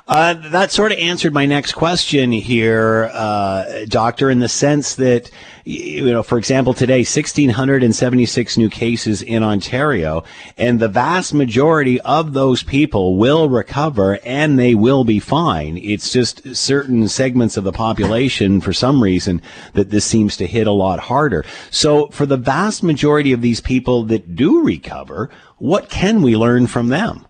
Uh, 0.09 0.33
that 0.33 0.71
sort 0.71 0.91
of 0.91 0.99
answered 0.99 1.35
my 1.35 1.45
next 1.45 1.73
question 1.73 2.33
here, 2.33 3.11
uh, 3.13 3.85
doctor, 3.89 4.31
in 4.31 4.39
the 4.39 4.49
sense 4.49 4.95
that, 4.95 5.31
you 5.67 6.07
know, 6.07 6.23
for 6.23 6.39
example, 6.39 6.73
today, 6.73 7.01
1,676 7.01 8.57
new 8.57 8.71
cases 8.71 9.21
in 9.21 9.43
Ontario, 9.43 10.25
and 10.57 10.81
the 10.81 10.89
vast 10.89 11.35
majority 11.35 12.01
of 12.01 12.33
those 12.33 12.63
people 12.63 13.19
will 13.19 13.51
recover 13.51 14.19
and 14.25 14.59
they 14.59 14.75
will 14.75 15.05
be 15.05 15.19
fine. 15.19 15.77
It's 15.77 16.11
just 16.11 16.57
certain 16.57 17.07
segments 17.09 17.59
of 17.59 17.65
the 17.65 17.73
population, 17.73 18.63
for 18.63 18.73
some 18.73 19.03
reason, 19.03 19.43
that 19.75 19.91
this 19.91 20.07
seems 20.07 20.39
to 20.39 20.47
hit 20.47 20.67
a 20.67 20.73
lot 20.73 21.01
harder. 21.01 21.45
So 21.71 22.07
for 22.07 22.25
the 22.25 22.39
vast 22.39 22.83
majority 22.83 23.35
of 23.35 23.43
these 23.43 23.61
people 23.61 24.05
that 24.05 24.35
do 24.35 24.63
recover, 24.63 25.29
what 25.59 25.91
can 25.91 26.23
we 26.23 26.35
learn 26.35 26.67
from 26.67 26.89
them? 26.89 27.28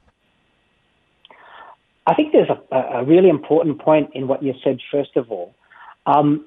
I 2.09 2.15
think 2.15 2.33
there's 2.33 2.49
a, 2.49 2.77
a, 2.77 3.05
really 3.05 3.29
important 3.29 3.81
point 3.81 4.11
in 4.15 4.29
what 4.29 4.43
you 4.43 4.55
said, 4.65 4.79
first 4.91 5.15
of 5.15 5.31
all. 5.31 5.55
Um, 6.07 6.47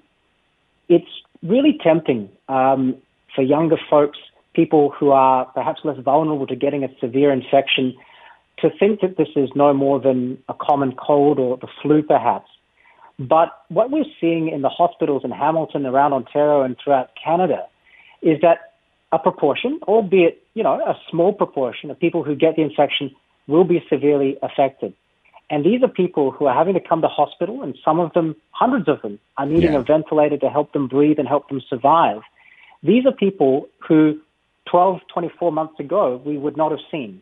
it's 0.89 1.05
really 1.43 1.77
tempting 1.83 2.29
um, 2.49 2.95
for 3.35 3.43
younger 3.43 3.77
folks, 3.87 4.17
people 4.55 4.89
who 4.89 5.11
are 5.11 5.45
perhaps 5.45 5.81
less 5.83 5.99
vulnerable 5.99 6.47
to 6.47 6.55
getting 6.55 6.83
a 6.83 6.87
severe 6.99 7.31
infection, 7.31 7.95
to 8.57 8.71
think 8.79 9.01
that 9.01 9.17
this 9.17 9.27
is 9.35 9.49
no 9.53 9.71
more 9.71 9.99
than 9.99 10.39
a 10.49 10.55
common 10.55 10.95
cold 10.95 11.37
or 11.37 11.57
the 11.57 11.67
flu, 11.83 12.01
perhaps. 12.01 12.49
But 13.19 13.49
what 13.69 13.91
we're 13.91 14.11
seeing 14.19 14.47
in 14.47 14.63
the 14.63 14.69
hospitals 14.69 15.21
in 15.23 15.29
Hamilton, 15.29 15.85
around 15.85 16.13
Ontario, 16.13 16.63
and 16.63 16.75
throughout 16.83 17.11
Canada 17.23 17.67
is 18.23 18.41
that 18.41 18.73
a 19.11 19.19
proportion, 19.19 19.79
albeit 19.83 20.41
you 20.55 20.63
know 20.63 20.73
a 20.73 20.95
small 21.11 21.33
proportion, 21.33 21.91
of 21.91 21.99
people 21.99 22.23
who 22.23 22.33
get 22.33 22.55
the 22.55 22.63
infection 22.63 23.15
will 23.47 23.63
be 23.63 23.83
severely 23.91 24.37
affected. 24.41 24.95
And 25.51 25.65
these 25.65 25.83
are 25.83 25.89
people 25.89 26.31
who 26.31 26.45
are 26.45 26.55
having 26.55 26.75
to 26.75 26.79
come 26.79 27.01
to 27.01 27.09
hospital, 27.09 27.61
and 27.61 27.77
some 27.83 27.99
of 27.99 28.13
them, 28.13 28.37
hundreds 28.51 28.87
of 28.87 29.01
them, 29.01 29.19
are 29.37 29.45
needing 29.45 29.73
yeah. 29.73 29.79
a 29.79 29.83
ventilator 29.83 30.37
to 30.37 30.49
help 30.49 30.71
them 30.71 30.87
breathe 30.87 31.19
and 31.19 31.27
help 31.27 31.49
them 31.49 31.61
survive. 31.69 32.21
These 32.81 33.05
are 33.05 33.11
people 33.11 33.67
who 33.85 34.19
12, 34.69 35.01
24 35.13 35.51
months 35.51 35.77
ago 35.77 36.21
we 36.25 36.37
would 36.37 36.55
not 36.55 36.71
have 36.71 36.79
seen. 36.89 37.21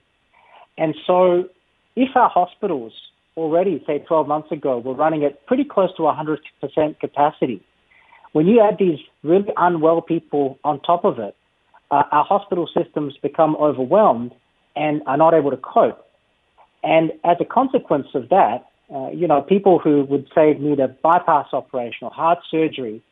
And 0.77 0.95
so 1.07 1.49
if 1.95 2.15
our 2.15 2.29
hospitals 2.29 2.93
already, 3.35 3.83
say 3.87 3.97
12 3.99 4.27
months 4.27 4.51
ago, 4.51 4.77
were 4.77 4.93
running 4.93 5.25
at 5.25 5.45
pretty 5.47 5.63
close 5.63 5.89
to 5.97 6.03
100% 6.03 6.99
capacity, 6.99 7.63
when 8.33 8.45
you 8.45 8.61
add 8.61 8.77
these 8.77 8.99
really 9.23 9.51
unwell 9.57 10.01
people 10.03 10.59
on 10.63 10.79
top 10.81 11.03
of 11.03 11.17
it, 11.17 11.35
uh, 11.89 12.03
our 12.11 12.23
hospital 12.23 12.69
systems 12.77 13.17
become 13.23 13.55
overwhelmed 13.55 14.33
and 14.75 15.01
are 15.07 15.17
not 15.17 15.33
able 15.33 15.49
to 15.49 15.57
cope. 15.57 16.05
And 16.83 17.11
as 17.23 17.37
a 17.39 17.45
consequence 17.45 18.07
of 18.13 18.29
that, 18.29 18.69
uh, 18.93 19.09
you 19.09 19.27
know, 19.27 19.41
people 19.41 19.79
who 19.79 20.03
would 20.05 20.27
say 20.33 20.53
need 20.53 20.79
a 20.79 20.87
bypass 20.87 21.47
operation 21.53 21.99
or 22.07 22.11
heart 22.11 22.39
surgery, 22.49 23.03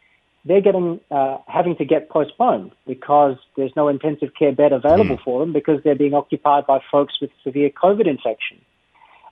they're 0.46 0.62
getting 0.62 1.00
uh, 1.12 1.38
having 1.48 1.76
to 1.76 1.86
get 1.86 2.10
postponed 2.10 2.72
because 2.88 3.36
there's 3.56 3.76
no 3.76 3.88
intensive 3.88 4.30
care 4.38 4.54
bed 4.54 4.72
available 4.72 5.18
mm. 5.18 5.24
for 5.24 5.42
them 5.42 5.54
because 5.54 5.82
they're 5.84 5.96
being 5.96 6.14
occupied 6.14 6.66
by 6.66 6.80
folks 6.92 7.16
with 7.22 7.30
severe 7.44 7.70
COVID 7.70 8.08
infection. 8.08 8.60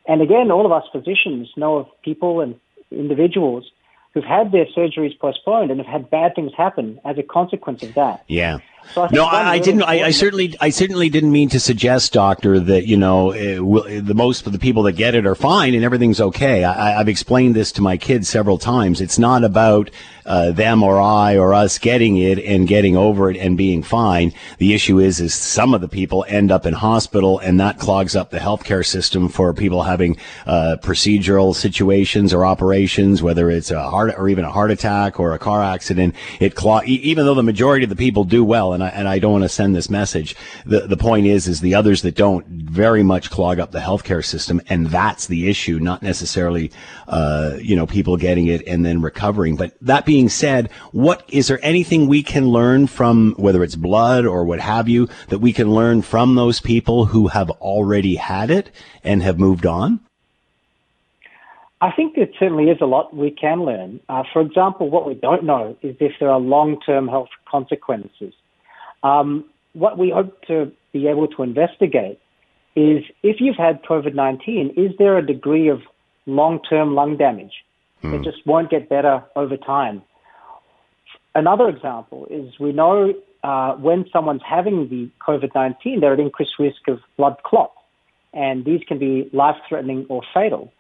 And 0.08 0.22
again, 0.22 0.52
all 0.52 0.66
of 0.66 0.72
us 0.72 0.84
physicians 0.92 1.50
know 1.56 1.78
of 1.78 1.88
people 2.04 2.42
and 2.42 2.60
individuals 2.92 3.72
who've 4.14 4.24
had 4.24 4.52
their 4.52 4.66
surgeries 4.66 5.18
postponed 5.20 5.72
and 5.72 5.80
have 5.80 5.88
had 5.88 6.10
bad 6.10 6.36
things 6.36 6.52
happen 6.56 7.00
as 7.04 7.18
a 7.18 7.24
consequence 7.24 7.84
of 7.84 7.94
that. 7.96 8.24
Yeah. 8.28 8.60
So 8.94 9.04
I 9.04 9.10
no, 9.12 9.26
I, 9.26 9.52
I 9.52 9.60
didn't. 9.60 9.84
I, 9.84 10.06
I, 10.06 10.12
certainly, 10.12 10.56
I 10.60 10.70
certainly 10.70 11.10
didn't 11.10 11.32
mean 11.32 11.50
to 11.50 11.60
suggest, 11.60 12.14
doctor, 12.14 12.60
that 12.60 12.88
you 12.88 12.98
know 12.98 13.34
the 13.34 14.14
most 14.14 14.46
of 14.46 14.54
the 14.54 14.60
people 14.60 14.84
that 14.84 14.94
get 14.94 15.16
it 15.16 15.26
are 15.26 15.36
fine 15.36 15.74
and 15.74 15.84
everything's 15.84 16.22
okay. 16.22 16.64
I, 16.64 17.00
I've 17.00 17.10
explained 17.10 17.56
this 17.56 17.72
to 17.74 17.82
my 17.82 17.98
kids 17.98 18.30
several 18.30 18.58
times. 18.58 19.02
It's 19.02 19.20
not 19.20 19.44
about 19.44 19.90
uh, 20.26 20.52
them 20.52 20.84
or 20.84 21.00
I 21.00 21.38
or 21.38 21.54
us 21.54 21.78
getting 21.78 22.18
it 22.18 22.40
and 22.40 22.68
getting 22.68 22.98
over 22.98 23.30
it 23.30 23.38
and 23.38 23.58
being 23.58 23.84
fine. 23.84 24.34
The 24.58 24.74
issue 24.74 25.00
is, 25.00 25.20
is 25.20 25.34
some 25.34 25.74
of 25.74 25.82
the 25.82 25.88
people 25.88 26.26
end 26.28 26.52
up 26.52 26.66
in 26.66 26.74
hospital 26.74 27.40
and 27.40 27.60
that 27.60 27.80
clogs 27.80 28.16
up 28.16 28.32
the 28.32 28.40
healthcare 28.40 28.86
system 28.86 29.30
for 29.30 29.54
people 29.54 29.84
having 29.84 30.18
uh, 30.46 30.78
procedural 30.82 31.56
situations 31.56 32.34
or 32.34 32.46
operations, 32.46 33.22
whether 33.22 33.50
it's 33.50 33.72
a 33.72 33.90
heart 33.90 34.14
or 34.18 34.28
even 34.30 34.46
a 34.46 34.52
heart 34.52 34.72
attack 34.72 35.20
or 35.20 35.34
a 35.34 35.40
car 35.40 35.62
accident. 35.62 36.16
It 36.40 36.56
clog, 36.56 36.88
even 36.88 37.26
though 37.26 37.36
the 37.36 37.44
majority 37.44 37.84
of 37.84 37.90
the 37.90 37.96
people 37.96 38.24
do 38.24 38.44
well, 38.44 38.74
and 38.76 38.84
I, 38.84 38.90
and 38.90 39.08
I 39.08 39.18
don't 39.18 39.32
want 39.32 39.44
to 39.44 39.50
send 39.50 39.76
this 39.76 39.90
message. 39.90 40.36
The 40.66 40.82
the 40.82 40.98
point 40.98 41.26
is, 41.26 41.48
is 41.48 41.62
the 41.62 41.74
others 41.74 42.04
that 42.04 42.16
don't 42.16 42.46
very 42.46 43.02
much 43.02 43.32
clog 43.32 43.60
up 43.60 43.72
the 43.72 43.80
healthcare 43.80 44.24
system, 44.24 44.62
and 44.70 44.88
that's 44.88 45.26
the 45.26 45.50
issue, 45.50 45.80
not 45.80 46.04
necessarily, 46.04 46.72
uh, 47.08 47.58
you 47.60 47.76
know, 47.76 47.88
people 47.88 48.18
getting 48.18 48.46
it 48.48 48.62
and 48.68 48.86
then 48.86 49.02
recovering. 49.02 49.56
But 49.56 49.76
that 49.82 50.06
being 50.06 50.30
said, 50.30 50.70
what 50.92 51.24
is 51.30 51.48
there 51.48 51.60
anything 51.64 52.06
we 52.08 52.22
can 52.22 52.48
learn 52.50 52.86
from 52.86 53.34
whether 53.38 53.64
it's 53.64 53.76
blood 53.76 54.26
or 54.26 54.44
what 54.46 54.60
have 54.60 54.88
you 54.88 55.10
that 55.30 55.40
we 55.40 55.54
can 55.54 55.72
learn 55.72 56.04
from 56.04 56.36
those 56.36 56.60
people 56.60 57.06
who 57.06 57.30
have 57.30 57.50
already 57.50 58.16
had 58.16 58.52
it 58.52 58.70
and 59.04 59.24
have 59.24 59.40
moved 59.40 59.66
on? 59.66 60.00
I 61.82 61.92
think 61.92 62.16
there 62.16 62.28
certainly 62.40 62.70
is 62.70 62.80
a 62.82 62.86
lot 62.86 63.16
we 63.16 63.32
can 63.32 63.64
learn. 63.64 64.00
Uh, 64.10 64.24
for 64.32 64.42
example, 64.42 64.90
what 64.90 65.06
we 65.06 65.14
don't 65.14 65.44
know 65.44 65.78
is 65.82 65.96
if 66.00 66.14
there 66.20 66.32
are 66.32 66.40
long-term 66.40 67.08
health 67.08 67.30
consequences. 67.48 68.34
Um, 69.06 69.46
what 69.74 70.00
we 70.00 70.10
hope 70.10 70.42
to 70.48 70.72
be 70.92 71.08
able 71.08 71.28
to 71.28 71.44
investigate 71.44 72.20
is 72.76 73.04
if 73.22 73.38
you've 73.40 73.56
had 73.56 73.84
COVID-19, 73.84 74.78
is 74.78 74.98
there 74.98 75.18
a 75.18 75.26
degree 75.26 75.68
of 75.70 75.82
long-term 76.26 76.96
lung 76.96 77.16
damage? 77.16 77.54
Mm. 78.04 78.16
It 78.16 78.24
just 78.24 78.46
won't 78.48 78.72
get 78.72 78.90
better 78.90 79.24
over 79.36 79.58
time. 79.58 80.02
Another 81.36 81.70
example 81.70 82.26
is 82.32 82.60
we 82.60 82.72
know 82.72 83.14
uh, 83.44 83.74
when 83.76 84.06
someone's 84.12 84.42
having 84.44 84.90
the 84.90 85.10
COVID-19, 85.28 86.02
they're 86.02 86.14
at 86.14 86.20
increased 86.20 86.58
risk 86.58 86.88
of 86.88 87.00
blood 87.16 87.38
clots, 87.44 87.78
and 88.34 88.66
these 88.66 88.82
can 88.88 88.98
be 88.98 89.30
life-threatening 89.34 90.08
or 90.10 90.24
fatal. 90.34 90.74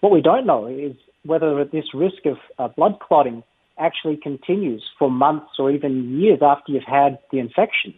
What 0.00 0.12
we 0.12 0.20
don't 0.20 0.46
know 0.46 0.66
is 0.66 0.96
whether 1.24 1.64
this 1.64 1.94
risk 1.94 2.26
of 2.26 2.36
uh, 2.58 2.68
blood 2.68 2.98
clotting 3.00 3.42
actually 3.80 4.16
continues 4.16 4.84
for 4.98 5.10
months 5.10 5.52
or 5.58 5.70
even 5.70 6.20
years 6.20 6.40
after 6.42 6.72
you've 6.72 6.84
had 6.84 7.18
the 7.32 7.38
infection, 7.38 7.94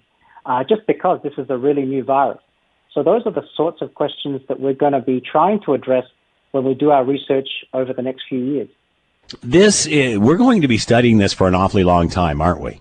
uh, 0.47 0.65
just 0.65 0.87
because 0.87 1.21
this 1.23 1.35
is 1.37 1.47
a 1.51 1.59
really 1.59 1.85
new 1.85 2.05
virus. 2.05 2.41
So 2.95 3.03
those 3.03 3.23
are 3.27 3.33
the 3.33 3.45
sorts 3.57 3.83
of 3.83 3.95
questions 3.95 4.41
that 4.49 4.61
we're 4.61 4.75
going 4.75 4.93
to 4.93 5.01
be 5.01 5.21
trying 5.21 5.61
to 5.65 5.75
address 5.75 6.05
when 6.53 6.65
we 6.65 6.75
do 6.75 6.91
our 6.91 7.05
research 7.05 7.49
over 7.73 7.93
the 7.93 8.03
next 8.03 8.25
few 8.29 8.39
years. 8.39 8.69
This 9.43 9.87
is, 9.87 10.19
we're 10.19 10.37
going 10.37 10.61
to 10.63 10.69
be 10.69 10.79
studying 10.79 11.19
this 11.19 11.33
for 11.33 11.49
an 11.49 11.55
awfully 11.55 11.85
long 11.85 12.09
time, 12.09 12.41
aren't 12.41 12.61
we? 12.61 12.81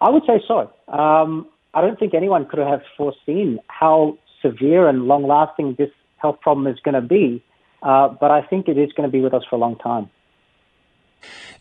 I 0.00 0.10
would 0.10 0.22
say 0.26 0.42
so. 0.48 0.72
Um, 0.88 1.46
I 1.74 1.80
don't 1.80 1.98
think 1.98 2.14
anyone 2.14 2.46
could 2.46 2.58
have 2.58 2.82
foreseen 2.96 3.60
how 3.68 4.18
severe 4.40 4.88
and 4.88 5.04
long 5.04 5.26
lasting 5.26 5.76
this 5.78 5.90
health 6.16 6.40
problem 6.40 6.66
is 6.66 6.78
going 6.80 6.94
to 6.94 7.00
be, 7.00 7.42
uh, 7.82 8.08
but 8.08 8.30
I 8.30 8.42
think 8.42 8.68
it 8.68 8.78
is 8.78 8.92
going 8.92 9.08
to 9.08 9.12
be 9.12 9.20
with 9.20 9.34
us 9.34 9.42
for 9.48 9.56
a 9.56 9.58
long 9.58 9.76
time. 9.76 10.10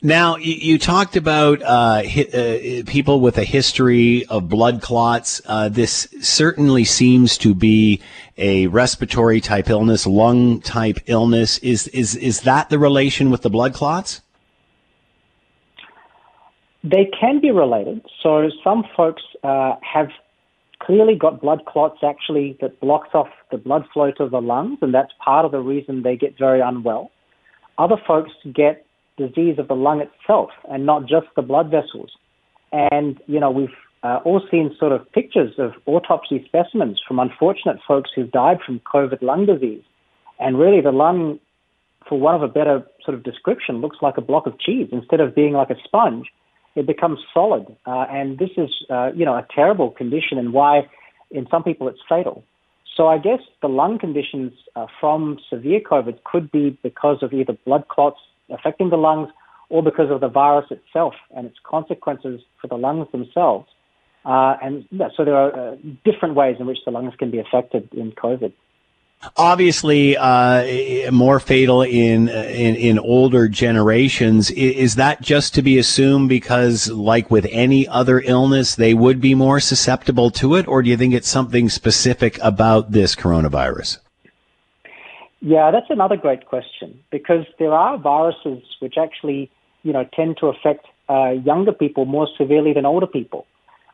Now, 0.01 0.37
you, 0.37 0.53
you 0.53 0.79
talked 0.79 1.15
about 1.15 1.61
uh, 1.61 2.03
hi, 2.03 2.25
uh, 2.33 2.83
people 2.87 3.19
with 3.19 3.37
a 3.37 3.43
history 3.43 4.25
of 4.25 4.49
blood 4.49 4.81
clots. 4.81 5.41
Uh, 5.45 5.69
this 5.69 6.07
certainly 6.21 6.83
seems 6.83 7.37
to 7.39 7.53
be 7.53 8.01
a 8.37 8.67
respiratory 8.67 9.41
type 9.41 9.69
illness, 9.69 10.07
lung 10.07 10.61
type 10.61 10.99
illness. 11.05 11.59
Is 11.59 11.87
is 11.89 12.15
is 12.15 12.41
that 12.41 12.69
the 12.69 12.79
relation 12.79 13.29
with 13.29 13.43
the 13.43 13.49
blood 13.49 13.73
clots? 13.73 14.21
They 16.83 17.11
can 17.19 17.39
be 17.39 17.51
related. 17.51 18.03
So 18.23 18.49
some 18.63 18.83
folks 18.97 19.21
uh, 19.43 19.75
have 19.81 20.09
clearly 20.79 21.15
got 21.15 21.39
blood 21.39 21.65
clots 21.65 21.99
actually 22.03 22.57
that 22.59 22.79
blocks 22.79 23.09
off 23.13 23.27
the 23.51 23.57
blood 23.57 23.85
flow 23.93 24.11
to 24.11 24.27
the 24.27 24.41
lungs, 24.41 24.79
and 24.81 24.93
that's 24.93 25.11
part 25.23 25.45
of 25.45 25.51
the 25.51 25.59
reason 25.59 26.01
they 26.01 26.17
get 26.17 26.37
very 26.39 26.59
unwell. 26.59 27.11
Other 27.77 27.97
folks 28.07 28.31
get 28.51 28.85
disease 29.17 29.59
of 29.59 29.67
the 29.67 29.75
lung 29.75 30.01
itself 30.01 30.49
and 30.69 30.85
not 30.85 31.05
just 31.07 31.27
the 31.35 31.41
blood 31.41 31.69
vessels. 31.69 32.11
And, 32.71 33.19
you 33.27 33.39
know, 33.39 33.51
we've 33.51 33.69
uh, 34.03 34.19
all 34.25 34.41
seen 34.49 34.75
sort 34.79 34.91
of 34.91 35.11
pictures 35.11 35.53
of 35.57 35.73
autopsy 35.85 36.43
specimens 36.45 36.99
from 37.07 37.19
unfortunate 37.19 37.77
folks 37.87 38.09
who've 38.15 38.31
died 38.31 38.57
from 38.65 38.79
COVID 38.79 39.21
lung 39.21 39.45
disease. 39.45 39.83
And 40.39 40.57
really, 40.57 40.81
the 40.81 40.91
lung, 40.91 41.39
for 42.07 42.19
one 42.19 42.33
of 42.33 42.41
a 42.41 42.47
better 42.47 42.83
sort 43.05 43.15
of 43.15 43.23
description, 43.23 43.81
looks 43.81 43.97
like 44.01 44.17
a 44.17 44.21
block 44.21 44.47
of 44.47 44.59
cheese. 44.59 44.87
Instead 44.91 45.19
of 45.19 45.35
being 45.35 45.53
like 45.53 45.69
a 45.69 45.75
sponge, 45.83 46.27
it 46.75 46.87
becomes 46.87 47.19
solid. 47.33 47.65
Uh, 47.85 48.05
and 48.09 48.39
this 48.39 48.49
is, 48.57 48.69
uh, 48.89 49.11
you 49.13 49.25
know, 49.25 49.35
a 49.35 49.45
terrible 49.53 49.91
condition 49.91 50.37
and 50.37 50.53
why 50.53 50.87
in 51.29 51.47
some 51.51 51.63
people 51.63 51.87
it's 51.87 51.99
fatal. 52.07 52.43
So 52.95 53.07
I 53.07 53.17
guess 53.17 53.39
the 53.61 53.69
lung 53.69 53.99
conditions 53.99 54.53
uh, 54.75 54.87
from 54.99 55.37
severe 55.49 55.79
COVID 55.79 56.23
could 56.23 56.51
be 56.51 56.77
because 56.83 57.17
of 57.21 57.33
either 57.33 57.53
blood 57.65 57.87
clots 57.87 58.19
affecting 58.51 58.89
the 58.89 58.97
lungs 58.97 59.29
or 59.69 59.81
because 59.81 60.11
of 60.11 60.19
the 60.19 60.27
virus 60.27 60.69
itself 60.69 61.13
and 61.35 61.47
its 61.47 61.57
consequences 61.63 62.41
for 62.61 62.67
the 62.67 62.75
lungs 62.75 63.07
themselves. 63.11 63.67
Uh, 64.25 64.55
and 64.61 64.85
so 65.15 65.25
there 65.25 65.35
are 65.35 65.71
uh, 65.71 65.75
different 66.05 66.35
ways 66.35 66.57
in 66.59 66.67
which 66.67 66.79
the 66.85 66.91
lungs 66.91 67.13
can 67.17 67.31
be 67.31 67.39
affected 67.39 67.89
in 67.93 68.11
COVID. 68.11 68.53
Obviously, 69.37 70.17
uh, 70.17 71.11
more 71.11 71.39
fatal 71.39 71.83
in, 71.83 72.27
in 72.27 72.75
in 72.75 72.97
older 72.97 73.47
generations. 73.47 74.49
Is 74.49 74.95
that 74.95 75.21
just 75.21 75.53
to 75.55 75.61
be 75.61 75.77
assumed 75.77 76.27
because, 76.27 76.89
like 76.89 77.29
with 77.29 77.45
any 77.51 77.87
other 77.87 78.19
illness, 78.21 78.73
they 78.73 78.95
would 78.95 79.21
be 79.21 79.35
more 79.35 79.59
susceptible 79.59 80.31
to 80.31 80.55
it, 80.55 80.67
or 80.67 80.81
do 80.81 80.89
you 80.89 80.97
think 80.97 81.13
it's 81.13 81.29
something 81.29 81.69
specific 81.69 82.39
about 82.41 82.93
this 82.93 83.15
coronavirus? 83.15 83.99
Yeah, 85.41 85.71
that's 85.71 85.89
another 85.89 86.17
great 86.17 86.45
question 86.45 86.99
because 87.11 87.45
there 87.57 87.73
are 87.73 87.97
viruses 87.97 88.63
which 88.79 88.93
actually, 88.97 89.49
you 89.81 89.91
know, 89.91 90.07
tend 90.15 90.37
to 90.39 90.47
affect 90.47 90.85
uh, 91.09 91.31
younger 91.31 91.71
people 91.71 92.05
more 92.05 92.27
severely 92.37 92.73
than 92.73 92.85
older 92.85 93.07
people. 93.07 93.47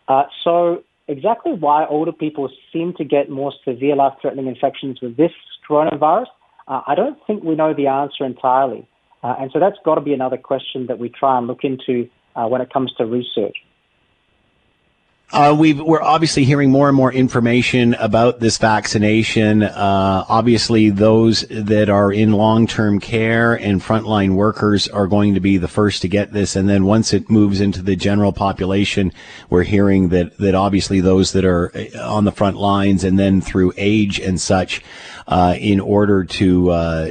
Uh, 0.10 0.24
so 0.44 0.84
exactly 1.08 1.54
why 1.54 1.86
older 1.86 2.12
people 2.12 2.50
seem 2.72 2.94
to 2.98 3.06
get 3.06 3.30
more 3.30 3.54
severe 3.64 3.96
life-threatening 3.96 4.48
infections 4.48 5.00
with 5.02 5.16
this 5.16 5.32
coronavirus, 5.70 6.28
uh, 6.68 6.82
I 6.86 6.96
don't 6.96 7.18
think 7.26 7.44
we 7.44 7.56
know 7.56 7.74
the 7.74 7.88
answer 7.88 8.26
entirely. 8.26 8.86
Uh, 9.24 9.36
and 9.40 9.50
so 9.52 9.60
that's 9.60 9.78
got 9.86 9.96
to 9.96 10.02
be 10.02 10.14
another 10.14 10.38
question 10.38 10.88
that 10.88 11.00
we 11.00 11.10
try 11.10 11.38
and 11.38 11.48
look 11.48 11.64
into 11.64 12.10
uh, 12.36 12.46
when 12.48 12.62
it 12.62 12.72
comes 12.72 12.94
to 12.98 13.06
research. 13.06 13.56
Uh, 15.30 15.54
we 15.60 15.78
are 15.78 16.02
obviously 16.02 16.46
hearing 16.46 16.72
more 16.72 16.88
and 16.88 16.96
more 16.96 17.12
information 17.12 17.94
about 17.96 18.40
this 18.40 18.58
vaccination. 18.58 19.62
Uh, 19.62 20.24
obviously, 20.30 20.90
those 20.90 21.42
that 21.50 21.90
are 21.90 22.14
in 22.14 22.32
long-term 22.32 22.98
care 23.02 23.54
and 23.56 23.82
frontline 23.82 24.36
workers 24.36 24.88
are 24.88 25.06
going 25.06 25.34
to 25.34 25.42
be 25.42 25.58
the 25.58 25.68
first 25.68 26.02
to 26.02 26.08
get 26.08 26.32
this. 26.32 26.56
And 26.56 26.70
then 26.70 26.86
once 26.86 27.12
it 27.12 27.30
moves 27.30 27.60
into 27.60 27.82
the 27.82 27.98
general 27.98 28.32
population, 28.32 29.12
we're 29.50 29.64
hearing 29.64 30.10
that 30.10 30.38
that 30.38 30.56
obviously 30.56 31.02
those 31.02 31.34
that 31.34 31.44
are 31.44 31.74
uh, 31.76 32.10
on 32.10 32.24
the 32.24 32.32
front 32.32 32.56
lines 32.56 33.04
and 33.04 33.20
then 33.20 33.42
through 33.42 33.74
age 33.76 34.22
and 34.22 34.40
such 34.40 34.82
in 35.30 35.80
order 35.80 36.24
to 36.24 36.70
uh, 36.70 37.10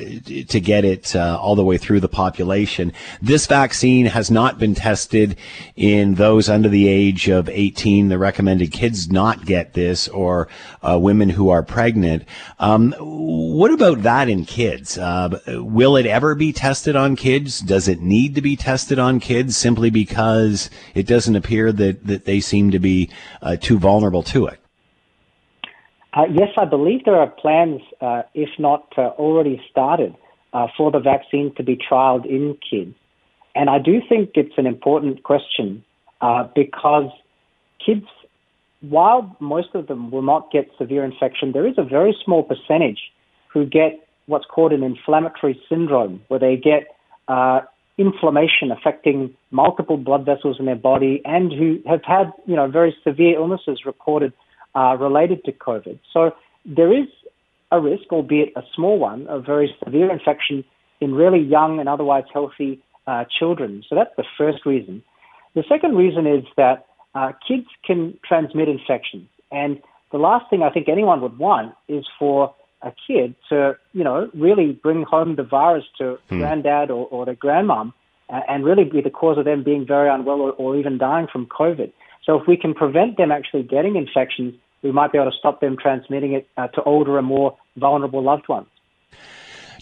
to 0.48 0.60
get 0.60 0.84
it 0.84 1.14
uh, 1.14 1.38
all 1.40 1.54
the 1.54 1.64
way 1.64 1.76
through 1.76 2.00
the 2.00 2.08
population. 2.08 2.92
This 3.20 3.46
vaccine 3.46 4.06
has 4.06 4.30
not 4.30 4.58
been 4.58 4.74
tested 4.74 5.36
in 5.74 6.14
those 6.14 6.48
under 6.48 6.68
the 6.68 6.88
age 6.88 7.28
of 7.28 7.48
18. 7.48 8.08
The 8.08 8.18
recommended 8.18 8.72
kids 8.72 9.10
not 9.10 9.44
get 9.44 9.74
this, 9.74 10.08
or 10.08 10.48
uh, 10.82 10.98
women 10.98 11.30
who 11.30 11.50
are 11.50 11.62
pregnant. 11.62 12.24
Um, 12.58 12.94
what 12.98 13.70
about 13.70 14.02
that 14.02 14.28
in 14.28 14.44
kids? 14.44 14.96
Uh, 14.96 15.40
will 15.46 15.96
it 15.96 16.06
ever 16.06 16.34
be 16.34 16.52
tested 16.52 16.96
on 16.96 17.16
kids? 17.16 17.60
Does 17.60 17.88
it 17.88 18.00
need 18.00 18.34
to 18.34 18.42
be 18.42 18.56
tested 18.56 18.98
on 18.98 19.20
kids 19.20 19.56
simply 19.56 19.90
because 19.90 20.70
it 20.94 21.06
doesn't 21.06 21.36
appear 21.36 21.72
that 21.72 22.06
that 22.06 22.24
they 22.24 22.40
seem 22.40 22.70
to 22.70 22.78
be 22.78 23.10
uh, 23.42 23.56
too 23.56 23.78
vulnerable 23.78 24.22
to 24.22 24.46
it? 24.46 24.60
Uh, 26.16 26.22
yes, 26.32 26.48
I 26.56 26.64
believe 26.64 27.04
there 27.04 27.16
are 27.16 27.26
plans, 27.26 27.82
uh, 28.00 28.22
if 28.32 28.48
not 28.58 28.90
uh, 28.96 29.08
already 29.18 29.60
started, 29.70 30.16
uh, 30.54 30.66
for 30.74 30.90
the 30.90 30.98
vaccine 30.98 31.54
to 31.56 31.62
be 31.62 31.76
trialed 31.76 32.24
in 32.24 32.56
kids. 32.68 32.94
And 33.54 33.68
I 33.68 33.78
do 33.78 34.00
think 34.08 34.30
it's 34.34 34.56
an 34.56 34.66
important 34.66 35.22
question 35.24 35.84
uh, 36.22 36.48
because 36.54 37.10
kids, 37.84 38.06
while 38.80 39.36
most 39.40 39.74
of 39.74 39.88
them 39.88 40.10
will 40.10 40.22
not 40.22 40.50
get 40.50 40.70
severe 40.78 41.04
infection, 41.04 41.52
there 41.52 41.66
is 41.66 41.74
a 41.76 41.84
very 41.84 42.16
small 42.24 42.42
percentage 42.42 43.00
who 43.52 43.66
get 43.66 44.08
what's 44.24 44.46
called 44.46 44.72
an 44.72 44.82
inflammatory 44.82 45.60
syndrome, 45.68 46.22
where 46.28 46.40
they 46.40 46.56
get 46.56 46.96
uh, 47.28 47.60
inflammation 47.98 48.70
affecting 48.70 49.34
multiple 49.50 49.98
blood 49.98 50.24
vessels 50.24 50.56
in 50.58 50.64
their 50.64 50.76
body 50.76 51.20
and 51.26 51.52
who 51.52 51.78
have 51.86 52.02
had, 52.04 52.32
you 52.46 52.56
know, 52.56 52.68
very 52.68 52.96
severe 53.04 53.36
illnesses 53.36 53.80
reported 53.84 54.32
uh, 54.76 54.96
related 54.98 55.44
to 55.44 55.52
COVID. 55.52 55.98
So 56.12 56.32
there 56.64 56.92
is 56.92 57.08
a 57.72 57.80
risk, 57.80 58.04
albeit 58.12 58.52
a 58.56 58.62
small 58.74 58.98
one, 58.98 59.26
of 59.26 59.44
very 59.44 59.74
severe 59.82 60.10
infection 60.10 60.64
in 61.00 61.14
really 61.14 61.40
young 61.40 61.80
and 61.80 61.88
otherwise 61.88 62.24
healthy 62.32 62.80
uh, 63.06 63.24
children. 63.38 63.82
So 63.88 63.94
that's 63.94 64.14
the 64.16 64.24
first 64.38 64.66
reason. 64.66 65.02
The 65.54 65.64
second 65.68 65.96
reason 65.96 66.26
is 66.26 66.44
that 66.56 66.86
uh, 67.14 67.32
kids 67.46 67.66
can 67.84 68.18
transmit 68.24 68.68
infections. 68.68 69.28
And 69.50 69.80
the 70.12 70.18
last 70.18 70.50
thing 70.50 70.62
I 70.62 70.70
think 70.70 70.88
anyone 70.88 71.20
would 71.22 71.38
want 71.38 71.74
is 71.88 72.04
for 72.18 72.54
a 72.82 72.92
kid 73.06 73.34
to, 73.48 73.76
you 73.92 74.04
know, 74.04 74.30
really 74.34 74.72
bring 74.72 75.02
home 75.02 75.36
the 75.36 75.42
virus 75.42 75.84
to 75.98 76.18
hmm. 76.28 76.38
granddad 76.38 76.90
or, 76.90 77.06
or 77.06 77.24
their 77.24 77.34
grandmom 77.34 77.92
uh, 78.28 78.40
and 78.48 78.64
really 78.64 78.84
be 78.84 79.00
the 79.00 79.10
cause 79.10 79.38
of 79.38 79.44
them 79.44 79.62
being 79.64 79.86
very 79.86 80.10
unwell 80.10 80.40
or, 80.40 80.52
or 80.52 80.76
even 80.76 80.98
dying 80.98 81.26
from 81.32 81.46
COVID. 81.46 81.92
So 82.24 82.38
if 82.38 82.46
we 82.46 82.56
can 82.56 82.74
prevent 82.74 83.16
them 83.16 83.30
actually 83.32 83.62
getting 83.62 83.96
infections, 83.96 84.54
we 84.86 84.92
might 84.92 85.12
be 85.12 85.18
able 85.18 85.30
to 85.30 85.36
stop 85.36 85.60
them 85.60 85.76
transmitting 85.76 86.32
it 86.34 86.48
uh, 86.56 86.68
to 86.68 86.82
older 86.84 87.18
and 87.18 87.26
more 87.26 87.56
vulnerable 87.76 88.22
loved 88.22 88.48
ones. 88.48 88.68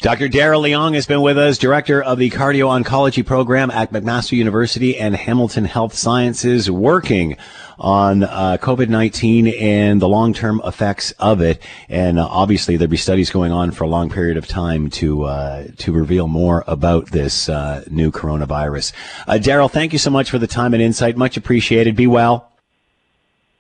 Dr. 0.01 0.29
Darryl 0.29 0.63
Leong 0.63 0.95
has 0.95 1.07
been 1.07 1.23
with 1.23 1.39
us, 1.39 1.57
director 1.57 2.03
of 2.03 2.19
the 2.19 2.29
cardio 2.29 2.69
oncology 2.69 3.25
program 3.25 3.71
at 3.71 3.93
McMaster 3.93 4.33
University 4.33 4.99
and 4.99 5.15
Hamilton 5.15 5.65
Health 5.65 5.95
Sciences, 5.95 6.71
working 6.71 7.37
on 7.79 8.25
uh, 8.25 8.59
COVID 8.61 8.89
19 8.89 9.49
and 9.49 10.03
the 10.03 10.09
long 10.09 10.35
term 10.35 10.61
effects 10.65 11.13
of 11.13 11.41
it. 11.41 11.63
And 11.89 12.19
uh, 12.19 12.27
obviously, 12.27 12.77
there'll 12.77 12.91
be 12.91 12.97
studies 12.97 13.31
going 13.31 13.53
on 13.53 13.71
for 13.71 13.85
a 13.85 13.89
long 13.89 14.11
period 14.11 14.37
of 14.37 14.47
time 14.47 14.91
to 14.91 15.25
uh, 15.25 15.69
to 15.79 15.93
reveal 15.93 16.27
more 16.27 16.65
about 16.67 17.11
this 17.11 17.49
uh, 17.49 17.85
new 17.89 18.11
coronavirus. 18.11 18.93
Uh, 19.27 19.35
Darryl, 19.35 19.71
thank 19.71 19.93
you 19.93 19.99
so 19.99 20.11
much 20.11 20.29
for 20.29 20.39
the 20.39 20.49
time 20.49 20.75
and 20.75 20.83
insight. 20.83 21.17
Much 21.17 21.37
appreciated. 21.37 21.97
Be 21.97 22.09
well. 22.09 22.54